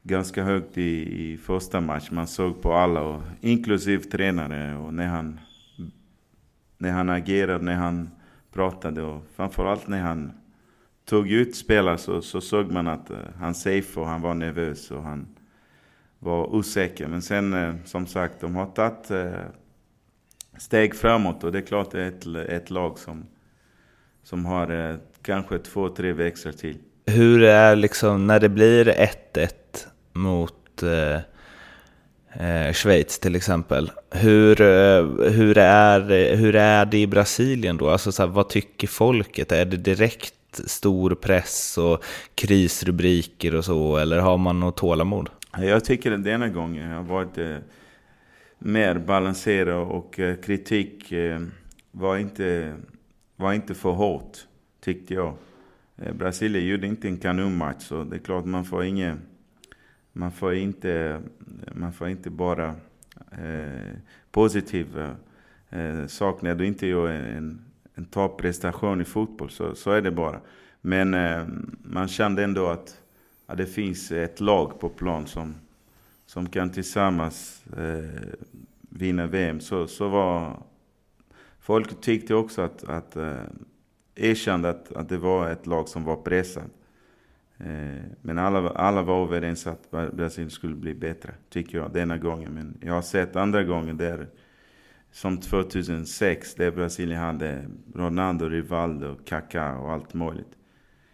ganska 0.03 0.45
högt 0.45 0.79
i, 0.79 1.23
i 1.33 1.37
första 1.37 1.81
match. 1.81 2.11
Man 2.11 2.27
såg 2.27 2.63
på 2.63 2.73
alla, 2.73 3.01
och, 3.03 3.23
inklusive 3.41 4.03
tränare. 4.03 4.77
Och 4.77 4.95
när 4.95 5.07
han, 5.07 5.41
när 6.79 6.91
han 6.91 7.11
agerade, 7.11 7.65
när 7.65 7.75
han 7.77 8.11
pratade 8.53 9.03
och 9.03 9.23
framförallt 9.37 9.89
när 9.89 10.01
han 10.01 10.33
tog 11.05 11.31
ut 11.31 11.57
spelare 11.57 11.99
så, 11.99 12.23
så 12.23 12.41
såg 12.41 12.73
man 12.73 12.89
att 12.89 13.11
eh, 13.11 13.17
han 13.39 13.55
safe 13.55 14.01
och 14.01 14.07
han 14.07 14.21
var 14.21 14.35
nervös 14.35 14.91
och 14.91 15.03
han 15.03 15.27
var 16.23 16.55
osäker. 16.55 17.07
Men 17.07 17.23
sen 17.23 17.55
eh, 17.55 17.75
som 17.85 18.07
sagt, 18.07 18.41
de 18.41 18.57
har 18.57 18.67
tagit 18.67 19.11
eh, 19.11 19.33
steg 20.59 20.95
framåt 20.95 21.45
och 21.45 21.53
det 21.53 21.59
är 21.59 21.63
klart 21.63 21.91
det 21.91 22.03
är 22.03 22.09
ett, 22.09 22.27
ett 22.51 22.71
lag 22.71 22.99
som, 22.99 23.27
som 24.23 24.45
har 24.45 24.91
eh, 24.91 24.97
kanske 25.23 25.59
två, 25.59 25.89
tre 25.89 26.13
växlar 26.13 26.53
till. 26.53 26.79
Hur 27.07 27.43
är 27.43 27.77
liksom 27.77 28.27
när 28.27 28.41
det 28.41 28.49
blir 28.49 28.85
1-1 29.35 29.49
mot 30.13 30.83
eh, 30.83 32.73
Schweiz 32.73 33.19
till 33.19 33.37
exempel. 33.37 33.91
Hur, 34.11 34.57
hur, 35.31 35.59
är, 35.59 36.37
hur 36.37 36.57
är 36.57 36.85
det 36.85 36.99
i 36.99 37.07
Brasilien 37.07 37.77
då? 37.77 37.91
Alltså 37.91 38.13
så 38.13 38.23
här, 38.23 38.31
vad 38.31 38.49
tycker 38.49 38.87
folket? 38.87 39.53
Är 39.53 39.65
det 39.65 39.77
direkt 39.77 40.35
stor 40.67 41.15
press 41.15 41.79
och 41.79 42.05
krisrubriker 42.35 43.55
och 43.55 43.65
så, 43.65 43.97
eller 43.97 44.19
har 44.19 44.39
man 44.39 44.61
något 44.61 44.77
tålamod? 44.77 45.29
Jag 45.59 45.85
tycker 45.85 46.13
att 46.13 46.25
denna 46.25 46.49
gången 46.49 46.91
har 46.91 47.03
varit 47.03 47.39
eh, 47.39 47.57
mer 48.59 48.99
balanserad 48.99 49.89
och 49.89 50.21
eh, 50.21 50.37
kritik 50.37 51.13
eh, 51.13 51.41
var, 51.91 52.17
inte, 52.17 52.77
var 53.37 53.53
inte 53.53 53.75
för 53.75 53.91
hårt, 53.91 54.39
tyckte 54.81 55.15
jag. 55.15 55.35
Eh, 55.97 56.15
Brasilien 56.15 56.67
gjorde 56.67 56.87
inte 56.87 57.09
en 57.09 57.17
kanonmatch, 57.17 57.83
så 57.83 58.05
det 58.05 58.17
är 58.17 58.21
klart 58.21 58.45
man 58.45 58.65
får 58.65 58.85
inget 58.85 59.19
man 60.13 60.33
får 60.33 60.55
inte, 60.55 61.21
man 61.75 61.93
får 61.93 62.09
inte 62.09 62.31
bara 62.31 62.75
eh, 63.31 63.97
positiva 64.31 65.17
eh, 65.71 66.07
saker 66.07 66.45
när 66.45 66.55
du 66.55 66.67
inte 66.67 66.87
gör 66.87 67.09
en, 67.09 67.65
en 67.95 68.05
topprestation 68.05 69.01
i 69.01 69.05
fotboll. 69.05 69.51
Så, 69.51 69.75
så 69.75 69.91
är 69.91 70.01
det 70.01 70.11
bara. 70.11 70.41
Men 70.81 71.15
eh, 71.15 71.47
man 71.83 72.09
kände 72.09 72.45
ändå 72.45 72.67
att, 72.67 73.02
att 73.47 73.59
det 73.59 73.67
finns 73.67 74.13
ett 74.13 74.41
lag 74.41 74.81
på 74.81 74.89
plan 74.89 75.27
som, 75.27 75.55
som 76.27 76.49
kan 76.49 76.71
tillsammans 76.71 77.65
eh, 77.77 78.39
vinna 78.81 79.27
VM. 79.27 79.61
Så, 79.61 79.87
så 79.87 80.09
var... 80.09 80.63
Folk 81.61 82.01
tyckte 82.01 82.35
också 82.35 82.63
att, 82.63 82.85
att 82.85 83.17
eh, 83.17 83.41
erkände 84.15 84.71
att, 84.71 84.93
att 84.93 85.09
det 85.09 85.19
var 85.19 85.51
ett 85.51 85.67
lag 85.67 85.89
som 85.89 86.05
var 86.05 86.17
pressat. 86.17 86.71
Eh, 87.59 88.03
men 88.21 88.39
alla, 88.39 88.69
alla 88.71 89.03
var 89.03 89.23
överens 89.23 89.67
att 89.67 89.91
Brasilien 89.91 90.51
skulle 90.51 90.75
bli 90.75 90.95
bättre, 90.95 91.35
tycker 91.51 91.79
jag, 91.79 91.93
denna 91.93 92.19
gången. 92.19 92.53
Men 92.55 92.79
jag 92.81 92.95
har 92.95 93.03
sett 93.03 93.37
andra 93.37 93.65
gånger 93.65 93.95
där 93.95 94.27
som 95.13 95.41
2006 95.41 96.55
där 96.55 96.71
Brasilien 96.71 97.21
hade 97.21 97.65
Ronaldo, 97.95 98.49
Rivaldo, 98.49 99.17
Kaká 99.25 99.79
och 99.79 99.93
allt 99.93 100.15
möjligt. 100.15 100.57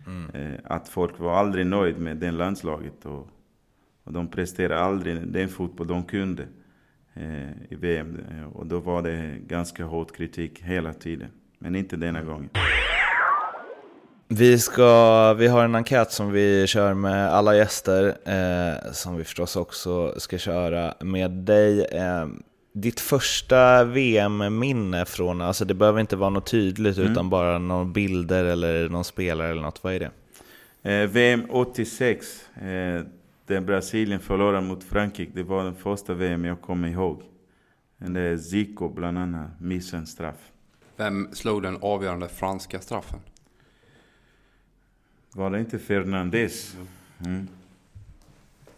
Mm. 0.08 0.52
Eh, 0.52 0.58
att 0.64 0.88
folk 0.88 1.18
var 1.18 1.34
aldrig 1.34 1.66
nöjda 1.66 1.98
med 1.98 2.16
det 2.16 2.30
landslaget 2.30 3.06
och, 3.06 3.28
och 4.04 4.12
de 4.12 4.28
presterade 4.28 4.80
aldrig 4.80 5.28
den 5.28 5.48
fotboll 5.48 5.86
de 5.86 6.04
kunde 6.04 6.42
eh, 7.14 7.50
i 7.70 7.74
VM. 7.74 8.18
Och 8.54 8.66
då 8.66 8.78
var 8.80 9.02
det 9.02 9.38
ganska 9.46 9.84
hård 9.84 10.16
kritik 10.16 10.62
hela 10.62 10.92
tiden. 10.92 11.28
Men 11.58 11.76
inte 11.76 11.96
denna 11.96 12.22
gången. 12.22 12.50
Vi, 14.28 14.58
ska, 14.58 15.34
vi 15.34 15.46
har 15.46 15.64
en 15.64 15.74
enkät 15.74 16.12
som 16.12 16.32
vi 16.32 16.66
kör 16.66 16.94
med 16.94 17.28
alla 17.32 17.56
gäster, 17.56 18.06
eh, 18.24 18.92
som 18.92 19.16
vi 19.16 19.24
förstås 19.24 19.56
också 19.56 20.14
ska 20.20 20.38
köra 20.38 20.94
med 21.00 21.30
dig. 21.30 21.84
Eh, 21.84 22.26
ditt 22.72 23.00
första 23.00 23.84
VM-minne 23.84 25.04
från, 25.04 25.40
alltså 25.40 25.64
det 25.64 25.74
behöver 25.74 26.00
inte 26.00 26.16
vara 26.16 26.30
något 26.30 26.46
tydligt 26.46 26.98
mm. 26.98 27.12
utan 27.12 27.30
bara 27.30 27.58
några 27.58 27.84
bilder 27.84 28.44
eller 28.44 28.88
någon 28.88 29.04
spelare 29.04 29.50
eller 29.50 29.62
något, 29.62 29.84
vad 29.84 29.94
är 29.94 30.00
det? 30.00 30.10
Eh, 30.82 31.08
VM 31.08 31.50
86, 31.50 32.48
eh, 32.54 32.62
där 33.46 33.60
Brasilien 33.60 34.20
förlorade 34.20 34.66
mot 34.66 34.84
Frankrike, 34.84 35.32
det 35.34 35.42
var 35.42 35.64
den 35.64 35.74
första 35.74 36.14
VM 36.14 36.44
jag 36.44 36.60
kommer 36.60 36.88
ihåg. 36.88 37.22
Där 37.98 38.36
Zico 38.36 38.88
bland 38.88 39.18
annat 39.18 39.60
missade 39.60 40.00
en 40.00 40.06
straff. 40.06 40.50
Vem 40.96 41.28
slog 41.32 41.62
den 41.62 41.78
avgörande 41.80 42.28
franska 42.28 42.80
straffen? 42.80 43.20
Var 45.32 45.50
det 45.50 45.60
inte 45.60 45.78
Fernandes? 45.78 46.76
Mm. 47.26 47.48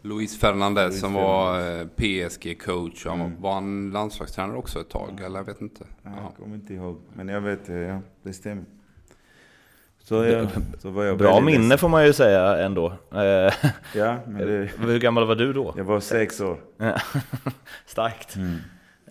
Luis 0.03 0.41
Fernandez 0.41 0.91
Luis 0.91 1.01
som 1.01 1.15
var 1.15 1.61
eh, 1.81 1.87
PSG-coach. 1.97 3.07
Mm. 3.07 3.41
Var 3.41 3.55
han 3.55 3.91
landslagstränare 3.91 4.57
också 4.57 4.81
ett 4.81 4.89
tag? 4.89 5.11
Mm. 5.11 5.25
Eller 5.25 5.39
jag 5.39 5.45
vet 5.45 5.61
inte. 5.61 5.85
Ja, 6.03 6.11
jag 6.23 6.37
kommer 6.37 6.55
inte 6.55 6.75
ihåg. 6.75 7.01
Men 7.15 7.29
jag 7.29 7.41
vet, 7.41 7.69
ja, 7.69 8.01
det 8.23 8.33
stämmer. 8.33 8.65
Så, 10.03 10.25
jag, 10.25 10.49
så 10.79 10.91
var 10.91 11.05
jag 11.05 11.19
Bra 11.19 11.41
minne 11.41 11.59
ledsen. 11.59 11.79
får 11.79 11.89
man 11.89 12.07
ju 12.07 12.13
säga 12.13 12.65
ändå. 12.65 12.93
Eh, 13.13 13.53
ja, 13.95 14.17
men 14.27 14.47
det, 14.47 14.71
Hur 14.79 14.99
gammal 14.99 15.27
var 15.27 15.35
du 15.35 15.53
då? 15.53 15.75
Jag 15.77 15.85
var 15.85 16.01
sex 16.01 16.41
år. 16.41 16.61
Starkt. 17.87 18.37
Mm. 18.37 18.57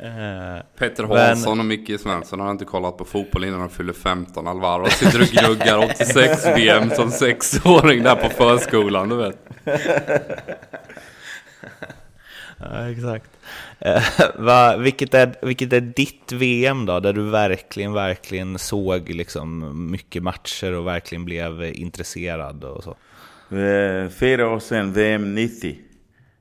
Eh, 0.03 0.63
Petter 0.77 1.03
Hansson 1.03 1.51
men... 1.51 1.59
och 1.59 1.65
Micke 1.65 1.99
Svensson 1.99 2.39
har 2.39 2.51
inte 2.51 2.65
kollat 2.65 2.97
på 2.97 3.05
fotboll 3.05 3.45
innan 3.45 3.59
de 3.59 3.69
fyller 3.69 3.93
15. 3.93 4.47
Alvaro 4.47 4.89
sitter 4.89 5.21
och 5.21 5.27
gnuggar 5.27 5.77
86 5.77 6.45
VM 6.45 6.89
som 6.89 7.11
sexåring 7.11 8.03
där 8.03 8.15
på 8.15 8.29
förskolan, 8.29 9.09
du 9.09 9.15
vet. 9.15 9.37
ja, 12.57 12.89
exakt. 12.91 13.29
Eh, 13.79 14.03
va, 14.35 14.77
vilket, 14.77 15.13
är, 15.13 15.35
vilket 15.41 15.73
är 15.73 15.81
ditt 15.81 16.31
VM 16.31 16.85
då, 16.85 16.99
där 16.99 17.13
du 17.13 17.29
verkligen, 17.29 17.93
verkligen 17.93 18.59
såg 18.59 19.09
liksom 19.09 19.91
mycket 19.91 20.23
matcher 20.23 20.73
och 20.73 20.87
verkligen 20.87 21.25
blev 21.25 21.63
intresserad 21.63 22.63
och 22.63 22.83
så? 22.83 22.95
Eh, 23.55 24.09
fyra 24.09 24.49
år 24.49 24.59
sedan, 24.59 24.93
VM 24.93 25.35
90. 25.35 25.77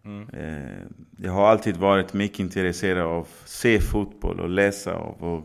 Mm. 0.08 0.28
Eh, 0.32 0.86
jag 1.16 1.32
har 1.32 1.48
alltid 1.48 1.76
varit 1.76 2.12
mycket 2.12 2.40
intresserad 2.40 3.06
av 3.06 3.20
att 3.20 3.48
se 3.48 3.80
fotboll 3.80 4.40
och 4.40 4.48
läsa 4.48 4.94
av. 4.94 5.24
Och, 5.24 5.44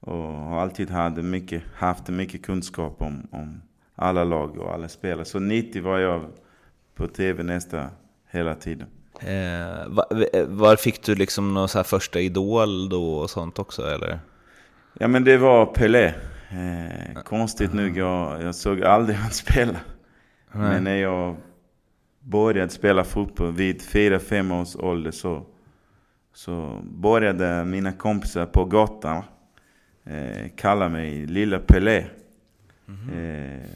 och 0.00 0.22
har 0.22 0.60
alltid 0.60 0.90
haft 0.90 1.16
mycket, 1.16 1.62
haft 1.74 2.08
mycket 2.08 2.42
kunskap 2.42 3.02
om, 3.02 3.28
om 3.30 3.62
alla 3.94 4.24
lag 4.24 4.58
och 4.58 4.74
alla 4.74 4.88
spelare. 4.88 5.24
Så 5.24 5.38
90 5.38 5.82
var 5.82 5.98
jag 5.98 6.26
på 6.94 7.06
tv 7.06 7.42
nästan 7.42 7.88
hela 8.30 8.54
tiden. 8.54 8.86
Eh, 9.20 9.88
var, 9.88 10.46
var, 10.46 10.76
fick 10.76 11.02
du 11.02 11.14
liksom 11.14 11.54
någon 11.54 11.68
så 11.68 11.84
första 11.84 12.20
idol 12.20 12.88
då 12.88 13.14
och 13.14 13.30
sånt 13.30 13.58
också 13.58 13.82
eller? 13.82 14.20
Ja 14.98 15.08
men 15.08 15.24
det 15.24 15.36
var 15.36 15.66
Pelé. 15.66 16.06
Eh, 16.50 17.22
konstigt 17.24 17.72
nog, 17.72 17.96
jag, 17.96 18.42
jag 18.42 18.54
såg 18.54 18.82
aldrig 18.82 19.16
han 19.16 19.30
spela. 19.30 19.76
Men 20.52 20.84
när 20.84 20.96
jag 20.96 21.36
började 22.20 22.72
spela 22.72 23.04
fotboll 23.04 23.52
vid 23.52 23.80
4-5 23.80 24.60
års 24.60 24.76
ålder 24.76 25.10
så, 25.10 25.46
så 26.32 26.80
började 26.84 27.64
mina 27.64 27.92
kompisar 27.92 28.46
på 28.46 28.64
gatan 28.64 29.22
eh, 30.04 30.48
kalla 30.56 30.88
mig 30.88 31.26
Lilla 31.26 31.58
Pelé. 31.58 32.04
Mm 32.88 33.00
-hmm. 33.00 33.60
eh, 33.60 33.66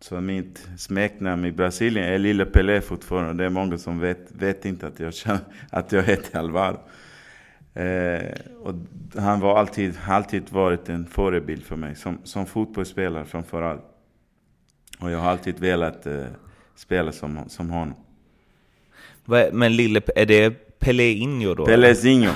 så 0.00 0.20
mitt 0.20 0.68
smeknamn 0.76 1.44
i 1.44 1.52
Brasilien 1.52 2.06
är 2.06 2.18
Lilla 2.18 2.44
Pelé 2.44 2.80
fortfarande. 2.80 3.42
Det 3.42 3.46
är 3.46 3.50
många 3.50 3.78
som 3.78 3.98
vet, 3.98 4.32
vet 4.32 4.64
inte 4.64 4.86
att 4.86 5.00
jag, 5.00 5.12
att 5.70 5.92
jag 5.92 6.02
heter 6.02 6.38
Alvaro. 6.38 6.78
Eh, 7.74 8.32
och 8.62 8.74
han 9.16 9.40
var 9.40 9.58
alltid, 9.58 9.98
alltid 10.06 10.50
varit 10.50 10.88
en 10.88 11.06
förebild 11.06 11.64
för 11.64 11.76
mig, 11.76 11.94
som, 11.94 12.18
som 12.24 12.46
fotbollsspelare 12.46 13.24
framförallt. 13.24 13.82
Och 14.98 15.10
jag 15.10 15.18
har 15.18 15.30
alltid 15.30 15.60
velat 15.60 16.06
eh, 16.06 16.24
spela 16.76 17.12
som, 17.12 17.48
som 17.48 17.70
honom. 17.70 17.96
Men 19.52 19.76
lille, 19.76 20.00
är 20.16 20.26
det 20.26 20.50
Peleinho 20.78 21.54
då? 21.54 21.66
Pelezinho. 21.66 22.32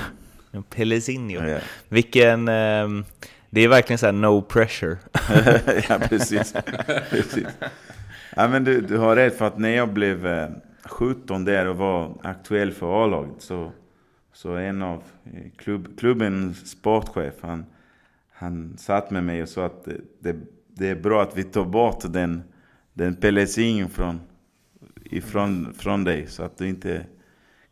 Pelezinho. 0.69 1.43
Ja. 1.43 1.59
Vilken... 1.89 2.47
Um, 2.47 3.05
det 3.49 3.61
är 3.61 3.67
verkligen 3.67 3.97
så 3.97 4.11
no 4.11 4.41
pressure. 4.41 4.97
ja, 5.89 5.99
precis. 6.09 6.53
precis. 7.09 7.47
Ja, 8.35 8.47
men 8.47 8.63
du, 8.63 8.81
du 8.81 8.97
har 8.97 9.15
rätt, 9.15 9.37
för 9.37 9.47
att 9.47 9.57
när 9.57 9.69
jag 9.69 9.93
blev 9.93 10.27
eh, 10.27 10.49
17 10.85 11.45
där 11.45 11.65
och 11.65 11.77
var 11.77 12.17
aktuell 12.23 12.71
för 12.71 13.03
A-laget 13.03 13.41
så, 13.41 13.71
så 14.33 14.55
en 14.55 14.81
av 14.81 15.03
eh, 15.23 15.51
klubb, 15.57 15.99
klubbens 15.99 16.69
sportchef, 16.69 17.33
han, 17.41 17.65
han 18.33 18.77
satt 18.77 19.11
med 19.11 19.23
mig 19.23 19.41
och 19.41 19.49
sa 19.49 19.65
att 19.65 19.87
det, 20.19 20.35
det 20.67 20.89
är 20.89 20.95
bra 20.95 21.21
att 21.21 21.37
vi 21.37 21.43
tar 21.43 21.65
bort 21.65 22.03
den, 22.03 22.43
den 22.93 23.15
Pelezinho 23.15 23.87
från, 23.87 24.21
ifrån 25.09 25.73
från 25.77 26.03
dig 26.03 26.27
så 26.27 26.43
att 26.43 26.57
du 26.57 26.67
inte 26.67 27.05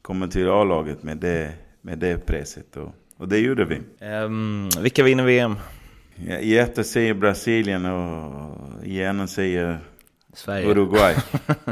kommer 0.01 0.27
till 0.27 0.49
A-laget 0.49 1.03
med 1.03 1.17
det, 1.17 1.53
med 1.81 1.99
det 1.99 2.25
presset. 2.25 2.77
Och, 2.77 2.95
och 3.17 3.27
det 3.27 3.39
gjorde 3.39 3.65
vi. 3.65 4.05
Um, 4.05 4.69
vilka 4.81 5.03
vinner 5.03 5.23
VM? 5.23 5.55
Hjärtat 6.41 6.87
säger 6.87 7.13
Brasilien 7.13 7.85
och 7.85 8.87
hjärnan 8.87 9.27
säger 9.27 9.79
Sverige? 10.33 10.67
Uruguay. 10.67 11.15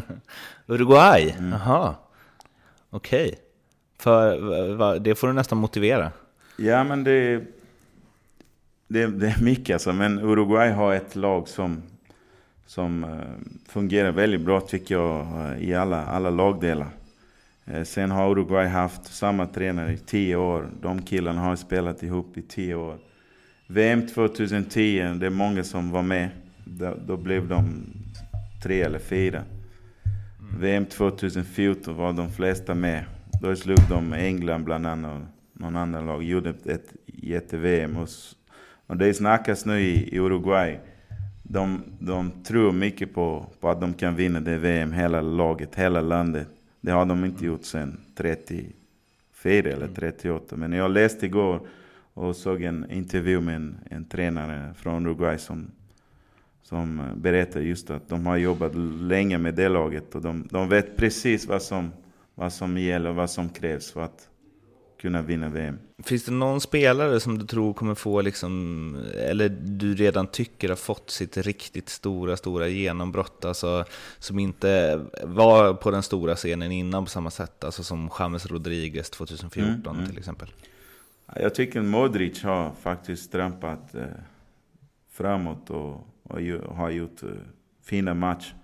Uruguay? 0.67 1.35
Mm. 1.37 1.51
Jaha. 1.51 1.95
Okej. 2.89 3.25
Okay. 3.25 3.35
För 3.99 4.75
va, 4.75 4.99
det 4.99 5.15
får 5.15 5.27
du 5.27 5.33
nästan 5.33 5.57
motivera. 5.57 6.11
Ja, 6.57 6.83
men 6.83 7.03
det, 7.03 7.43
det, 8.87 9.07
det 9.07 9.27
är 9.27 9.43
mycket 9.43 9.73
alltså. 9.73 9.93
Men 9.93 10.19
Uruguay 10.19 10.71
har 10.71 10.93
ett 10.93 11.15
lag 11.15 11.47
som, 11.47 11.83
som 12.65 13.03
uh, 13.03 13.19
fungerar 13.67 14.11
väldigt 14.11 14.41
bra 14.41 14.61
tycker 14.61 14.95
jag 14.95 15.21
uh, 15.21 15.63
i 15.63 15.75
alla, 15.75 16.05
alla 16.05 16.29
lagdelar. 16.29 16.87
Uh, 17.71 17.83
sen 17.83 18.11
har 18.11 18.31
Uruguay 18.31 18.67
haft 18.67 19.05
samma 19.05 19.45
tränare 19.45 19.93
i 19.93 19.97
tio 19.97 20.35
år. 20.35 20.69
De 20.81 21.01
killarna 21.01 21.41
har 21.41 21.55
spelat 21.55 22.03
ihop 22.03 22.37
i 22.37 22.41
tio 22.41 22.75
år. 22.75 22.97
VM 23.67 24.07
2010, 24.07 25.17
det 25.19 25.25
är 25.25 25.29
många 25.29 25.63
som 25.63 25.91
var 25.91 26.01
med. 26.01 26.29
Då, 26.65 26.97
då 27.07 27.17
blev 27.17 27.47
de 27.47 27.85
tre 28.63 28.81
eller 28.81 28.99
fyra. 28.99 29.37
Mm. 29.37 30.61
VM 30.61 30.85
2014 30.85 31.95
var 31.95 32.13
de 32.13 32.31
flesta 32.31 32.73
med. 32.75 33.05
Då 33.41 33.55
slog 33.55 33.77
de 33.89 34.13
England 34.13 34.63
bland 34.63 34.87
annat 34.87 35.21
och 35.21 35.61
någon 35.61 35.75
annan 35.75 36.05
lag. 36.05 36.23
Gjorde 36.23 36.49
ett 36.49 36.93
jätte-VM. 37.05 37.97
Och, 37.97 38.09
och 38.87 38.97
det 38.97 39.13
snackas 39.13 39.65
nu 39.65 39.79
i, 39.79 40.15
i 40.15 40.19
Uruguay. 40.19 40.79
De, 41.47 41.83
de 41.99 42.31
tror 42.43 42.71
mycket 42.71 43.13
på, 43.13 43.45
på 43.59 43.69
att 43.69 43.81
de 43.81 43.93
kan 43.93 44.15
vinna 44.15 44.39
det 44.39 44.57
VM, 44.57 44.91
hela 44.91 45.21
laget, 45.21 45.75
hela 45.75 46.01
landet. 46.01 46.47
Det 46.81 46.91
har 46.91 47.05
de 47.05 47.25
inte 47.25 47.45
gjort 47.45 47.63
sedan 47.63 47.99
34 48.15 48.73
eller 49.43 49.87
38. 49.87 50.55
Men 50.55 50.73
jag 50.73 50.91
läste 50.91 51.25
igår 51.25 51.67
och 52.13 52.35
såg 52.35 52.61
en 52.61 52.91
intervju 52.91 53.41
med 53.41 53.55
en, 53.55 53.77
en 53.89 54.05
tränare 54.05 54.73
från 54.73 55.05
Uruguay 55.05 55.37
som, 55.37 55.71
som 56.63 57.01
berättar 57.15 57.59
just 57.59 57.89
att 57.89 58.09
de 58.09 58.25
har 58.25 58.37
jobbat 58.37 58.75
länge 59.01 59.37
med 59.37 59.55
det 59.55 59.69
laget 59.69 60.15
och 60.15 60.21
de, 60.21 60.47
de 60.51 60.69
vet 60.69 60.97
precis 60.97 61.47
vad 61.47 61.61
som, 61.61 61.91
vad 62.35 62.53
som 62.53 62.77
gäller 62.77 63.09
och 63.09 63.15
vad 63.15 63.29
som 63.29 63.49
krävs 63.49 63.91
för 63.91 64.01
att 64.01 64.29
kunna 65.05 65.21
vinna 65.21 65.49
VM. 65.49 65.79
Finns 66.03 66.25
det 66.25 66.31
någon 66.31 66.61
spelare 66.61 67.19
som 67.19 67.37
du 67.37 67.45
tror 67.45 67.73
kommer 67.73 67.95
få, 67.95 68.21
liksom, 68.21 68.95
eller 69.15 69.49
du 69.49 69.95
redan 69.95 70.27
tycker 70.27 70.69
har 70.69 70.75
fått 70.75 71.09
sitt 71.09 71.37
riktigt 71.37 71.89
stora, 71.89 72.37
stora 72.37 72.67
genombrott, 72.67 73.45
alltså, 73.45 73.85
som 74.19 74.39
inte 74.39 75.01
var 75.23 75.73
på 75.73 75.91
den 75.91 76.03
stora 76.03 76.35
scenen 76.35 76.71
innan 76.71 77.03
på 77.03 77.09
samma 77.09 77.31
sätt, 77.31 77.63
alltså 77.63 77.83
som 77.83 78.09
James 78.19 78.45
Rodriguez 78.45 79.09
2014 79.09 79.65
mm, 79.65 79.95
mm. 79.95 80.09
till 80.09 80.17
exempel? 80.17 80.47
Jag 81.35 81.55
tycker 81.55 81.81
Modric 81.81 82.43
har 82.43 82.71
faktiskt 82.81 83.31
trampat 83.31 83.95
eh, 83.95 84.03
framåt 85.11 85.69
och, 85.69 86.07
och, 86.23 86.39
har 86.75 86.89
gjort 86.89 87.23
eh, 87.23 87.29
fina 87.83 88.13
matcher. 88.13 88.55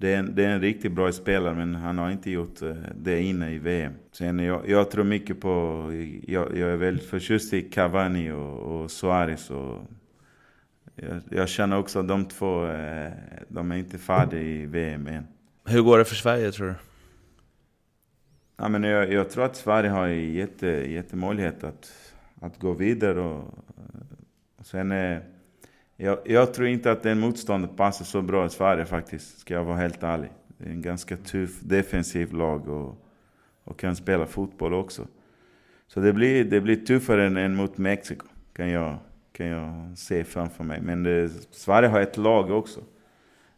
Det 0.00 0.14
är, 0.14 0.18
en, 0.18 0.34
det 0.34 0.44
är 0.44 0.48
en 0.48 0.60
riktigt 0.60 0.92
bra 0.92 1.12
spelare, 1.12 1.54
men 1.54 1.74
han 1.74 1.98
har 1.98 2.10
inte 2.10 2.30
gjort 2.30 2.62
eh, 2.62 2.74
det 2.94 3.22
inne 3.22 3.50
i 3.50 3.58
VM. 3.58 3.92
Sen 4.12 4.38
jag, 4.38 4.68
jag 4.68 4.90
tror 4.90 5.04
mycket 5.04 5.40
på... 5.40 5.84
Jag, 6.26 6.56
jag, 6.58 6.70
är 6.70 6.76
väldigt 6.76 7.04
förtjust 7.04 7.52
i 7.52 7.62
Cavani 7.62 8.30
och, 8.30 8.58
och 8.58 8.90
Suarez. 8.90 9.50
Och 9.50 9.82
jag, 10.94 11.22
jag, 11.30 11.48
känner 11.48 11.78
också 11.78 11.98
att 11.98 12.08
de 12.08 12.24
två, 12.24 12.66
eh, 12.66 13.12
de 13.48 13.72
är 13.72 13.76
inte 13.76 13.98
färdiga 13.98 14.42
i 14.42 14.66
VM 14.66 15.06
än. 15.06 15.26
Hur 15.64 15.82
går 15.82 15.98
det 15.98 16.04
för 16.04 16.14
Sverige, 16.14 16.52
tror 16.52 16.66
du? 16.66 16.74
Ja, 18.56 18.68
men 18.68 18.82
jag, 18.82 19.12
jag 19.12 19.30
tror 19.30 19.44
att 19.44 19.56
Sverige 19.56 19.90
har 19.90 20.06
jätte, 20.06 20.66
jättemöjlighet 20.66 21.64
att, 21.64 22.14
att 22.40 22.58
gå 22.58 22.72
vidare. 22.72 23.20
Och, 23.20 23.54
och 24.56 24.66
sen 24.66 24.92
är, 24.92 25.22
jag, 26.00 26.18
jag, 26.24 26.54
tror 26.54 26.68
inte 26.68 26.92
att 26.92 27.02
den 27.02 27.20
motståndet 27.20 27.76
passar 27.76 28.04
så 28.04 28.22
bra 28.22 28.46
i 28.46 28.50
Sverige 28.50 28.84
faktiskt, 28.84 29.38
ska 29.38 29.54
jag 29.54 29.64
vara 29.64 29.76
helt 29.76 30.02
ärlig. 30.02 30.30
Det 30.58 30.64
är 30.64 30.70
en 30.70 30.82
ganska 30.82 31.16
tuff 31.16 31.60
defensiv 31.60 32.32
lag 32.32 32.68
och, 32.68 33.06
och 33.64 33.78
kan 33.78 33.96
spela 33.96 34.26
fotboll 34.26 34.74
också. 34.74 35.06
Så 35.86 36.00
det 36.00 36.12
blir, 36.12 36.44
det 36.44 36.60
blir 36.60 36.76
tuffare 36.76 37.26
än, 37.26 37.36
än 37.36 37.56
mot 37.56 37.78
Mexiko, 37.78 38.26
kan 38.52 38.68
jag, 38.68 38.96
kan 39.32 39.46
jag 39.46 39.98
se 39.98 40.24
framför 40.24 40.64
mig. 40.64 40.80
Men 40.80 41.02
det, 41.02 41.30
Sverige 41.50 41.88
har 41.88 42.00
ett 42.00 42.16
lag 42.16 42.50
också. 42.50 42.80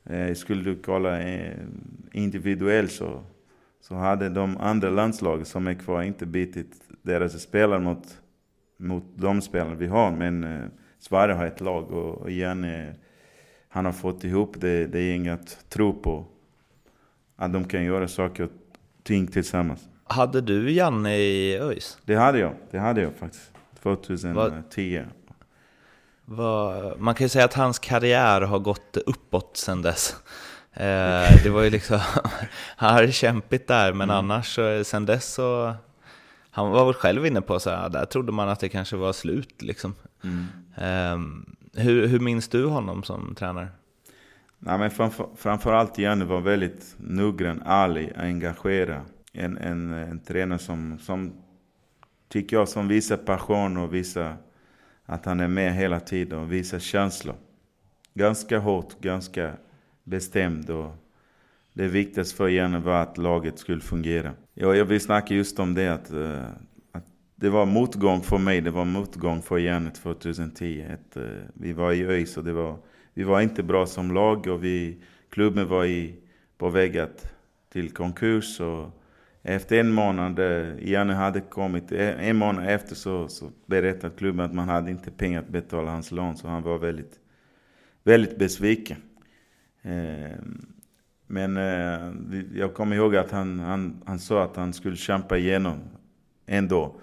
Eh, 0.04 0.34
skulle 0.34 0.62
du 0.62 0.76
kolla 0.82 1.22
eh, 1.22 1.56
individuellt 2.12 2.92
så 2.92 3.22
så 3.82 3.94
hade 3.94 4.28
de 4.28 4.56
andra 4.56 4.90
landslagen 4.90 5.44
som 5.44 5.66
är 5.66 5.74
kvar 5.74 6.02
inte 6.02 6.26
bitit 6.26 6.82
deras 7.02 7.42
spelare 7.42 7.80
mot, 7.80 8.20
mot 8.76 9.04
de 9.14 9.42
spelare 9.42 9.74
vi 9.74 9.86
har. 9.86 10.10
Men 10.10 10.44
eh, 10.44 10.66
Sverige 11.02 11.34
har 11.34 11.46
ett 11.46 11.60
lag 11.60 11.90
och, 11.90 12.30
Janne, 12.30 12.94
han 13.68 13.84
har 13.84 13.92
fått 13.92 14.24
ihop 14.24 14.54
det, 14.58 14.86
det 14.86 14.98
är 15.00 15.14
inget 15.14 15.58
tro 15.68 15.92
på. 15.92 16.24
Att 17.36 17.52
de 17.52 17.64
kan 17.64 17.84
göra 17.84 18.08
saker 18.08 18.44
och 18.44 18.50
ting 19.02 19.26
tillsammans. 19.26 19.80
Hade 20.04 20.40
du 20.40 20.70
Janne 20.70 21.16
i 21.16 21.58
ÖIS? 21.58 21.98
Det 22.04 22.14
hade 22.14 22.38
jag, 22.38 22.54
det 22.70 22.78
hade 22.78 23.02
jag 23.02 23.14
faktiskt. 23.14 23.50
2010. 23.82 25.04
Vad, 26.24 27.00
man 27.00 27.14
kan 27.14 27.24
ju 27.24 27.28
säga 27.28 27.44
att 27.44 27.54
hans 27.54 27.78
karriär 27.78 28.40
har 28.40 28.58
gått 28.58 28.96
uppåt 28.96 29.56
sedan 29.56 29.82
dess. 29.82 30.16
Eh, 30.72 31.42
det 31.42 31.50
var 31.50 31.62
ju 31.62 31.70
liksom, 31.70 32.00
han 32.76 32.94
hade 32.94 33.12
kämpigt 33.12 33.68
där, 33.68 33.92
men 33.92 34.10
mm. 34.10 34.16
annars 34.16 34.58
sen 34.84 35.06
dess 35.06 35.34
så, 35.34 35.74
han 36.50 36.70
var 36.70 36.84
väl 36.84 36.94
själv 36.94 37.26
inne 37.26 37.40
på 37.40 37.60
så 37.60 37.70
här, 37.70 37.88
där 37.88 38.04
trodde 38.04 38.32
man 38.32 38.48
att 38.48 38.60
det 38.60 38.68
kanske 38.68 38.96
var 38.96 39.12
slut 39.12 39.62
liksom. 39.62 39.94
Mm. 40.24 40.46
Eh, 40.76 41.18
hur, 41.74 42.06
hur 42.06 42.20
minns 42.20 42.48
du 42.48 42.66
honom 42.66 43.02
som 43.02 43.34
tränare? 43.34 43.68
Nej, 44.58 44.78
men 44.78 44.90
framför, 44.90 45.28
framförallt 45.36 45.98
Janne 45.98 46.24
var 46.24 46.40
väldigt 46.40 46.96
noggrann, 46.98 47.62
ärlig, 47.66 48.12
engagerad. 48.16 49.00
En, 49.32 49.58
en, 49.58 49.92
en 49.92 50.18
tränare 50.18 50.58
som, 50.58 50.98
som, 50.98 51.32
tycker 52.28 52.56
jag, 52.56 52.68
som 52.68 52.88
visar 52.88 53.16
passion 53.16 53.76
och 53.76 53.94
visar 53.94 54.36
att 55.04 55.24
han 55.24 55.40
är 55.40 55.48
med 55.48 55.74
hela 55.74 56.00
tiden 56.00 56.38
och 56.38 56.52
visar 56.52 56.78
känslor. 56.78 57.34
Ganska 58.14 58.58
hårt, 58.58 59.00
ganska 59.00 59.52
bestämd 60.04 60.70
och 60.70 60.96
det 61.72 61.88
viktigaste 61.88 62.36
för 62.36 62.48
Janne 62.48 62.78
var 62.78 63.02
att 63.02 63.18
laget 63.18 63.58
skulle 63.58 63.80
fungera. 63.80 64.32
Jag, 64.54 64.76
jag 64.76 64.84
vill 64.84 65.00
snacka 65.00 65.34
just 65.34 65.58
om 65.58 65.74
det 65.74 65.88
att, 65.88 66.12
uh, 66.12 66.42
att 66.42 66.71
det 67.42 67.50
var 67.50 67.66
motgång 67.66 68.20
för 68.20 68.38
mig, 68.38 68.60
det 68.60 68.70
var 68.70 68.84
motgång 68.84 69.42
för 69.42 69.58
Janne 69.58 69.90
2010. 69.90 70.86
Ett, 70.90 71.16
uh, 71.16 71.22
vi 71.54 71.72
var 71.72 71.92
i 71.92 72.04
ÖIS 72.04 72.36
och 72.36 72.44
det 72.44 72.52
var, 72.52 72.76
vi 73.14 73.22
var 73.22 73.40
inte 73.40 73.62
bra 73.62 73.86
som 73.86 74.14
lag 74.14 74.46
och 74.46 74.64
vi, 74.64 74.96
klubben 75.30 75.68
var 75.68 75.84
i, 75.84 76.14
på 76.58 76.68
väg 76.68 76.98
att, 76.98 77.32
till 77.72 77.90
konkurs. 77.90 78.60
Och 78.60 79.00
efter 79.42 79.80
en 79.80 79.92
månad, 79.92 80.38
eh, 80.38 80.88
Janne 80.90 81.12
hade 81.12 81.40
kommit, 81.40 81.92
eh, 81.92 82.28
en 82.28 82.36
månad 82.36 82.68
efter 82.68 82.94
så, 82.94 83.28
så 83.28 83.50
berättade 83.66 84.16
klubben 84.16 84.44
att 84.44 84.54
man 84.54 84.68
hade 84.68 84.90
inte 84.90 85.10
pengar 85.10 85.40
att 85.40 85.48
betala 85.48 85.90
hans 85.90 86.10
lån. 86.12 86.36
Så 86.36 86.48
han 86.48 86.62
var 86.62 86.78
väldigt, 86.78 87.20
väldigt 88.02 88.38
besviken. 88.38 88.96
Ehm, 89.82 90.66
men 91.26 91.56
jag 92.54 92.74
kommer 92.74 92.96
ihåg 92.96 93.16
att 93.16 93.30
han, 93.30 93.58
han, 93.58 94.02
han 94.06 94.18
sa 94.18 94.44
att 94.44 94.56
han 94.56 94.72
skulle 94.72 94.96
kämpa 94.96 95.38
igenom 95.38 95.78
ändå. 96.46 96.96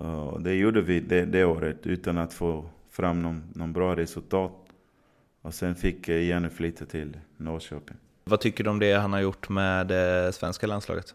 Och 0.00 0.42
det 0.42 0.54
gjorde 0.54 0.80
vi 0.80 1.00
det, 1.00 1.24
det 1.24 1.44
året 1.44 1.86
utan 1.86 2.18
att 2.18 2.34
få 2.34 2.64
fram 2.90 3.22
någon, 3.22 3.42
någon 3.54 3.72
bra 3.72 3.96
resultat. 3.96 4.52
Och 5.42 5.54
sen 5.54 5.74
fick 5.74 6.08
Jenny 6.08 6.48
flytta 6.48 6.84
till 6.84 7.16
Norrköping. 7.36 7.96
Vad 8.24 8.40
tycker 8.40 8.64
du 8.64 8.70
om 8.70 8.78
det 8.78 8.92
han 8.92 9.12
har 9.12 9.20
gjort 9.20 9.48
med 9.48 9.86
det 9.86 10.32
svenska 10.34 10.66
landslaget? 10.66 11.14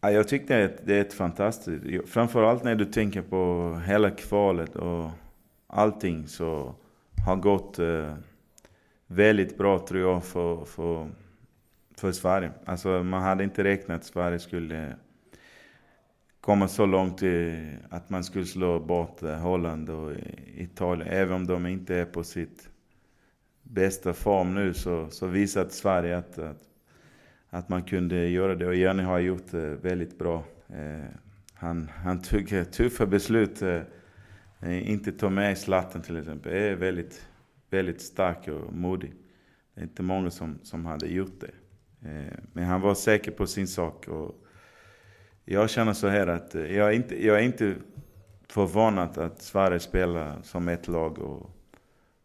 Ja, 0.00 0.10
jag 0.10 0.28
tyckte 0.28 0.64
att 0.64 0.86
det 0.86 0.96
är 0.96 1.00
ett 1.00 1.14
fantastiskt... 1.14 2.08
Framförallt 2.08 2.64
när 2.64 2.74
du 2.74 2.84
tänker 2.84 3.22
på 3.22 3.80
hela 3.86 4.10
kvalet 4.10 4.76
och 4.76 5.10
allting 5.66 6.28
så 6.28 6.74
har 7.26 7.36
gått... 7.36 7.78
Eh, 7.78 8.14
väldigt 9.12 9.58
bra 9.58 9.78
tror 9.78 10.00
jag 10.00 10.24
för, 10.24 10.64
för, 10.64 11.10
för 11.96 12.12
Sverige. 12.12 12.52
Alltså 12.64 13.02
man 13.02 13.22
hade 13.22 13.44
inte 13.44 13.64
räknat 13.64 14.00
att 14.00 14.06
Sverige 14.06 14.38
skulle 14.38 14.96
komma 16.42 16.68
så 16.68 16.86
långt 16.86 17.22
att 17.88 18.10
man 18.10 18.24
skulle 18.24 18.44
slå 18.44 18.80
bort 18.80 19.22
eh, 19.22 19.34
Holland 19.34 19.90
och 19.90 20.12
Italien. 20.56 21.08
Även 21.08 21.34
om 21.34 21.46
de 21.46 21.66
inte 21.66 21.94
är 21.94 22.04
på 22.04 22.24
sitt 22.24 22.68
bästa 23.62 24.12
form 24.12 24.54
nu 24.54 24.74
så, 24.74 25.10
så 25.10 25.26
visade 25.26 25.70
Sverige 25.70 26.18
att, 26.18 26.38
att, 26.38 26.62
att 27.50 27.68
man 27.68 27.82
kunde 27.82 28.28
göra 28.28 28.54
det. 28.54 28.66
Och 28.66 28.74
Jenny 28.74 29.02
har 29.02 29.18
gjort 29.18 29.50
det 29.50 29.76
väldigt 29.76 30.18
bra. 30.18 30.44
Eh, 30.68 31.04
han, 31.54 31.88
han 31.94 32.22
tog 32.22 32.72
tuffa 32.72 33.06
beslut. 33.06 33.62
Eh, 33.62 33.80
eh, 34.60 34.90
inte 34.90 35.12
ta 35.12 35.30
med 35.30 35.58
Zlatan 35.58 36.02
till 36.02 36.16
exempel. 36.16 36.52
Det 36.52 36.58
är 36.58 36.76
väldigt 36.76 37.26
väldigt 37.72 38.00
stark 38.00 38.48
och 38.48 38.72
modig. 38.72 39.12
Det 39.74 39.80
är 39.80 39.84
inte 39.84 40.02
många 40.02 40.30
som, 40.30 40.58
som 40.62 40.86
hade 40.86 41.06
gjort 41.06 41.40
det. 41.40 41.50
Eh, 42.08 42.38
men 42.52 42.64
han 42.64 42.80
var 42.80 42.94
säker 42.94 43.30
på 43.30 43.46
sin 43.46 43.68
sak. 43.68 44.08
Och 44.08 44.41
jag 45.44 45.70
känner 45.70 45.92
så 45.92 46.08
här 46.08 46.26
att 46.26 46.54
eh, 46.54 46.76
jag 46.76 46.88
är 46.88 46.92
inte, 46.92 47.26
jag 47.26 47.38
är 47.38 47.42
inte 47.42 47.74
förvånad 48.48 49.18
att 49.18 49.42
Sverige 49.42 49.80
spelar 49.80 50.36
som 50.42 50.68
ett 50.68 50.88
lag 50.88 51.18
och, 51.18 51.50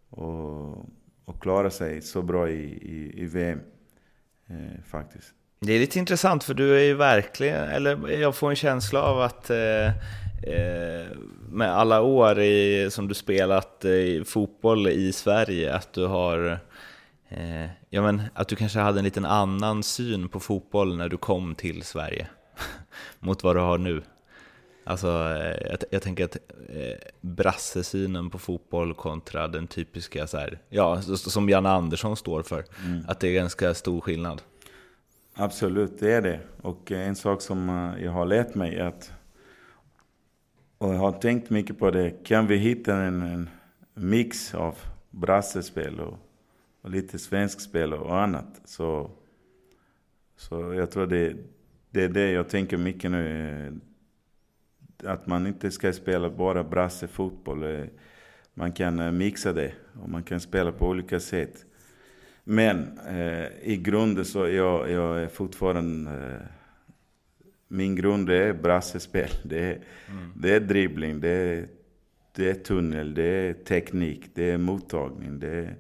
och, 0.10 0.86
och 1.26 1.42
klarar 1.42 1.70
sig 1.70 2.02
så 2.02 2.22
bra 2.22 2.50
i, 2.50 2.64
i, 2.64 3.22
i 3.22 3.26
VM. 3.26 3.60
Eh, 4.50 4.84
faktiskt. 4.86 5.34
Det 5.60 5.74
är 5.74 5.80
lite 5.80 6.00
intressant 6.00 6.44
för 6.44 6.54
du 6.54 6.78
är 6.78 6.84
ju 6.84 6.94
verkligen, 6.94 7.64
eller 7.64 8.10
jag 8.10 8.36
får 8.36 8.50
en 8.50 8.56
känsla 8.56 9.02
av 9.02 9.22
att 9.22 9.50
eh, 9.50 9.88
eh 9.88 11.08
med 11.50 11.72
alla 11.72 12.02
år 12.02 12.40
i, 12.40 12.88
som 12.92 13.08
du 13.08 13.14
spelat 13.14 13.86
eh, 13.86 13.92
i 13.92 14.24
fotboll 14.26 14.88
i 14.88 15.14
Sverige, 15.14 15.76
att 15.76 15.94
du 15.94 16.06
har 16.06 16.60
eh, 17.30 17.66
ja, 17.90 18.02
men, 18.02 18.22
att 18.34 18.48
du 18.48 18.56
kanske 18.56 18.80
hade 18.80 19.00
en 19.00 19.06
liten 19.06 19.26
annan 19.26 19.84
syn 19.84 20.30
på 20.30 20.40
fotboll 20.40 20.98
när 20.98 21.10
du 21.10 21.18
kom 21.18 21.56
till 21.56 21.84
Sverige 21.84 22.28
mot 23.20 23.44
vad 23.44 23.56
du 23.56 23.60
har 23.60 23.78
nu. 23.78 24.02
Alltså, 24.84 25.08
eh, 25.08 25.70
jag, 25.70 25.80
jag 25.90 26.02
tänker 26.02 26.26
att 26.26 26.38
eh, 26.70 26.98
brassesynen 27.22 28.30
på 28.30 28.40
fotboll 28.40 28.94
kontra 28.94 29.48
den 29.48 29.68
typiska, 29.68 30.28
så 30.28 30.38
här, 30.38 30.60
ja, 30.70 31.02
som 31.02 31.50
Janne 31.50 31.70
Andersson 31.70 32.18
står 32.18 32.44
för, 32.44 32.66
mm. 32.86 33.04
att 33.08 33.20
det 33.20 33.28
är 33.28 33.34
ganska 33.34 33.74
stor 33.74 34.02
skillnad. 34.02 34.42
Absolut, 35.34 36.00
det 36.00 36.14
är 36.14 36.22
det. 36.22 36.40
Och 36.62 36.92
en 36.92 37.16
sak 37.16 37.42
som 37.42 37.70
eh, 37.70 38.04
jag 38.04 38.12
har 38.12 38.26
lärt 38.26 38.56
mig 38.56 38.76
är 38.76 38.86
att, 38.86 39.12
och 40.78 40.94
jag 40.94 41.00
har 41.00 41.12
tänkt 41.12 41.50
mycket 41.50 41.80
på 41.80 41.92
det, 41.92 42.24
kan 42.24 42.48
vi 42.48 42.58
hitta 42.58 42.96
en, 42.96 43.22
en 43.22 43.50
mix 43.94 44.56
av 44.56 44.76
brassespel 45.10 46.00
och, 46.00 46.18
och 46.82 46.90
lite 46.90 47.20
svensk 47.20 47.62
spel 47.62 47.94
och 47.94 48.22
annat, 48.22 48.62
så, 48.66 49.12
så 50.38 50.74
jag 50.74 50.92
tror 50.92 51.08
det, 51.08 51.36
det 51.92 52.04
är 52.04 52.10
det 52.10 52.32
jag 52.32 52.50
tänker 52.50 52.78
mycket 52.78 53.12
nu. 53.12 53.50
Eh, 55.04 55.12
att 55.12 55.28
man 55.28 55.48
inte 55.48 55.72
ska 55.72 55.94
spela 55.94 56.30
bara 56.30 56.64
brassefotboll. 56.64 57.64
Eh, 57.64 57.86
man 58.54 58.72
kan 58.72 59.18
mixa 59.18 59.54
det 59.54 59.72
och 60.02 60.10
man 60.10 60.24
kan 60.24 60.40
spela 60.40 60.72
på 60.72 60.88
olika 60.88 61.20
sätt. 61.20 61.66
Men 62.44 63.00
eh, 63.08 63.48
i 63.64 63.78
grunden 63.78 64.26
så 64.26 64.48
jag, 64.48 64.92
jag 64.92 65.20
är 65.20 65.28
fortfarande... 65.28 66.12
Eh, 66.12 66.42
min 67.68 67.96
grund 67.96 68.30
är 68.30 68.54
brassespel. 68.54 69.30
Det 69.44 69.60
är, 69.60 69.82
mm. 70.10 70.32
det 70.36 70.56
är 70.56 70.60
dribbling, 70.60 71.20
det 71.20 71.30
är, 71.30 71.68
det 72.36 72.50
är 72.50 72.54
tunnel, 72.54 73.14
det 73.14 73.24
är 73.24 73.54
teknik, 73.54 74.30
det 74.34 74.52
är 74.52 74.58
mottagning. 74.58 75.40
Det 75.40 75.48
är, 75.48 75.76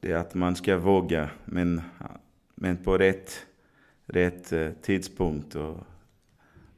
det 0.00 0.12
är 0.12 0.16
att 0.16 0.34
man 0.34 0.56
ska 0.56 0.76
våga, 0.78 1.30
men, 1.44 1.80
men 2.54 2.76
på 2.76 2.98
rätt, 2.98 3.46
rätt 4.08 4.52
eh, 4.52 4.70
tidpunkt. 4.82 5.54
Och, 5.54 5.76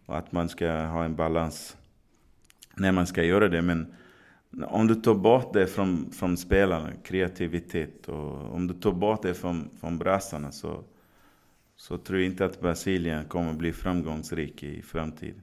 och 0.07 0.19
att 0.19 0.33
man 0.33 0.49
ska 0.49 0.73
ha 0.73 1.05
en 1.05 1.17
balans 1.17 1.77
när 2.75 2.93
man 2.93 3.07
ska 3.07 3.23
göra 3.23 3.49
det. 3.49 3.63
Men 3.63 3.95
om 4.67 4.87
du 4.87 4.95
tar 4.95 5.15
bort 5.15 5.53
det 5.53 5.67
från, 5.67 6.11
från 6.13 6.37
spelarna, 6.37 6.89
kreativitet, 7.03 8.09
och 8.09 8.55
om 8.55 8.67
du 8.67 8.75
tar 8.75 8.93
bort 8.93 9.23
det 9.23 9.35
från, 9.35 9.71
från 9.81 9.99
brassarna 9.99 10.53
så, 10.53 10.85
så 11.77 11.99
tror 11.99 12.19
jag 12.19 12.27
inte 12.27 12.45
att 12.45 12.61
Brasilien 12.61 13.25
kommer 13.25 13.53
bli 13.53 13.73
framgångsrik 13.73 14.63
i 14.63 14.83
framtiden. 14.83 15.43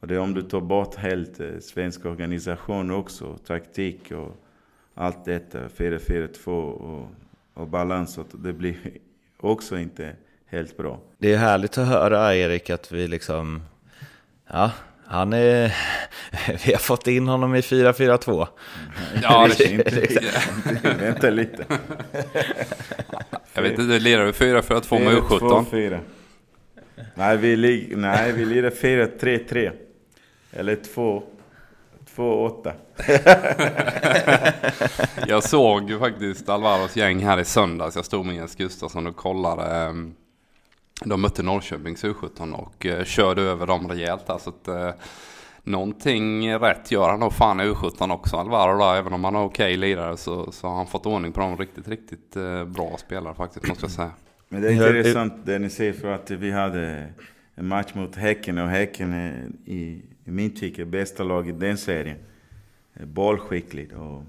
Och 0.00 0.06
det 0.06 0.14
är 0.14 0.18
om 0.18 0.34
du 0.34 0.42
tar 0.42 0.60
bort 0.60 0.94
helt 0.94 1.40
eh, 1.40 1.58
svensk 1.58 2.04
organisation 2.04 2.90
också, 2.90 3.36
taktik 3.36 4.12
och 4.12 4.44
allt 4.94 5.24
detta, 5.24 5.68
4-4-2 5.68 6.48
och, 6.48 7.08
och 7.54 7.68
balans, 7.68 8.18
och 8.18 8.26
det 8.32 8.52
blir 8.52 8.76
också 9.36 9.78
inte 9.78 10.16
helt 10.50 10.76
bra. 10.76 11.00
Det 11.18 11.32
är 11.32 11.38
härligt 11.38 11.78
att 11.78 11.88
höra 11.88 12.36
Erik 12.36 12.70
att 12.70 12.92
vi 12.92 13.08
liksom, 13.08 13.62
ja, 14.52 14.70
han 15.06 15.32
är... 15.32 15.76
Vi 16.66 16.72
har 16.72 16.78
fått 16.78 17.06
in 17.06 17.28
honom 17.28 17.54
i 17.54 17.60
4-4-2. 17.60 18.46
Ja, 19.22 19.48
det 19.58 19.64
är 19.64 19.72
inte, 19.72 20.18
vänta 20.98 21.30
lite. 21.40 21.64
Jag 23.54 23.62
vet 23.62 23.78
inte, 23.78 23.98
lirar 23.98 24.24
du 24.26 24.32
4-4-2 24.32 25.04
med 25.04 25.14
U17? 25.14 25.64
4 25.70 26.00
Nej, 27.14 27.36
vi, 27.36 27.56
lig, 27.56 27.96
nej, 27.96 28.32
vi 28.32 28.44
lirar 28.44 28.70
4-3-3. 28.70 29.72
Eller 30.52 30.76
2-8. 32.16 32.72
jag 35.26 35.42
såg 35.42 35.90
ju 35.90 35.98
faktiskt 35.98 36.48
Alvaros 36.48 36.96
gäng 36.96 37.24
här 37.24 37.40
i 37.40 37.44
söndags. 37.44 37.96
Jag 37.96 38.04
stod 38.04 38.26
med 38.26 38.34
Jens 38.34 38.54
Gustafsson 38.54 39.06
och 39.06 39.16
kollade. 39.16 39.88
Um, 39.88 40.14
de 41.04 41.20
mötte 41.20 41.42
Norrköpings 41.42 42.04
U17 42.04 42.52
och 42.52 42.86
eh, 42.86 43.04
körde 43.04 43.42
över 43.42 43.66
dem 43.66 43.88
rejält. 43.88 44.30
Alltså 44.30 44.50
att, 44.50 44.68
eh, 44.68 44.90
någonting 45.62 46.54
rätt 46.54 46.90
gör 46.90 47.08
han 47.08 47.20
nog 47.20 47.32
fan 47.32 47.60
i 47.60 47.64
U17 47.64 48.12
också, 48.12 48.36
Alvaro 48.36 48.78
där. 48.78 48.96
Även 48.96 49.12
om 49.12 49.24
han 49.24 49.34
har 49.34 49.44
okej 49.44 49.64
okay 49.64 49.76
lirare 49.76 50.16
så, 50.16 50.52
så 50.52 50.68
har 50.68 50.76
han 50.76 50.86
fått 50.86 51.06
ordning 51.06 51.32
på 51.32 51.40
dem 51.40 51.56
riktigt, 51.56 51.88
riktigt 51.88 52.36
eh, 52.36 52.64
bra 52.64 52.96
spelare 52.98 53.34
faktiskt, 53.34 53.68
måste 53.68 53.84
jag 53.84 53.90
säga. 53.90 54.12
Men 54.48 54.62
det 54.62 54.68
är 54.68 54.96
intressant 54.96 55.46
det 55.46 55.58
ni 55.58 55.70
säger 55.70 55.92
för 55.92 56.12
att 56.12 56.30
vi 56.30 56.50
hade 56.50 57.12
en 57.54 57.68
match 57.68 57.94
mot 57.94 58.16
Häcken 58.16 58.58
och 58.58 58.68
Häcken 58.68 59.12
är 59.12 59.48
i, 59.64 60.02
i 60.24 60.30
min 60.30 60.54
tycke 60.54 60.84
bästa 60.84 61.22
lag 61.24 61.48
i 61.48 61.52
den 61.52 61.78
serien. 61.78 62.16
Bollskickligt 63.04 63.92
och, 63.92 64.22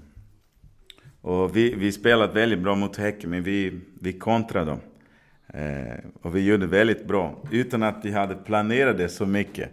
och 1.20 1.56
vi, 1.56 1.74
vi 1.74 1.92
spelat 1.92 2.34
väldigt 2.34 2.58
bra 2.58 2.74
mot 2.74 2.96
Häcken 2.96 3.30
men 3.30 3.42
vi, 3.42 3.80
vi 4.00 4.12
kontrade 4.12 4.70
dem. 4.70 4.80
Eh, 5.52 5.98
och 6.22 6.36
vi 6.36 6.46
gjorde 6.46 6.66
väldigt 6.66 7.06
bra, 7.06 7.42
utan 7.50 7.82
att 7.82 8.04
vi 8.04 8.12
hade 8.12 8.34
planerat 8.34 8.98
det 8.98 9.08
så 9.08 9.26
mycket. 9.26 9.70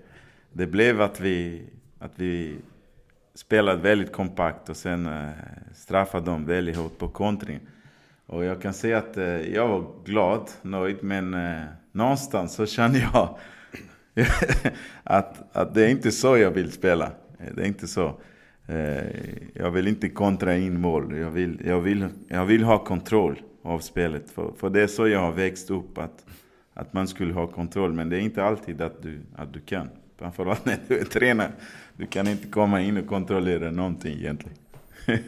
Det 0.53 0.67
blev 0.67 1.01
att 1.01 1.19
vi, 1.19 1.63
att 1.99 2.11
vi 2.15 2.55
spelade 3.33 3.81
väldigt 3.81 4.11
kompakt 4.11 4.69
och 4.69 4.77
sen 4.77 5.05
eh, 5.05 5.29
straffade 5.73 6.25
dem 6.25 6.45
väldigt 6.45 6.77
hårt 6.77 6.97
på 6.97 7.07
kontring. 7.07 7.59
Och 8.25 8.43
jag 8.43 8.61
kan 8.61 8.73
säga 8.73 8.97
att 8.97 9.17
eh, 9.17 9.53
jag 9.53 9.67
var 9.67 9.85
glad, 10.05 10.49
nöjd, 10.61 10.97
men 11.01 11.33
eh, 11.33 11.63
någonstans 11.91 12.53
så 12.53 12.65
kände 12.65 12.99
jag 12.99 13.37
att, 15.03 15.55
att 15.55 15.73
det 15.73 15.85
är 15.85 15.89
inte 15.89 16.11
så 16.11 16.37
jag 16.37 16.51
vill 16.51 16.71
spela. 16.71 17.11
Eh, 17.39 17.53
det 17.55 17.61
är 17.61 17.67
inte 17.67 17.87
så. 17.87 18.21
Eh, 18.67 19.03
jag 19.53 19.71
vill 19.71 19.87
inte 19.87 20.09
kontra 20.09 20.57
in 20.57 20.81
mål. 20.81 21.17
Jag 21.17 21.31
vill, 21.31 21.61
jag 21.65 21.81
vill, 21.81 22.07
jag 22.27 22.45
vill 22.45 22.63
ha 22.63 22.83
kontroll 22.83 23.41
av 23.63 23.79
spelet. 23.79 24.31
För, 24.31 24.51
för 24.57 24.69
det 24.69 24.81
är 24.81 24.87
så 24.87 25.07
jag 25.07 25.19
har 25.19 25.31
växt 25.31 25.69
upp, 25.69 25.97
att, 25.97 26.25
att 26.73 26.93
man 26.93 27.07
skulle 27.07 27.33
ha 27.33 27.47
kontroll. 27.47 27.93
Men 27.93 28.09
det 28.09 28.17
är 28.17 28.21
inte 28.21 28.43
alltid 28.43 28.81
att 28.81 29.03
du, 29.03 29.19
att 29.35 29.53
du 29.53 29.59
kan. 29.59 29.89
Framförallt 30.17 30.65
när 30.65 30.77
du 30.87 30.99
är 30.99 31.05
tränare. 31.05 31.51
Du 31.97 32.05
kan 32.05 32.27
inte 32.27 32.47
komma 32.47 32.81
in 32.81 32.97
och 32.97 33.07
kontrollera 33.07 33.71
någonting 33.71 34.13
egentligen. 34.13 34.57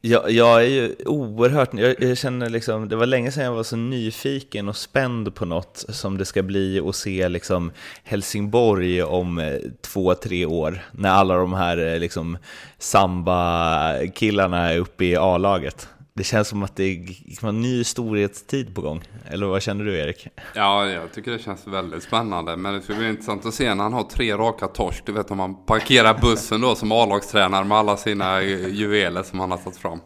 Jag, 0.00 0.30
jag 0.30 0.62
är 0.64 0.68
ju 0.68 0.94
oerhört, 1.06 1.74
jag, 1.74 2.02
jag, 2.02 2.18
känner 2.18 2.50
liksom, 2.50 2.88
det 2.88 2.96
var 2.96 3.06
länge 3.06 3.32
sedan 3.32 3.44
jag 3.44 3.54
var 3.54 3.62
så 3.62 3.76
nyfiken 3.76 4.68
och 4.68 4.76
spänd 4.76 5.34
på 5.34 5.44
något 5.44 5.84
som 5.88 6.18
det 6.18 6.24
ska 6.24 6.42
bli 6.42 6.80
att 6.80 6.96
se 6.96 7.28
liksom 7.28 7.72
Helsingborg 8.04 9.02
om 9.02 9.38
eh, 9.38 9.54
två, 9.80 10.14
tre 10.14 10.46
år, 10.46 10.78
när 10.92 11.10
alla 11.10 11.36
de 11.36 11.52
här 11.52 11.86
eh, 11.86 11.98
liksom 11.98 12.38
samba-killarna 12.78 14.72
är 14.72 14.78
uppe 14.78 15.04
i 15.04 15.16
A-laget. 15.16 15.88
Det 16.16 16.24
känns 16.24 16.48
som 16.48 16.62
att 16.62 16.76
det 16.76 16.84
är 16.84 17.48
en 17.48 17.60
ny 17.60 17.84
storhetstid 17.84 18.74
på 18.74 18.80
gång. 18.80 19.02
Eller 19.30 19.46
vad 19.46 19.62
känner 19.62 19.84
du 19.84 19.98
Erik? 19.98 20.28
Ja, 20.54 20.86
jag 20.86 21.12
tycker 21.12 21.30
det 21.30 21.38
känns 21.38 21.66
väldigt 21.66 22.02
spännande. 22.02 22.56
Men 22.56 22.74
det 22.74 22.80
ska 22.80 22.94
bli 22.94 23.08
intressant 23.08 23.46
att 23.46 23.54
se 23.54 23.74
när 23.74 23.82
han 23.82 23.92
har 23.92 24.02
tre 24.02 24.36
raka 24.36 24.66
torsk. 24.66 25.06
Du 25.06 25.12
vet 25.12 25.30
om 25.30 25.36
man 25.36 25.66
parkerar 25.66 26.18
bussen 26.20 26.60
då 26.60 26.74
som 26.74 26.92
A-lagstränare 26.92 27.64
med 27.64 27.78
alla 27.78 27.96
sina 27.96 28.42
juveler 28.42 29.22
som 29.22 29.40
han 29.40 29.50
har 29.50 29.58
tagit 29.58 29.78
fram. 29.78 30.00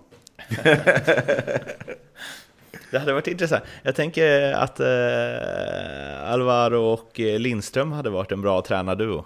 Det 2.91 2.99
hade 2.99 3.13
varit 3.13 3.27
intressant. 3.27 3.65
Jag 3.83 3.97
tänker 3.97 4.53
att 4.53 4.81
eh, 4.81 6.33
Alvaro 6.33 6.83
och 6.83 7.19
Lindström 7.19 7.93
hade 7.93 8.11
varit 8.11 8.33
en 8.33 8.43
bra 8.43 8.63
tränarduo. 8.63 9.25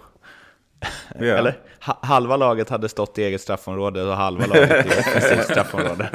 Ja. 1.19 1.25
Eller? 1.25 1.57
halva 1.79 2.37
laget 2.37 2.69
hade 2.69 2.89
stått 2.89 3.17
i 3.17 3.23
eget 3.23 3.41
straffområde 3.41 4.03
och 4.03 4.15
halva 4.15 4.45
laget 4.45 4.85
i 4.85 4.89
offensivt 4.99 5.45
straffområde. 5.45 6.09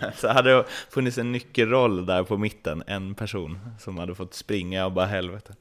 Så 0.14 0.28
hade 0.28 0.50
det 0.56 0.64
funnits 0.90 1.18
en 1.18 1.32
nyckelroll 1.32 2.06
där 2.06 2.24
på 2.24 2.36
mitten, 2.36 2.82
en 2.86 3.14
person 3.14 3.58
som 3.78 3.98
hade 3.98 4.14
fått 4.14 4.34
springa 4.34 4.86
och 4.86 4.92
bara 4.92 5.06
helvete. 5.06 5.54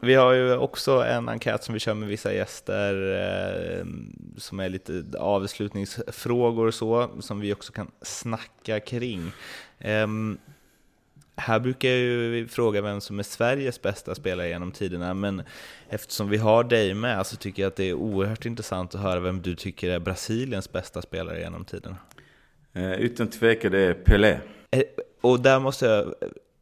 Vi 0.00 0.14
har 0.14 0.32
ju 0.32 0.56
också 0.56 1.04
en 1.04 1.28
enkät 1.28 1.64
som 1.64 1.72
vi 1.72 1.80
kör 1.80 1.94
med 1.94 2.08
vissa 2.08 2.34
gäster 2.34 2.94
eh, 3.12 3.86
som 4.36 4.60
är 4.60 4.68
lite 4.68 5.04
avslutningsfrågor 5.18 6.66
och 6.66 6.74
så, 6.74 7.10
som 7.20 7.40
vi 7.40 7.52
också 7.52 7.72
kan 7.72 7.90
snacka 8.02 8.80
kring. 8.80 9.32
Eh, 9.78 10.06
här 11.36 11.60
brukar 11.60 11.88
jag 11.88 11.98
ju 11.98 12.48
fråga 12.48 12.80
vem 12.80 13.00
som 13.00 13.18
är 13.18 13.22
Sveriges 13.22 13.82
bästa 13.82 14.14
spelare 14.14 14.48
genom 14.48 14.72
tiderna, 14.72 15.14
men 15.14 15.42
eftersom 15.88 16.28
vi 16.28 16.36
har 16.36 16.64
dig 16.64 16.94
med 16.94 17.26
så 17.26 17.36
tycker 17.36 17.62
jag 17.62 17.70
att 17.70 17.76
det 17.76 17.84
är 17.84 17.94
oerhört 17.94 18.46
intressant 18.46 18.94
att 18.94 19.00
höra 19.00 19.20
vem 19.20 19.42
du 19.42 19.54
tycker 19.54 19.90
är 19.90 19.98
Brasiliens 19.98 20.72
bästa 20.72 21.02
spelare 21.02 21.40
genom 21.40 21.64
tiderna. 21.64 21.96
Eh, 22.78 22.92
utan 22.92 23.28
tvekan 23.28 23.72
det 23.72 23.78
är 23.80 23.94
Pelé. 23.94 24.38
Eh, 24.70 24.82
och 25.20 25.40
där 25.40 25.60
måste 25.60 25.86
jag, 25.86 26.14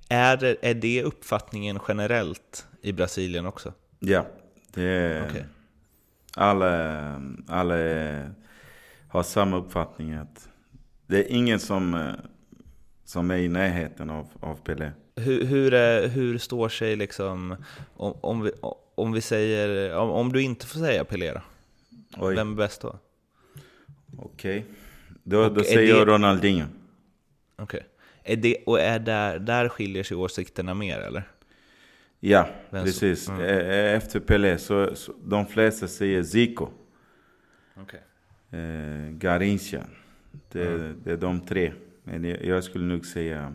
är 0.09 0.37
det, 0.37 0.57
är 0.61 0.75
det 0.75 1.03
uppfattningen 1.03 1.79
generellt 1.89 2.67
i 2.83 2.93
Brasilien 2.93 3.47
också? 3.47 3.73
Ja, 3.99 4.27
Det 4.75 4.83
är, 4.83 5.29
Okej. 5.31 5.45
alla, 6.37 7.23
alla 7.49 7.75
har 9.09 9.23
samma 9.23 9.57
uppfattning 9.57 10.15
att 10.15 10.49
det 11.07 11.19
är 11.19 11.33
ingen 11.37 11.61
som, 11.61 11.95
eh, 11.95 12.13
som 13.05 13.31
är 13.31 13.37
i 13.37 13.49
närheten 13.49 14.11
av, 14.11 14.29
av 14.41 14.55
Pelé. 14.55 14.91
Hur, 15.17 15.45
hur, 15.45 15.75
är, 15.75 16.09
hur 16.09 16.39
står 16.39 16.69
sig 16.69 16.97
liksom, 16.97 17.57
om, 17.97 18.15
om, 18.21 18.41
vi, 18.43 18.51
om 18.95 19.13
vi 19.13 19.21
säger, 19.21 19.97
om, 19.97 20.11
om 20.11 20.33
du 20.33 20.43
inte 20.43 20.67
får 20.67 20.79
säga 20.79 21.05
Pelé 21.05 21.33
då? 21.33 21.41
Oj, 22.19 22.35
Vem 22.35 22.53
är 22.53 22.57
bäst 22.57 22.81
då? 22.81 22.99
okej. 24.19 24.65
Då, 25.29 25.49
då 25.49 25.65
säger 25.65 25.97
jag 25.97 26.07
det- 26.07 26.13
Ronaldinho. 26.13 26.67
Okej. 27.57 27.87
Är 28.25 28.37
det, 28.37 28.57
och 28.67 28.81
är 28.81 28.99
där, 28.99 29.39
där 29.39 29.69
skiljer 29.69 30.03
sig 30.03 30.17
åsikterna 30.17 30.75
mer 30.75 30.99
eller? 30.99 31.23
Ja, 32.21 32.49
Vem 32.71 32.85
precis. 32.85 33.29
mm. 33.29 33.41
Eh, 33.41 33.95
Efter 33.95 34.21
Pelé 34.21 34.59
så, 34.59 34.95
så 34.95 35.13
de 35.25 35.47
flesta 35.47 35.89
säger 35.89 36.23
Zico, 36.23 36.69
Okej. 37.77 38.01
eh, 38.51 39.11
Garrincha. 39.11 39.81
Det, 40.53 40.67
Mm. 40.67 41.01
det 41.05 41.13
är 41.13 41.17
de 41.17 41.41
tre. 41.41 41.73
Men 42.05 42.25
jag, 42.25 42.45
jag 42.45 42.65
skulle 42.65 42.85
nog 42.85 43.07
säga 43.07 43.55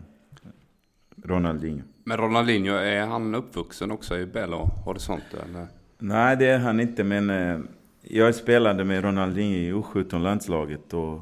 Ronaldinho. 1.24 1.82
Men 2.04 2.16
Ronaldinho, 2.16 2.74
är 2.74 3.06
han 3.06 3.34
uppvuxen 3.34 3.90
också 3.90 4.18
i 4.18 4.26
Belo 4.26 4.56
Horizonte? 4.84 5.36
Eller? 5.50 5.66
Nej, 5.98 6.36
det 6.36 6.46
är 6.46 6.58
han 6.58 6.80
inte, 6.80 7.04
men 7.04 7.30
eh, 7.30 7.58
jag 8.02 8.34
spelade 8.34 8.84
med 8.84 9.04
Ronaldinho 9.04 9.54
i 9.56 9.72
U17-landslaget 9.72 10.94
och, 10.94 11.20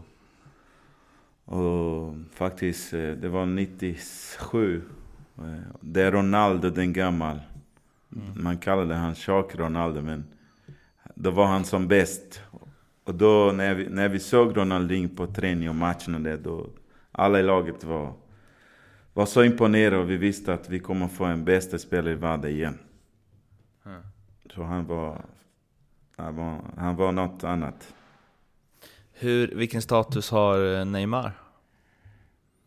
och 1.50 2.14
faktiskt, 2.32 2.92
eh, 2.92 3.10
det 3.10 3.28
var 3.28 3.46
97. 3.46 4.82
Eh, 5.38 5.44
det 5.80 6.02
är 6.02 6.12
Ronaldo 6.12 6.70
den 6.70 6.92
gammal. 6.92 7.40
Man 8.34 8.58
kallade 8.58 8.94
han 8.94 9.14
Shark 9.14 9.54
Ronaldo, 9.54 10.02
men 10.02 10.24
då 11.14 11.30
var 11.30 11.46
han 11.46 11.64
som 11.64 11.88
bäst. 11.88 12.42
Och 13.04 13.14
då 13.14 13.52
när 13.54 13.74
vi, 13.74 13.88
när 13.88 14.08
vi 14.08 14.18
såg 14.18 14.56
Ronaldinho 14.56 15.16
på 15.16 15.26
träning 15.26 15.68
och 15.68 15.74
matcherna 15.74 16.18
där, 16.18 16.36
då 16.36 16.66
alla 17.12 17.40
i 17.40 17.42
laget 17.42 17.84
var, 17.84 18.12
var 19.12 19.26
så 19.26 19.44
imponerade 19.44 19.96
och 19.96 20.10
vi 20.10 20.16
visste 20.16 20.54
att 20.54 20.68
vi 20.68 20.78
kommer 20.78 21.08
få 21.08 21.24
en 21.24 21.44
bästa 21.44 21.78
spelare 21.78 22.12
i 22.12 22.16
världen 22.16 22.50
igen. 22.50 22.78
Så 24.54 24.62
han 24.62 24.86
var, 24.86 25.24
han 26.16 26.36
var, 26.36 26.60
han 26.76 26.96
var 26.96 27.12
något 27.12 27.44
annat. 27.44 27.94
Hur, 29.22 29.48
vilken 29.54 29.82
status 29.82 30.30
har 30.30 30.78
eh, 30.78 30.84
Neymar? 30.84 31.32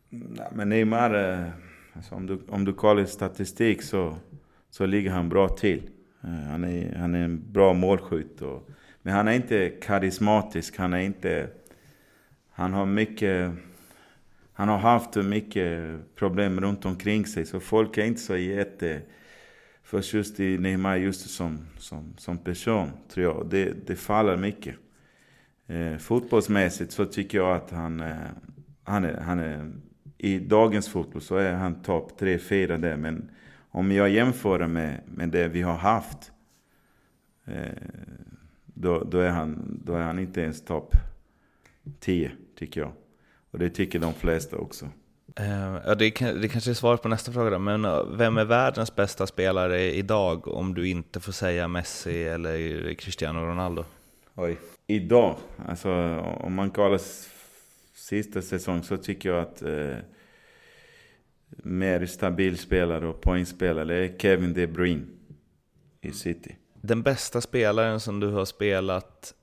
Nej, 0.08 0.48
men 0.52 0.68
Neymar, 0.68 1.14
eh, 1.14 1.48
alltså 1.92 2.14
om, 2.14 2.26
du, 2.26 2.38
om 2.48 2.64
du 2.64 2.72
kollar 2.72 3.04
statistik 3.04 3.82
så, 3.82 4.16
så 4.70 4.86
ligger 4.86 5.10
han 5.10 5.28
bra 5.28 5.48
till. 5.48 5.90
Eh, 6.24 6.30
han 6.30 6.64
är, 6.64 6.96
han 6.96 7.14
är 7.14 7.24
en 7.24 7.52
bra 7.52 7.72
målskytt. 7.72 8.42
Och, 8.42 8.68
men 9.02 9.14
han 9.14 9.28
är 9.28 9.32
inte 9.32 9.68
karismatisk. 9.68 10.76
Han 10.76 10.92
är 10.92 10.98
inte... 10.98 11.48
Han 12.50 12.72
har 12.72 12.86
mycket... 12.86 13.52
Han 14.52 14.68
har 14.68 14.78
haft 14.78 15.16
mycket 15.16 16.00
problem 16.14 16.60
runt 16.60 16.84
omkring 16.84 17.26
sig. 17.26 17.46
Så 17.46 17.60
folk 17.60 17.98
är 17.98 18.04
inte 18.04 18.20
så 18.20 18.36
jätte 18.36 19.02
förtjust 19.82 20.40
i 20.40 20.58
Neymar 20.58 20.96
just 20.96 21.30
som, 21.30 21.66
som, 21.78 22.14
som 22.18 22.38
person, 22.38 22.90
tror 23.08 23.24
jag. 23.24 23.46
Det, 23.50 23.86
det 23.86 23.96
faller 23.96 24.36
mycket. 24.36 24.74
Eh, 25.66 25.96
fotbollsmässigt 25.96 26.92
så 26.92 27.04
tycker 27.04 27.38
jag 27.38 27.56
att 27.56 27.70
han, 27.70 28.00
eh, 28.00 28.16
han, 28.84 29.04
är, 29.04 29.20
han 29.20 29.38
är... 29.38 29.72
I 30.18 30.38
dagens 30.38 30.88
fotboll 30.88 31.22
så 31.22 31.36
är 31.36 31.52
han 31.52 31.82
topp 31.82 32.20
3-4 32.20 32.78
där. 32.78 32.96
Men 32.96 33.30
om 33.70 33.92
jag 33.92 34.10
jämför 34.10 34.66
med, 34.66 35.00
med 35.06 35.28
det 35.28 35.48
vi 35.48 35.62
har 35.62 35.76
haft. 35.76 36.32
Eh, 37.44 37.72
då, 38.64 39.04
då, 39.04 39.18
är 39.18 39.30
han, 39.30 39.80
då 39.84 39.94
är 39.94 40.02
han 40.02 40.18
inte 40.18 40.40
ens 40.40 40.64
topp 40.64 40.94
10, 42.00 42.32
tycker 42.58 42.80
jag. 42.80 42.92
Och 43.50 43.58
det 43.58 43.70
tycker 43.70 43.98
de 43.98 44.14
flesta 44.14 44.56
också. 44.56 44.88
Eh, 45.36 45.78
ja, 45.86 45.94
det, 45.94 46.10
kan, 46.10 46.40
det 46.40 46.48
kanske 46.48 46.70
är 46.70 46.74
svaret 46.74 47.02
på 47.02 47.08
nästa 47.08 47.32
fråga 47.32 47.50
då, 47.50 47.58
men 47.58 47.84
eh, 47.84 48.04
vem 48.04 48.36
är 48.36 48.44
världens 48.44 48.96
bästa 48.96 49.26
spelare 49.26 49.94
idag 49.94 50.48
om 50.48 50.74
du 50.74 50.88
inte 50.88 51.20
får 51.20 51.32
säga 51.32 51.68
Messi 51.68 52.24
eller 52.24 52.94
Cristiano 52.94 53.40
Ronaldo? 53.40 53.84
Oj. 54.34 54.58
Idag, 54.86 55.36
alltså 55.68 55.90
om 56.20 56.54
man 56.54 56.70
kollar 56.70 57.00
sista 57.94 58.42
säsong 58.42 58.82
så 58.82 58.96
tycker 58.96 59.28
jag 59.28 59.40
att 59.40 59.62
eh, 59.62 59.96
mer 61.48 62.06
stabil 62.06 62.58
spelare 62.58 63.06
och 63.06 63.20
poängspelare 63.20 64.04
är 64.04 64.18
Kevin 64.18 64.54
De 64.54 64.66
Bruyne 64.66 65.04
i 66.00 66.10
City. 66.10 66.56
Den 66.80 67.02
bästa 67.02 67.40
spelaren 67.40 68.00
som 68.00 68.20
du 68.20 68.30
har 68.30 68.44
spelat 68.44 69.34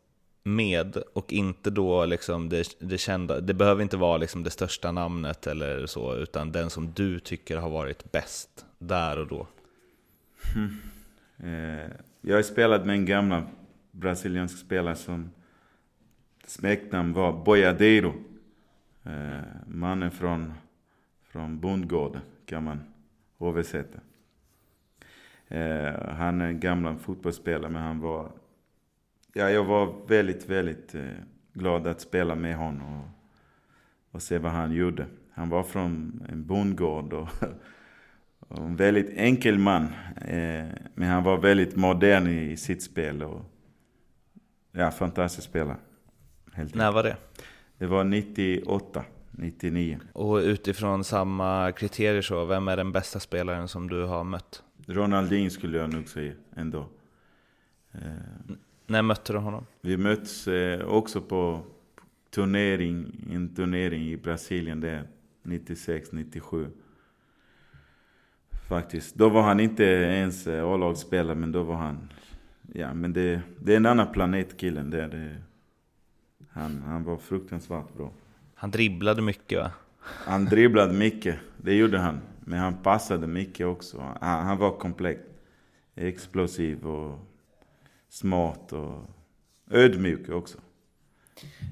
med 0.44 0.98
och 1.14 1.34
inte 1.34 1.70
då 1.70 2.06
liksom 2.06 2.50
det, 2.50 2.68
det 2.80 2.98
kända, 2.98 3.39
det 3.39 3.54
behöver 3.54 3.82
inte 3.82 3.98
vara 3.98 4.18
liksom 4.18 4.44
det 4.44 4.50
största 4.50 4.92
namnet 4.92 5.48
eller 5.48 5.86
så, 5.86 6.16
utan 6.16 6.52
den 6.52 6.70
som 6.70 6.94
du 6.94 7.20
tycker 7.20 7.58
har 7.58 7.70
varit 7.70 8.12
bäst 8.12 8.66
där 8.78 9.20
och 9.20 9.28
då. 9.28 9.48
Eh, 11.44 11.92
jag 12.22 12.36
har 12.36 12.42
spelat 12.42 12.86
med 12.86 12.96
en 12.96 13.06
gammal 13.06 13.44
brasiliansk 13.92 14.58
spelare 14.58 14.96
som 14.96 15.32
smeknamn 16.46 17.14
var 17.14 17.44
Boiadeiro. 17.46 18.14
Eh, 19.04 19.42
mannen 19.68 20.12
från, 20.12 20.54
från 21.24 21.60
bondgården 21.60 22.22
kan 22.46 22.64
man 22.64 22.80
översätta. 23.39 24.00
Eh, 25.48 26.10
han 26.10 26.42
är 26.42 26.48
en 26.48 26.60
gammal 26.60 26.98
fotbollsspelare 26.98 27.72
men 27.72 27.82
han 27.82 28.00
var... 28.00 28.32
Ja, 29.34 29.50
jag 29.50 29.64
var 29.64 30.08
väldigt, 30.08 30.50
väldigt 30.50 30.96
eh, 30.96 31.04
glad 31.54 31.88
att 31.88 32.02
spela 32.02 32.36
med 32.36 32.56
honom 32.56 33.00
och, 33.00 33.08
och 34.12 34.22
se 34.22 34.38
vad 34.38 34.52
han 34.52 34.72
gjorde. 34.72 35.06
Han 35.34 35.50
var 35.50 35.64
från 35.64 36.24
en 36.30 36.46
bondgård 36.46 37.14
och 37.14 37.30
och 38.52 38.66
en 38.66 38.76
väldigt 38.76 39.10
enkel 39.16 39.58
man. 39.58 39.84
Eh, 40.16 40.66
men 40.96 41.10
han 41.10 41.24
var 41.24 41.38
väldigt 41.38 41.76
modern 41.76 42.28
i 42.28 42.58
sitt 42.58 42.84
spel. 42.84 43.24
Och, 43.24 43.46
ja, 44.72 44.91
fantastisk 44.91 45.47
spelare. 45.49 45.78
Helt 46.53 46.76
När 46.76 46.91
var 46.91 47.03
det? 47.03 47.17
Det 47.78 47.88
var 47.88 48.03
98, 48.03 49.03
99. 49.32 49.99
Och 50.13 50.36
utifrån 50.38 51.03
samma 51.03 51.72
kriterier 51.72 52.22
så, 52.22 52.45
vem 52.45 52.67
är 52.67 52.78
den 52.78 52.91
bästa 52.91 53.19
spelaren 53.19 53.67
som 53.67 53.89
du 53.89 54.03
har 54.05 54.24
mött? 54.24 54.63
Ronaldinho 54.88 55.49
skulle 55.49 55.78
jag 55.78 55.93
nog 55.93 56.07
säga 56.07 56.34
ändå. 56.55 56.89
Eh, 57.91 57.99
När 58.88 59.01
mötte 59.01 59.34
du 59.34 59.39
honom? 59.39 59.65
vi 59.82 59.97
möttes 59.97 60.47
eh, 60.47 60.86
också 60.88 61.22
på 61.22 61.61
turnering, 62.30 63.28
en 63.32 63.55
turnering 63.55 64.03
i 64.03 64.17
Brasilien 64.17 64.80
där 64.80 65.03
96, 65.43 66.11
97. 66.11 66.67
Faktiskt. 68.69 69.15
Då 69.15 69.30
var 69.30 69.41
han 69.41 69.59
inte 69.59 69.84
ens 69.84 70.47
eh, 70.47 70.65
A-lagsspelare 70.65 71.36
men 71.36 71.51
då 71.51 71.63
var 71.63 71.76
han... 71.76 72.09
Ja 72.74 72.93
men 72.93 73.13
det, 73.13 73.41
det 73.59 73.74
är 73.74 73.78
en 73.78 73.86
annan 73.86 74.11
planet 74.11 74.57
killen 74.57 74.89
där. 74.89 75.07
Det, 75.07 75.36
han, 76.49 76.82
han 76.82 77.03
var 77.03 77.17
fruktansvärt 77.17 77.93
bra. 77.93 78.11
Han 78.55 78.72
dribblade 78.72 79.22
mycket 79.22 79.59
va? 79.59 79.72
Han 79.99 80.45
dribblade 80.45 80.93
mycket, 80.93 81.39
det 81.57 81.74
gjorde 81.74 81.97
han. 81.97 82.22
Men 82.39 82.59
han 82.59 82.78
passade 82.84 83.28
mycket 83.28 83.67
också. 83.67 84.15
Han, 84.22 84.45
han 84.45 84.57
var 84.57 84.78
komplett. 84.78 85.28
Explosiv 85.95 86.88
och 86.88 87.19
smart 88.09 88.74
och 88.74 89.05
ödmjuk 89.72 90.30
också. 90.30 90.57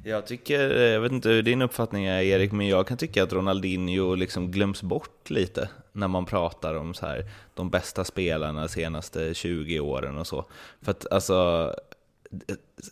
Jag 0.04 0.28
tycker, 0.28 0.78
eh, 0.78 0.84
jag 0.84 1.02
vet 1.02 1.12
inte 1.12 1.30
hur 1.30 1.44
din 1.44 1.62
uppfattning 1.62 2.06
är 2.06 2.22
Erik, 2.22 2.52
men 2.52 2.68
jag 2.68 2.88
kan 2.88 2.98
tycka 2.98 3.24
att 3.24 3.34
Ronaldinho 3.34 4.16
liksom 4.16 4.52
glöms 4.52 4.84
bort 4.84 5.30
lite 5.30 5.70
när 6.00 6.08
man 6.08 6.26
pratar 6.26 6.76
om 6.76 6.94
så 6.94 7.06
här, 7.06 7.26
de 7.54 7.70
bästa 7.70 8.04
spelarna 8.04 8.62
de 8.62 8.70
senaste 8.70 9.34
20 9.34 9.80
åren 9.80 10.18
och 10.18 10.28
så. 10.28 10.46
För 10.82 10.92
att 10.92 11.12
alltså, 11.12 11.74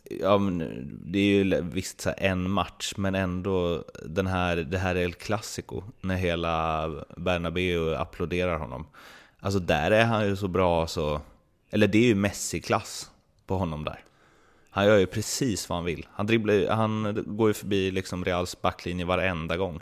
ja, 0.04 0.40
det 1.06 1.20
är 1.20 1.44
ju 1.44 1.62
visst 1.62 2.02
så 2.02 2.10
här 2.10 2.18
en 2.20 2.52
match, 2.52 2.94
men 2.98 3.16
ändå 3.16 3.84
den 4.06 4.28
här, 4.28 4.56
det 4.56 4.78
här 4.78 4.96
El 4.96 5.14
Clasico, 5.14 5.84
när 6.02 6.16
hela 6.16 6.90
Bernabéu 7.18 7.96
applåderar 7.96 8.58
honom. 8.58 8.88
Alltså 9.40 9.60
där 9.60 9.92
är 9.92 10.06
han 10.06 10.28
ju 10.28 10.36
så 10.36 10.48
bra 10.48 10.88
så, 10.88 11.22
eller 11.70 11.88
det 11.88 11.98
är 11.98 12.08
ju 12.08 12.16
Messi-klass 12.16 13.12
på 13.46 13.58
honom 13.58 13.84
där. 13.84 14.04
Han 14.70 14.86
gör 14.86 14.98
ju 14.98 15.06
precis 15.06 15.70
vad 15.70 15.78
han 15.78 15.86
vill. 15.86 16.08
Han, 16.12 16.28
dribblar, 16.28 16.76
han 16.76 17.24
går 17.26 17.48
ju 17.48 17.54
förbi 17.54 17.92
liksom 17.92 18.26
Reals 18.26 18.62
backlinje 18.62 19.06
varenda 19.06 19.58
gång. 19.58 19.82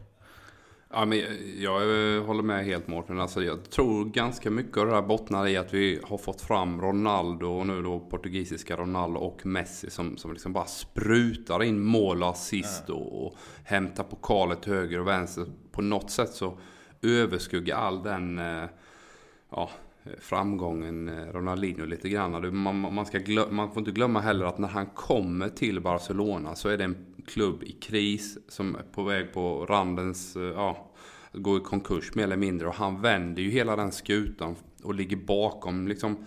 Ja, 0.98 1.06
men 1.06 1.18
jag 1.18 1.28
jag 1.58 2.16
eh, 2.16 2.24
håller 2.24 2.43
med 2.43 2.66
helt 2.66 2.88
Mårten. 2.88 3.20
Alltså, 3.20 3.43
jag 3.43 3.70
tror 3.70 4.06
ganska 4.06 4.52
mycket 4.52 4.78
av 4.78 4.86
det 4.86 4.93
här 4.93 5.02
bottnar 5.02 5.48
i 5.48 5.58
att 5.58 5.74
vi 5.74 6.00
har 6.04 6.18
fått 6.18 6.41
fram 6.41 6.82
Ronaldo 6.82 7.48
och 7.48 7.68
nu 7.68 7.82
då 7.82 8.00
portugisiska 8.00 8.76
Ronaldo 8.76 9.20
och 9.20 9.46
Messi 9.46 9.89
som, 9.89 10.18
som 10.18 10.32
liksom 10.34 10.54
bara 10.54 10.66
sprutar 10.66 11.64
in 11.64 11.80
mål 11.80 12.24
och 12.24 12.30
assist 12.30 12.89
och, 12.89 13.26
och 13.26 13.38
hämtar 13.64 14.04
pokaler 14.04 14.56
till 14.56 14.74
höger 14.74 15.00
och 15.00 15.08
vänster. 15.08 15.46
På 15.72 15.82
något 15.82 16.12
sätt 16.12 16.30
så 16.30 16.58
överskuggar 17.02 17.78
all 17.78 18.04
den 18.04 18.39
eh, 18.39 18.70
ja, 19.50 19.70
framgången 20.20 21.10
eh, 21.10 21.34
Ronaldinho 21.34 21.86
lite 21.86 22.10
grann. 22.10 22.58
Man, 22.58 22.93
man, 22.93 23.06
ska 23.06 23.18
glö- 23.18 23.52
man 23.52 23.72
får 23.72 23.80
inte 23.80 23.91
glömma 23.91 24.20
heller 24.22 24.46
att 24.46 24.58
när 24.58 24.68
han 24.68 24.86
kommer 24.86 25.50
till 25.50 25.82
Barcelona 25.82 26.56
så 26.56 26.70
är 26.70 26.78
det 26.78 26.84
en 26.84 27.14
klubb 27.28 27.63
i 27.63 27.71
kris 27.71 28.38
som 28.47 28.76
är 28.76 28.84
på 28.84 29.03
väg 29.03 29.34
på 29.34 29.65
randens, 29.65 30.38
ja, 30.55 30.91
gå 31.34 31.57
i 31.57 31.59
konkurs 31.59 32.15
mer 32.15 32.23
eller 32.23 32.38
mindre. 32.38 32.67
Och 32.67 32.76
han 32.76 33.01
vänder 33.01 33.41
ju 33.41 33.49
hela 33.49 33.76
den 33.76 33.91
skutan 33.91 34.55
och 34.84 34.95
ligger 34.95 35.17
bakom 35.17 35.88
liksom 35.88 36.26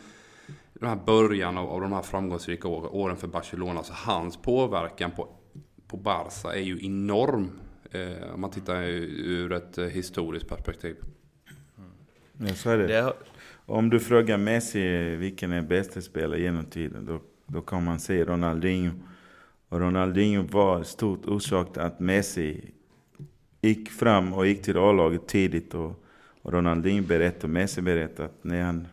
den 0.72 0.88
här 0.88 0.99
början 1.07 1.59
av, 1.59 1.68
av 1.68 1.80
de 1.80 1.92
här 1.92 2.03
framgångsrika 2.03 2.68
åren 2.68 3.16
för 3.16 3.28
Barcelona. 3.28 3.82
Så 3.82 3.92
hans 3.92 4.36
påverkan 4.36 5.11
på, 5.11 5.28
på 5.88 5.96
Barca 5.96 6.55
är 6.55 6.62
ju 6.62 6.78
enorm. 6.86 7.51
Eh, 7.90 8.34
om 8.34 8.40
man 8.40 8.51
tittar 8.51 8.82
ur 8.82 9.53
ett 9.53 9.78
eh, 9.78 9.84
historiskt 9.84 10.49
perspektiv. 10.49 10.96
Ja, 12.38 12.55
så 12.55 12.70
är 12.70 12.78
det. 12.78 12.86
det. 12.86 13.12
Om 13.66 13.90
du 13.90 14.01
frågar 14.01 14.38
Messi 14.38 15.16
vilken 15.16 15.53
är 15.53 15.62
bästa 15.62 16.01
spelare 16.01 16.40
genom 16.40 16.64
tiden, 16.64 17.07
då, 17.07 17.20
då 17.46 17.61
kan 17.61 17.84
man 17.84 18.01
säga 18.01 18.24
Ronaldinho. 18.24 18.92
Och 19.69 19.81
Ronaldinho 19.81 20.43
var 20.43 20.83
stort 20.83 21.27
orsak 21.27 21.73
till 21.73 21.83
att 21.83 22.01
Messi 22.01 22.61
gick 23.61 23.91
fram 23.91 24.33
och 24.33 24.47
gick 24.47 24.62
till 24.62 24.79
A-laget 24.79 25.29
tidigt. 25.29 25.75
Och, 25.75 26.05
och 26.43 26.53
Ronaldinho 26.53 27.07
berättade, 27.07 27.53
Messi 27.53 27.83
berättade 27.83 28.29
att 28.29 28.45
när 28.45 28.62
han, 28.62 28.89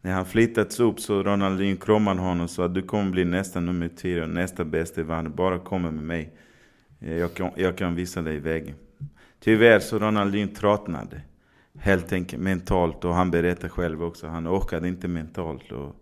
när 0.00 0.12
han 0.12 0.26
flyttats 0.26 0.80
upp 0.80 1.00
så 1.00 1.22
Ronaldinho 1.22 1.76
kramade 1.76 2.20
honom 2.20 2.44
och 2.44 2.50
sa 2.50 2.64
att 2.64 2.74
du 2.74 2.82
kommer 2.82 3.10
bli 3.10 3.24
nästa 3.24 3.60
nummer 3.60 3.88
10 3.96 4.22
och 4.22 4.28
nästa 4.28 4.64
bästa 4.64 5.00
i 5.00 5.04
världen. 5.04 5.34
Bara 5.34 5.58
kom 5.58 5.82
med 5.82 5.94
mig. 5.94 6.32
Eh, 7.00 7.16
jag 7.16 7.34
kan, 7.34 7.50
jag 7.56 7.76
kan 7.76 7.94
visa 7.94 8.22
dig 8.22 8.38
vägen. 8.38 8.74
Tyvärr 9.40 9.78
så 9.80 9.98
Ronaldinho 9.98 10.54
tröttnade. 10.54 11.20
Helt 11.78 12.12
enkelt 12.12 12.42
mentalt 12.42 13.04
och 13.04 13.14
han 13.14 13.30
berättar 13.30 13.68
själv 13.68 14.04
också. 14.04 14.26
Han 14.26 14.48
orkade 14.48 14.88
inte 14.88 15.08
mentalt. 15.08 15.72
Och, 15.72 15.96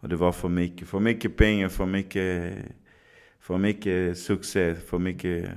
och 0.00 0.08
det 0.08 0.16
var 0.16 0.32
för 0.32 0.48
mycket. 0.48 0.88
För 0.88 1.00
mycket 1.00 1.36
pengar, 1.36 1.68
för 1.68 1.86
mycket, 1.86 2.54
för 3.48 3.58
mycket 3.58 4.18
succé, 4.18 4.74
för 4.74 4.98
mycket 4.98 5.50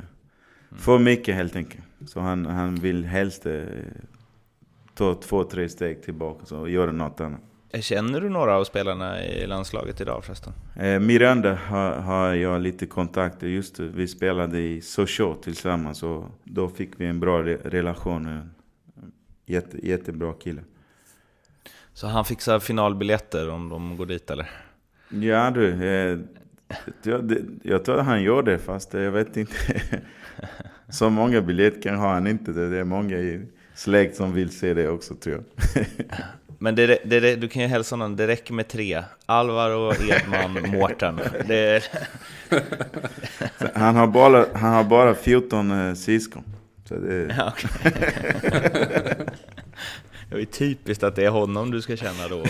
för 0.78 1.00
mycket 1.00 1.36
helt 1.36 1.56
enkelt. 1.56 1.84
Så 2.08 2.20
han, 2.20 2.46
han 2.46 2.76
vill 2.76 3.06
helst 3.06 3.46
eh, 3.46 3.64
ta 4.94 5.16
två, 5.16 5.44
tre 5.44 5.70
steg 5.70 6.04
tillbaka 6.04 6.56
och 6.56 6.70
göra 6.70 6.92
något 6.92 7.22
annat. 7.22 7.40
Känner 7.80 8.22
du 8.22 8.30
några 8.30 8.58
av 8.58 8.64
spelarna 8.64 9.26
i 9.26 9.48
landslaget 9.48 10.02
idag 10.02 10.24
förresten? 10.24 10.54
Eh, 10.80 11.00
Miranda 11.00 11.56
har, 11.56 11.92
har 11.92 12.34
jag 12.34 12.62
lite 12.62 12.86
kontakter. 12.86 13.48
Just 13.48 13.80
vi 13.80 14.08
spelade 14.08 14.60
i 14.60 14.82
Sochaux 14.82 15.42
tillsammans 15.44 16.04
och 16.04 16.26
då 16.44 16.70
fick 16.70 16.90
vi 16.98 17.06
en 17.06 17.20
bra 17.20 17.44
re 17.44 17.58
relation. 17.64 18.52
Jätte, 19.46 19.88
jättebra 19.88 20.34
kille. 20.34 20.62
Så 21.94 22.08
han 22.08 22.26
fixar 22.26 22.60
finalbiljetter 22.60 23.50
om 23.50 23.70
de 23.70 23.98
går 23.98 24.06
dit 24.06 24.30
eller? 24.30 24.50
Ja 25.10 25.52
du, 25.52 25.86
eh, 25.86 26.20
jag, 27.04 27.38
jag 27.64 27.86
tror 27.86 27.98
han 27.98 28.24
gör 28.24 28.44
det 28.44 28.58
fast 28.58 28.94
jag 28.94 29.12
vet 29.12 29.38
inte. 29.38 29.56
Så 30.90 31.10
många 31.10 31.42
biljetter 31.42 31.92
har 31.92 32.14
han 32.14 32.28
inte. 32.28 32.52
Det 32.52 32.78
är 32.78 32.84
många 32.84 33.18
i 33.18 33.46
släkt 33.76 34.16
som 34.16 34.34
vill 34.34 34.50
se 34.50 34.74
det 34.74 34.90
också 34.90 35.16
tror 35.16 35.36
jag. 35.36 35.86
Men 36.60 36.76
det, 36.76 37.00
det, 37.06 37.36
du 37.36 37.48
kan 37.48 37.62
ju 37.62 37.68
hälsa 37.68 37.96
någon, 37.96 38.16
det 38.16 38.28
räcker 38.28 38.54
med 38.54 38.68
tre. 38.68 39.04
Alvaro, 39.26 39.94
Edman, 39.94 40.72
Mårten. 40.72 41.20
Det... 41.48 41.84
han, 43.74 43.96
har 43.96 44.08
bara, 44.08 44.46
han 44.54 44.74
har 44.74 44.84
bara 44.84 45.16
14 45.16 45.72
eh, 45.72 45.94
syskon. 45.94 46.44
Så 46.86 46.96
det... 46.96 47.36
Ja, 47.38 47.54
okay. 47.54 47.92
det 50.30 50.42
är 50.42 50.46
typiskt 50.46 51.04
att 51.04 51.16
det 51.16 51.26
är 51.26 51.30
honom 51.30 51.72
du 51.72 51.82
ska 51.82 51.96
känna 51.96 52.28
då. 52.28 52.44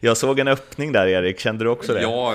Jag 0.00 0.16
såg 0.16 0.38
en 0.38 0.48
öppning 0.48 0.92
där 0.92 1.06
Erik, 1.06 1.38
kände 1.38 1.64
du 1.64 1.68
också 1.68 1.94
det? 1.94 2.02
Ja, 2.02 2.34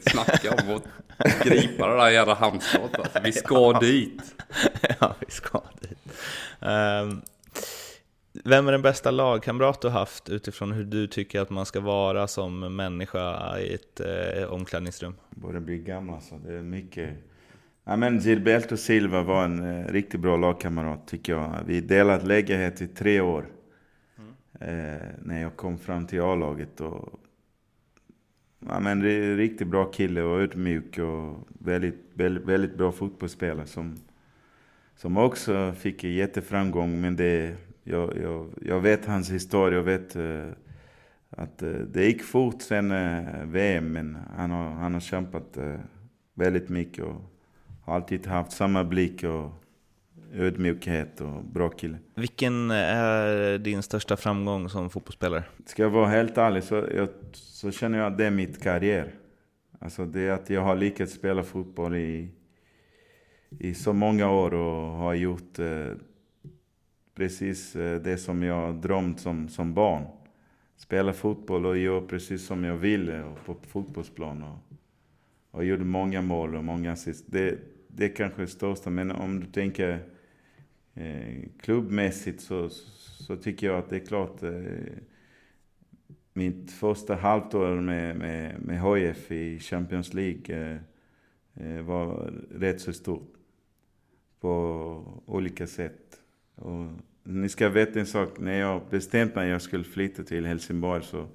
snacka 0.00 0.50
om 0.50 0.74
att 0.74 1.44
gripa 1.44 1.86
det 1.86 1.96
där 1.96 2.10
jävla 2.10 2.34
handskottet. 2.34 3.00
Alltså, 3.00 3.18
vi 3.24 3.32
ska 3.32 3.54
ja. 3.54 3.80
dit. 3.80 4.22
Ja, 5.00 5.14
vi 5.20 5.30
ska 5.30 5.62
dit. 5.80 5.98
Um, 6.60 7.22
vem 8.44 8.68
är 8.68 8.72
den 8.72 8.82
bästa 8.82 9.10
lagkamrat 9.10 9.80
du 9.80 9.88
haft 9.88 10.28
utifrån 10.28 10.72
hur 10.72 10.84
du 10.84 11.06
tycker 11.06 11.40
att 11.40 11.50
man 11.50 11.66
ska 11.66 11.80
vara 11.80 12.28
som 12.28 12.76
människa 12.76 13.58
i 13.58 13.74
ett 13.74 14.00
eh, 14.00 14.52
omklädningsrum? 14.52 15.14
Börjar 15.30 15.60
bli 15.60 15.78
gammal 15.78 16.22
så 16.22 16.38
det 16.46 16.54
är 16.54 16.62
mycket. 16.62 17.10
Ja, 17.84 17.96
men 17.96 18.18
Gilberto 18.18 18.76
Silva 18.76 19.22
var 19.22 19.44
en 19.44 19.80
eh, 19.80 19.92
riktigt 19.92 20.20
bra 20.20 20.36
lagkamrat 20.36 21.08
tycker 21.08 21.32
jag. 21.32 21.54
Vi 21.66 21.80
delade 21.80 22.26
lägenhet 22.26 22.82
i 22.82 22.86
tre 22.86 23.20
år 23.20 23.46
eh, 24.60 25.08
när 25.22 25.42
jag 25.42 25.56
kom 25.56 25.78
fram 25.78 26.06
till 26.06 26.20
A-laget. 26.20 26.80
Och, 26.80 27.20
ja, 28.58 28.80
men 28.80 29.00
det 29.00 29.12
är 29.12 29.22
en 29.22 29.36
riktigt 29.36 29.68
bra 29.68 29.84
kille 29.84 30.22
och 30.22 30.40
ödmjuk 30.40 30.98
och 30.98 31.48
väldigt, 31.48 32.00
väldigt, 32.14 32.44
väldigt 32.44 32.76
bra 32.76 32.92
fotbollsspelare 32.92 33.66
som, 33.66 33.96
som 34.96 35.16
också 35.16 35.72
fick 35.72 36.04
en 36.04 36.14
jätteframgång. 36.14 37.00
Men 37.00 37.16
det, 37.16 37.56
jag, 37.84 38.16
jag, 38.22 38.50
jag 38.62 38.80
vet 38.80 39.06
hans 39.06 39.30
historia, 39.30 39.78
jag 39.78 39.84
vet 39.84 40.16
eh, 40.16 40.48
att 41.30 41.62
eh, 41.62 41.70
det 41.70 42.04
gick 42.04 42.22
fort 42.22 42.62
sen 42.62 42.90
eh, 42.90 43.44
VM, 43.44 43.92
men 43.92 44.18
han 44.36 44.50
har, 44.50 44.70
han 44.70 44.94
har 44.94 45.00
kämpat 45.00 45.56
eh, 45.56 45.80
väldigt 46.34 46.68
mycket 46.68 47.04
och 47.04 47.22
har 47.84 47.94
alltid 47.94 48.26
haft 48.26 48.52
samma 48.52 48.84
blick 48.84 49.24
och 49.24 49.52
ödmjukhet 50.32 51.20
och 51.20 51.44
bra 51.44 51.68
kille. 51.68 51.98
Vilken 52.14 52.70
är 52.70 53.58
din 53.58 53.82
största 53.82 54.16
framgång 54.16 54.68
som 54.68 54.90
fotbollsspelare? 54.90 55.44
Ska 55.66 55.82
jag 55.82 55.90
vara 55.90 56.06
helt 56.06 56.38
ärlig 56.38 56.62
så, 56.62 56.74
jag, 56.74 57.08
så 57.32 57.70
känner 57.70 57.98
jag 57.98 58.12
att 58.12 58.18
det 58.18 58.26
är 58.26 58.30
mitt 58.30 58.62
karriär. 58.62 59.14
Alltså 59.78 60.04
det 60.04 60.20
är 60.20 60.30
att 60.30 60.50
jag 60.50 60.60
har 60.60 60.76
lyckats 60.76 61.12
spela 61.12 61.42
fotboll 61.42 61.96
i, 61.96 62.28
i 63.58 63.74
så 63.74 63.92
många 63.92 64.30
år 64.30 64.54
och 64.54 64.92
har 64.92 65.14
gjort 65.14 65.58
eh, 65.58 65.92
precis 67.14 67.76
eh, 67.76 68.00
det 68.00 68.18
som 68.18 68.42
jag 68.42 68.74
drömt 68.74 69.20
som, 69.20 69.48
som 69.48 69.74
barn. 69.74 70.04
Spela 70.76 71.12
fotboll 71.12 71.66
och 71.66 71.78
göra 71.78 72.00
precis 72.00 72.46
som 72.46 72.64
jag 72.64 72.76
ville 72.76 73.34
på 73.44 73.56
fotbollsplan. 73.66 74.42
Och, 74.42 74.58
och 75.50 75.64
gjorde 75.64 75.84
många 75.84 76.22
mål 76.22 76.56
och 76.56 76.64
många 76.64 76.92
assist. 76.92 77.24
Det, 77.28 77.58
det 77.88 78.04
är 78.04 78.16
kanske 78.16 78.40
det 78.40 78.48
största, 78.48 78.90
men 78.90 79.10
om 79.10 79.40
du 79.40 79.46
tänker 79.46 80.00
Eh, 80.98 81.44
klubbmässigt 81.60 82.40
så, 82.40 82.68
så 82.68 83.36
tycker 83.36 83.66
jag 83.66 83.78
att 83.78 83.90
det 83.90 83.96
är 83.96 84.06
klart 84.06 84.42
eh, 84.42 84.52
mitt 86.32 86.72
första 86.72 87.14
halvår 87.14 87.80
med, 87.80 88.16
med, 88.16 88.60
med 88.60 88.80
HF 88.80 89.30
i 89.30 89.58
Champions 89.58 90.14
League 90.14 90.56
eh, 90.56 90.78
eh, 91.54 91.82
var 91.82 92.32
rätt 92.50 92.80
så 92.80 92.92
stort. 92.92 93.34
På 94.40 95.22
olika 95.26 95.66
sätt. 95.66 96.20
Och 96.54 96.86
ni 97.22 97.48
ska 97.48 97.68
veta 97.68 98.00
en 98.00 98.06
sak, 98.06 98.38
när 98.38 98.58
jag 98.58 98.82
bestämde 98.90 99.34
mig 99.34 99.44
att 99.44 99.50
jag 99.50 99.62
skulle 99.62 99.84
flytta 99.84 100.22
till 100.22 100.46
Helsingborg 100.46 101.02
så, 101.02 101.26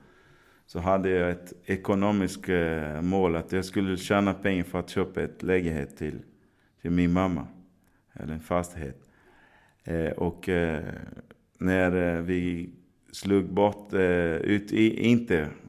så 0.65 0.79
hade 0.79 1.09
jag 1.09 1.31
ett 1.31 1.53
ekonomiskt 1.65 2.49
eh, 2.49 3.01
mål 3.01 3.35
att 3.35 3.51
jag 3.51 3.65
skulle 3.65 3.97
tjäna 3.97 4.33
pengar 4.33 4.63
för 4.63 4.79
att 4.79 4.89
köpa 4.89 5.21
ett 5.21 5.43
lägenhet 5.43 5.97
till, 5.97 6.19
till 6.81 6.91
min 6.91 7.11
mamma. 7.11 7.47
Eller 8.13 8.33
en 8.33 8.39
fastighet. 8.39 9.09
Eh, 9.83 10.11
och 10.11 10.49
eh, 10.49 10.83
när 11.57 12.15
eh, 12.15 12.21
vi 12.21 12.69
slog 13.11 13.45
bort 13.45 13.93
ut 14.41 14.71
i 14.71 15.09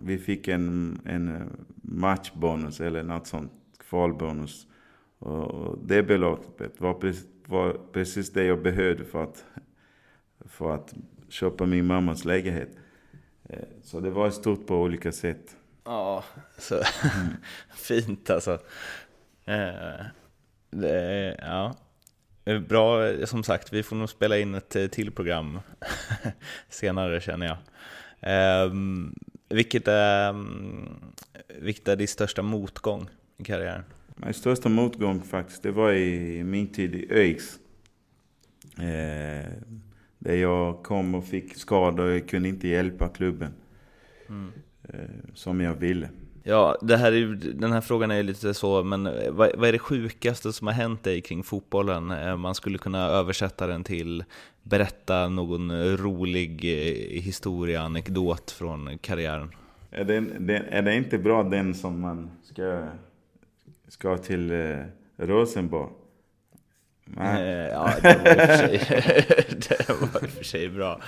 vi 0.03 0.19
fick 0.19 0.49
en, 0.49 0.99
en 1.05 1.51
matchbonus 1.83 2.81
eller 2.81 3.03
något 3.03 3.27
sånt, 3.27 3.53
kvalbonus. 3.79 4.67
Och 5.19 5.79
det 5.87 6.03
beloppet 6.03 6.81
var 6.81 6.95
precis, 6.95 7.27
var 7.47 7.77
precis 7.93 8.33
det 8.33 8.45
jag 8.45 8.63
behövde 8.63 9.05
för 9.05 9.23
att, 9.23 9.45
för 10.45 10.75
att 10.75 10.95
köpa 11.29 11.67
min 11.67 11.87
mammas 11.87 12.25
lägenhet. 12.25 12.69
Så 13.83 14.01
det 14.01 14.11
var 14.11 14.31
stort 14.31 14.67
på 14.67 14.77
olika 14.77 15.13
sätt. 15.13 15.57
Ja, 15.85 16.25
så 16.59 16.81
fint 17.75 18.31
alltså. 18.31 18.59
Det, 20.71 21.37
ja. 21.41 21.75
Eh, 22.45 22.61
bra, 22.61 23.17
som 23.27 23.43
sagt, 23.43 23.73
vi 23.73 23.83
får 23.83 23.97
nog 23.97 24.11
spela 24.11 24.39
in 24.39 24.55
ett 24.55 24.77
eh, 24.77 24.87
till 24.87 25.11
program 25.11 25.59
senare 26.69 27.21
känner 27.21 27.47
jag. 27.47 27.57
Um, 28.67 29.15
vilket, 29.49 29.89
är, 29.89 30.31
um, 30.31 31.13
vilket 31.59 31.89
är 31.89 31.97
din 31.97 32.09
största 32.09 32.43
motgång 32.43 33.09
i 33.37 33.45
karriären? 33.45 33.83
Min 34.17 34.35
största 34.35 34.69
motgång 34.69 35.23
faktiskt, 35.23 35.63
det 35.63 35.71
var 35.71 35.93
i 35.93 36.45
min 36.45 36.73
tid 36.73 36.95
i 36.95 37.07
ÖIS. 37.11 37.59
Eh, 38.79 39.51
där 40.19 40.35
jag 40.35 40.83
kom 40.83 41.15
och 41.15 41.25
fick 41.25 41.57
skador 41.57 42.05
och 42.05 42.15
jag 42.15 42.29
kunde 42.29 42.49
inte 42.49 42.69
hjälpa 42.69 43.09
klubben 43.09 43.53
mm. 44.29 44.53
eh, 44.89 45.35
som 45.35 45.61
jag 45.61 45.75
ville. 45.75 46.09
Ja, 46.47 46.79
det 46.81 46.97
här 46.97 47.13
är, 47.13 47.27
den 47.55 47.73
här 47.73 47.81
frågan 47.81 48.11
är 48.11 48.23
lite 48.23 48.55
så, 48.55 48.83
men 48.83 49.05
vad, 49.37 49.51
vad, 49.57 49.69
är 49.69 49.73
det 49.73 49.79
sjukaste 49.79 50.53
som 50.53 50.67
har 50.67 50.75
hänt 50.75 51.03
dig 51.03 51.21
kring 51.21 51.43
fotbollen? 51.43 52.11
Eh, 52.11 52.37
man 52.37 52.55
skulle 52.55 52.79
kunna 52.79 53.07
översätta 53.07 53.67
den 53.67 53.85
till 53.85 54.25
berätta 54.63 55.29
någon 55.29 55.97
rolig 55.97 56.65
eh, 56.65 57.23
historia, 57.23 57.83
anekdot 57.83 58.51
från 58.51 58.99
karriären. 58.99 59.51
Är 59.91 60.05
det, 60.05 60.57
är 60.71 60.83
det 60.83 60.95
inte 60.95 61.19
bra 61.19 61.43
den 61.43 61.75
som 61.75 62.01
man 62.01 62.31
ska, 62.43 62.89
ska 63.89 64.19
till 64.19 64.51
eh, 64.51 64.79
Rosenborg? 65.17 65.91
Nej. 67.05 67.69
Ja, 67.73 67.91
det 68.03 68.19
var 68.25 68.31
i 68.31 68.77
och 68.77 68.81
för 68.81 69.01
sig, 69.01 69.19
det 69.69 69.89
var 69.89 70.25
i 70.25 70.27
och 70.27 70.31
för 70.31 70.45
sig 70.45 70.69
bra. 70.69 71.01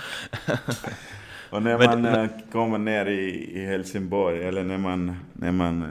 Och 1.51 1.63
när 1.63 1.77
man 1.87 2.01
men, 2.01 2.23
eh, 2.23 2.29
kommer 2.51 2.77
ner 2.77 3.05
i, 3.05 3.51
i 3.59 3.65
Helsingborg, 3.65 4.43
eller 4.43 4.63
när 4.63 4.77
man, 4.77 5.15
när 5.33 5.51
man 5.51 5.83
eh, 5.83 5.89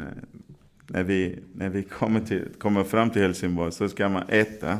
när 0.89 1.05
vi, 1.05 1.39
när 1.55 1.69
vi 1.69 1.83
kommer, 1.83 2.21
till, 2.21 2.49
kommer 2.59 2.85
fram 2.85 3.11
till 3.11 3.23
Helsingborg 3.23 3.73
så 3.73 3.89
ska 3.89 4.09
man 4.09 4.23
äta. 4.29 4.79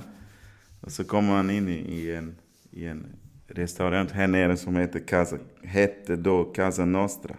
Och 0.81 0.93
så 0.93 1.05
kommer 1.05 1.29
man 1.29 1.51
in 1.51 1.69
i, 1.69 1.73
i 1.73 2.15
en, 2.15 2.37
i 2.71 2.87
en 2.87 3.07
restaurang 3.47 4.09
här 4.13 4.27
nere 4.27 4.57
som 4.57 4.77
heter 4.77 5.01
Casa, 5.01 5.39
hette 5.63 6.17
då 6.17 6.45
Casa 6.45 6.85
Nostra. 6.85 7.37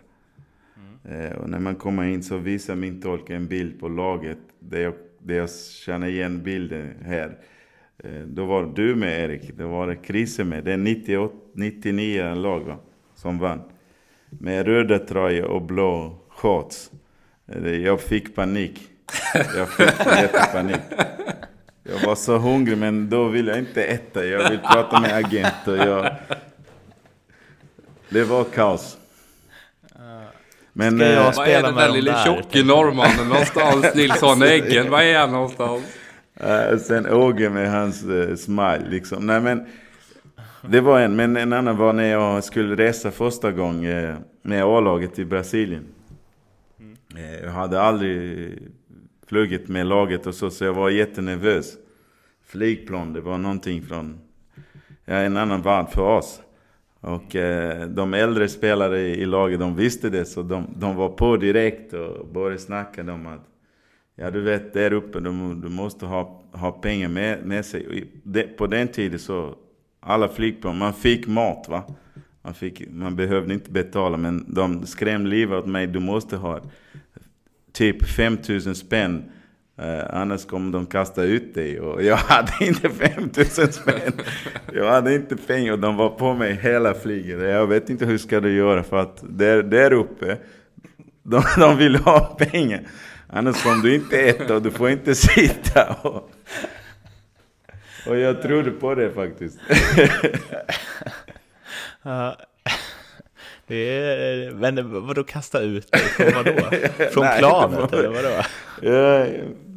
Mm. 1.06 1.22
Eh, 1.22 1.38
och 1.38 1.50
när 1.50 1.60
man 1.60 1.76
kommer 1.76 2.04
in 2.04 2.24
så 2.24 2.38
visar 2.38 2.76
min 2.76 3.02
tolk 3.02 3.30
en 3.30 3.48
bild 3.48 3.80
på 3.80 3.88
laget 3.88 4.38
där 4.60 4.80
jag, 4.80 4.94
där 5.20 5.36
jag 5.36 5.50
känner 5.86 6.08
igen 6.08 6.44
bilden 6.44 6.94
här. 7.02 7.38
Eh, 7.98 8.22
då 8.22 8.46
var 8.46 8.72
du 8.76 8.96
med 8.96 9.20
Erik, 9.20 9.58
då 9.58 9.68
var 9.68 9.88
det 9.88 9.98
Chrisse 10.04 10.44
med. 10.44 10.64
Det 10.64 10.74
är 10.74 10.78
98, 10.78 11.36
99 11.54 12.36
lag 12.36 12.60
va? 12.60 12.78
Som 13.18 13.40
vann. 13.40 13.62
Med 14.30 14.66
röda 14.66 15.00
tröja 15.00 15.48
och 15.48 15.62
blå 15.62 16.16
shorts. 16.30 16.92
Jag 17.84 18.02
fick 18.02 18.36
panik. 18.36 18.82
Jag 19.34 19.70
fick 19.70 20.06
jättepanik. 20.06 20.82
Jag 21.84 22.08
var 22.08 22.16
så 22.16 22.38
hungrig 22.38 22.78
men 22.78 23.10
då 23.10 23.28
ville 23.28 23.52
jag 23.52 23.60
inte 23.60 23.84
äta. 23.84 24.26
Jag 24.26 24.50
vill 24.50 24.60
prata 24.60 25.00
med 25.00 25.16
agent 25.16 25.68
och 25.68 25.78
jag... 25.78 26.16
Det 28.10 28.24
var 28.24 28.44
kaos. 28.44 28.98
Men, 30.74 30.98
Ska 30.98 31.08
jag 31.08 31.26
äh, 31.26 31.32
spela 31.32 31.72
med 31.72 31.84
den 31.84 31.94
lille 31.94 32.24
tjocke 32.26 32.64
norrmannen 32.64 33.30
någonstans? 33.30 33.86
Nilsson 33.96 34.44
Eggen, 34.44 34.90
var 34.90 35.02
är 35.02 35.20
han 35.20 35.32
någonstans? 35.32 35.84
Uh, 36.44 36.78
sen 36.78 37.14
Åge 37.14 37.50
med 37.50 37.72
hans 37.72 38.04
uh, 38.04 38.36
smile 38.36 38.86
liksom. 38.90 39.28
Nej 39.28 39.42
men 39.42 39.66
det 40.70 40.82
var 40.82 41.00
en, 41.00 41.16
men 41.16 41.38
en 41.38 41.54
annan 41.54 41.78
var 41.78 41.94
när 41.94 42.12
jag 42.12 42.44
skulle 42.44 42.76
resa 42.76 43.12
första 43.12 43.52
gången 43.52 44.06
eh, 44.06 44.16
med 44.42 44.64
A-laget 44.64 45.16
till 45.16 45.26
Brasilien. 45.26 45.86
Mm. 46.80 47.44
Jag 47.44 47.52
hade 47.52 47.82
aldrig 47.82 48.50
flugit 49.28 49.68
med 49.68 49.86
laget 49.88 50.28
och 50.28 50.36
så, 50.36 50.50
så 50.50 50.66
jag 50.66 50.74
var 50.74 50.90
jättenervös. 50.90 51.78
Flygplan, 52.46 53.14
det 53.14 53.22
var 53.22 53.38
någonting 53.38 53.82
från 53.82 54.20
ja, 55.06 55.14
en 55.14 55.38
annan 55.38 55.62
värld 55.62 55.90
för 55.90 56.18
oss. 56.18 56.42
Och 57.00 57.36
eh, 57.36 57.88
de 57.88 58.14
äldre 58.14 58.50
spelare 58.50 59.00
i, 59.00 59.22
i, 59.22 59.26
laget, 59.26 59.60
de 59.60 59.76
visste 59.76 60.10
det, 60.10 60.26
så 60.26 60.42
de, 60.42 60.68
de 60.76 60.96
var 60.96 61.10
på 61.10 61.38
direkt 61.38 61.94
och 61.94 62.28
började 62.28 62.58
snacka 62.58 63.02
om 63.02 63.28
att 63.28 63.48
Ja, 64.20 64.32
du 64.32 64.42
vet, 64.42 64.74
där 64.74 64.94
uppe, 64.94 65.20
du, 65.20 65.30
du 65.56 65.70
måste 65.70 66.06
ha, 66.06 66.42
ha 66.52 66.72
pengar 66.72 67.10
med, 67.10 67.46
med 67.46 67.66
sig. 67.66 68.06
på 68.58 68.68
den 68.68 68.88
tiden 68.88 69.20
så 69.20 69.56
alla 70.08 70.28
flygplan. 70.28 70.78
Man 70.78 70.94
fick 70.94 71.28
mat 71.28 71.66
va. 71.70 71.84
Man, 72.42 72.54
fick, 72.54 72.90
man 72.90 73.16
behövde 73.16 73.54
inte 73.54 73.72
betala 73.72 74.18
men 74.18 74.54
de 74.54 74.86
skrämde 74.86 75.30
livet 75.30 75.60
åt 75.60 75.68
mig. 75.68 75.88
Du 75.88 76.00
måste 76.00 76.38
ha 76.38 76.62
typ 77.74 78.10
5000 78.10 78.76
spänn. 78.76 79.24
Uh, 79.82 80.16
annars 80.16 80.46
kommer 80.46 80.72
de 80.72 80.86
kasta 80.86 81.24
ut 81.24 81.54
dig. 81.54 81.80
Och 81.80 82.04
jag 82.04 82.18
hade 82.18 82.66
inte 82.66 82.90
5000 82.90 83.72
spänn. 83.72 84.14
Jag 84.74 84.92
hade 84.92 85.16
inte 85.16 85.36
pengar 85.38 85.72
och 85.72 85.80
de 85.80 85.96
var 85.96 86.10
på 86.10 86.34
mig 86.34 86.60
hela 86.62 86.94
flyget. 86.94 87.42
Jag 87.42 87.68
vet 87.68 87.90
inte 87.90 88.06
hur 88.06 88.18
ska 88.18 88.40
du 88.40 88.56
göra 88.56 88.84
för 88.84 88.98
att 88.98 89.24
där, 89.30 89.64
där 89.64 89.94
uppe, 89.94 90.38
de, 91.24 91.44
de 91.58 91.78
vill 91.78 91.96
ha 91.96 92.20
pengar. 92.40 92.82
Annars 93.30 93.64
kommer 93.64 93.84
du 93.84 93.96
inte 93.96 94.18
äta 94.18 94.56
och 94.56 94.62
du 94.62 94.72
får 94.72 94.90
inte 94.90 95.16
sitta. 95.16 95.94
Och, 96.02 96.32
och 98.10 98.18
jag 98.18 98.42
trodde 98.42 98.72
på 98.72 98.96
det 98.96 99.12
faktiskt. 99.12 99.60
det 103.68 103.90
är, 103.90 104.52
men 104.52 105.06
vadå 105.08 105.24
kasta 105.24 105.62
ut 105.62 105.92
dig? 105.92 106.02
Från 106.02 106.34
vadå? 106.34 106.62
Från 107.12 107.24
Nej, 107.24 107.40
planet 107.40 107.92
var, 107.92 108.00
eller 108.00 108.10
vadå? 108.10 108.44
Ja, 108.82 109.26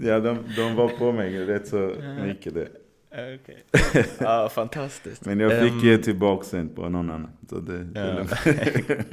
ja 0.00 0.20
de, 0.20 0.38
de 0.56 0.74
var 0.74 0.88
på 0.88 1.12
mig 1.12 1.44
rätt 1.46 1.68
så 1.68 1.94
mycket 2.24 2.54
det. 2.54 2.68
Okay. 3.10 4.04
Ja, 4.18 4.48
fantastiskt. 4.48 5.24
Men 5.24 5.40
jag 5.40 5.62
fick 5.62 5.72
um, 5.72 5.78
ge 5.78 5.98
tillbaka 5.98 6.44
sen 6.44 6.68
på 6.68 6.88
någon 6.88 7.10
annan. 7.10 7.30
Så 7.48 7.58
det, 7.58 7.88
ja, 7.94 8.24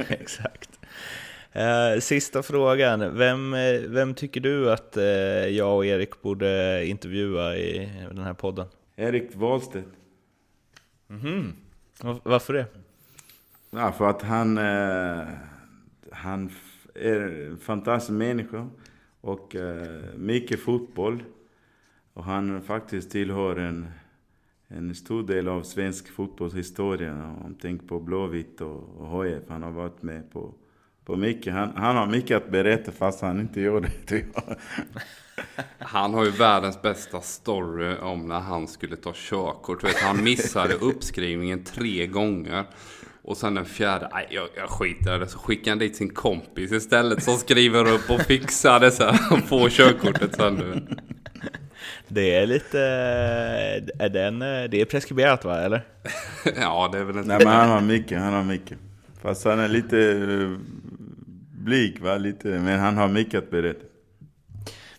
exakt. 0.09 0.69
Uh, 1.55 1.99
sista 1.99 2.43
frågan. 2.43 3.17
Vem, 3.17 3.55
vem 3.87 4.13
tycker 4.13 4.41
du 4.41 4.71
att 4.71 4.97
uh, 4.97 5.03
jag 5.47 5.75
och 5.75 5.85
Erik 5.85 6.21
borde 6.21 6.85
intervjua 6.85 7.55
i 7.55 7.89
den 8.11 8.23
här 8.23 8.33
podden? 8.33 8.67
Erik 8.99 9.35
Wahlstedt. 9.35 9.87
Mm 11.09 11.21
-hmm. 11.21 11.51
Varför 12.23 12.53
det? 12.53 12.65
Ja, 13.69 13.91
för 13.91 14.09
att 14.09 14.21
han, 14.21 14.57
eh, 14.57 15.27
han 16.11 16.49
är 16.95 17.19
en 17.19 17.57
fantastisk 17.57 18.11
människa 18.11 18.67
och 19.21 19.55
eh, 19.55 20.15
mycket 20.15 20.59
fotboll. 20.59 21.23
Och 22.13 22.23
han 22.23 22.61
faktiskt 22.61 23.11
tillhör 23.11 23.55
en, 23.55 23.87
en 24.67 24.95
stor 24.95 25.23
del 25.27 25.47
av 25.47 25.63
svensk 25.63 26.09
fotbollshistoria. 26.09 27.13
Om 27.13 27.39
man 27.41 27.55
tänker 27.55 27.87
på 27.87 27.99
Blåvitt 27.99 28.61
och, 28.61 28.83
och 28.97 29.07
HF. 29.07 29.43
Han 29.47 29.63
har 29.63 29.71
varit 29.71 30.01
med 30.01 30.31
på, 30.31 30.53
på 31.07 31.15
mycket. 31.15 31.53
Han, 31.53 31.73
han 31.75 31.95
har 31.95 32.07
mycket 32.07 32.37
att 32.37 32.49
berätta 32.49 32.91
fast 32.91 33.21
han 33.21 33.39
inte 33.39 33.61
gör 33.61 33.81
det. 33.81 34.23
Han 35.79 36.13
har 36.13 36.25
ju 36.25 36.31
världens 36.31 36.81
bästa 36.81 37.21
story 37.21 37.95
om 37.95 38.27
när 38.27 38.39
han 38.39 38.67
skulle 38.67 38.95
ta 38.95 39.11
körkort. 39.15 39.83
Vet, 39.83 39.95
han 39.95 40.23
missade 40.23 40.73
uppskrivningen 40.81 41.63
tre 41.63 42.07
gånger. 42.07 42.63
Och 43.21 43.37
sen 43.37 43.55
den 43.55 43.65
fjärde, 43.65 44.09
nej 44.13 44.27
jag, 44.29 44.47
jag 44.55 44.69
skiter 44.69 45.15
i 45.15 45.19
det. 45.19 45.27
Så 45.27 45.39
skickar 45.39 45.71
han 45.71 45.79
dit 45.79 45.95
sin 45.95 46.09
kompis 46.09 46.71
istället 46.71 47.23
som 47.23 47.37
skriver 47.37 47.91
upp 47.91 48.09
och 48.09 48.21
fixar 48.21 48.79
det 48.79 48.91
så 48.91 49.03
här. 49.03 49.41
Får 49.41 49.69
körkortet 49.69 50.35
sen 50.35 50.53
nu. 50.53 50.87
Det 52.07 52.35
är 52.35 52.45
lite, 52.45 52.79
är 53.99 54.09
den, 54.09 54.39
det 54.39 54.81
är 54.81 54.85
preskriberat 54.85 55.45
va 55.45 55.61
eller? 55.61 55.81
ja 56.61 56.89
det 56.91 56.97
är 56.97 57.03
väl 57.03 57.17
inte. 57.17 57.27
Nej 57.27 57.37
men 57.45 57.55
han 57.55 57.69
har 57.69 57.81
mycket, 57.81 58.19
han 58.19 58.33
har 58.33 58.43
mycket. 58.43 58.77
Fast 59.21 59.45
han 59.45 59.59
är 59.59 59.67
lite 59.67 59.97
eh, 61.67 61.69
blik 61.69 62.01
va, 62.01 62.17
lite, 62.17 62.47
men 62.47 62.79
han 62.79 62.97
har 62.97 63.07
mycket 63.07 63.43
att 63.43 63.51
berätta. 63.51 63.85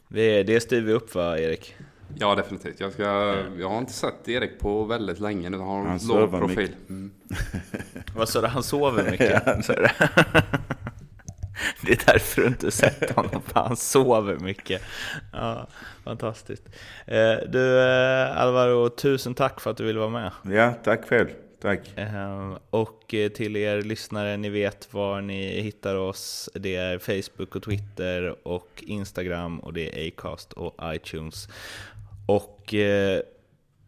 Det, 0.08 0.42
det 0.42 0.60
styr 0.60 0.80
vi 0.80 0.92
upp 0.92 1.14
va, 1.14 1.38
Erik? 1.38 1.74
Ja, 2.18 2.34
definitivt. 2.34 2.80
Jag, 2.80 2.92
ska, 2.92 3.02
jag 3.58 3.68
har 3.68 3.78
inte 3.78 3.92
sett 3.92 4.28
Erik 4.28 4.58
på 4.58 4.84
väldigt 4.84 5.20
länge 5.20 5.50
nu. 5.50 5.58
Han 5.58 5.66
har 5.66 5.86
en 5.86 5.98
låg 6.08 6.30
profil. 6.30 6.74
Mm. 6.88 7.10
Vad 8.14 8.28
sa 8.28 8.40
du? 8.40 8.46
Han 8.46 8.62
sover 8.62 9.10
mycket? 9.10 9.44
det 11.82 11.92
är 11.92 12.06
därför 12.06 12.42
du 12.42 12.48
inte 12.48 12.70
sett 12.70 13.10
honom, 13.10 13.42
för 13.42 13.60
han 13.60 13.76
sover 13.76 14.36
mycket. 14.36 14.82
Ja, 15.32 15.66
fantastiskt. 16.04 16.68
Eh, 17.06 17.34
du 17.48 17.80
eh, 17.80 18.40
Alvaro, 18.40 18.88
tusen 18.88 19.34
tack 19.34 19.60
för 19.60 19.70
att 19.70 19.76
du 19.76 19.84
ville 19.84 19.98
vara 19.98 20.10
med. 20.10 20.30
Ja, 20.42 20.74
tack 20.84 21.08
själv. 21.08 21.28
Tack. 21.60 21.80
Ehm, 21.96 22.58
och 22.70 23.14
eh, 23.14 23.28
till 23.28 23.56
er 23.56 23.82
lyssnare, 23.82 24.36
ni 24.36 24.48
vet 24.48 24.94
var 24.94 25.20
ni 25.20 25.60
hittar 25.60 25.94
oss. 25.94 26.50
Det 26.54 26.76
är 26.76 26.98
Facebook 26.98 27.56
och 27.56 27.62
Twitter 27.62 28.48
och 28.48 28.84
Instagram 28.86 29.60
och 29.60 29.72
det 29.72 30.06
är 30.06 30.08
Acast 30.08 30.52
och 30.52 30.74
iTunes. 30.84 31.48
Och 32.26 32.74
eh, 32.74 33.20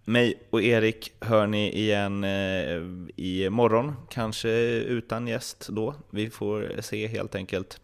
mig 0.04 0.42
och 0.50 0.62
Erik 0.62 1.12
hör 1.20 1.46
ni 1.46 1.72
igen 1.72 2.24
eh, 2.24 2.82
i 3.16 3.48
morgon, 3.50 3.96
kanske 4.10 4.50
utan 4.70 5.26
gäst 5.26 5.68
då. 5.70 5.94
Vi 6.10 6.30
får 6.30 6.80
se 6.80 7.06
helt 7.06 7.34
enkelt. 7.34 7.80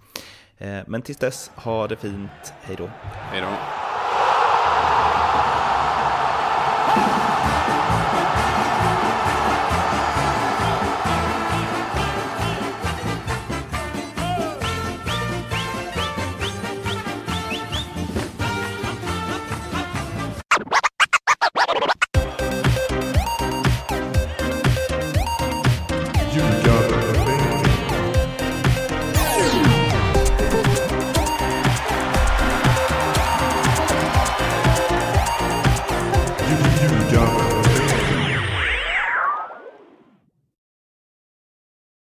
Men 0.86 1.02
tills 1.02 1.18
dess, 1.18 1.50
ha 1.54 1.86
det 1.86 1.96
fint. 1.96 2.52
Hej 2.62 2.76
då. 2.78 2.90
Hej 3.02 3.40
då. 3.40 3.48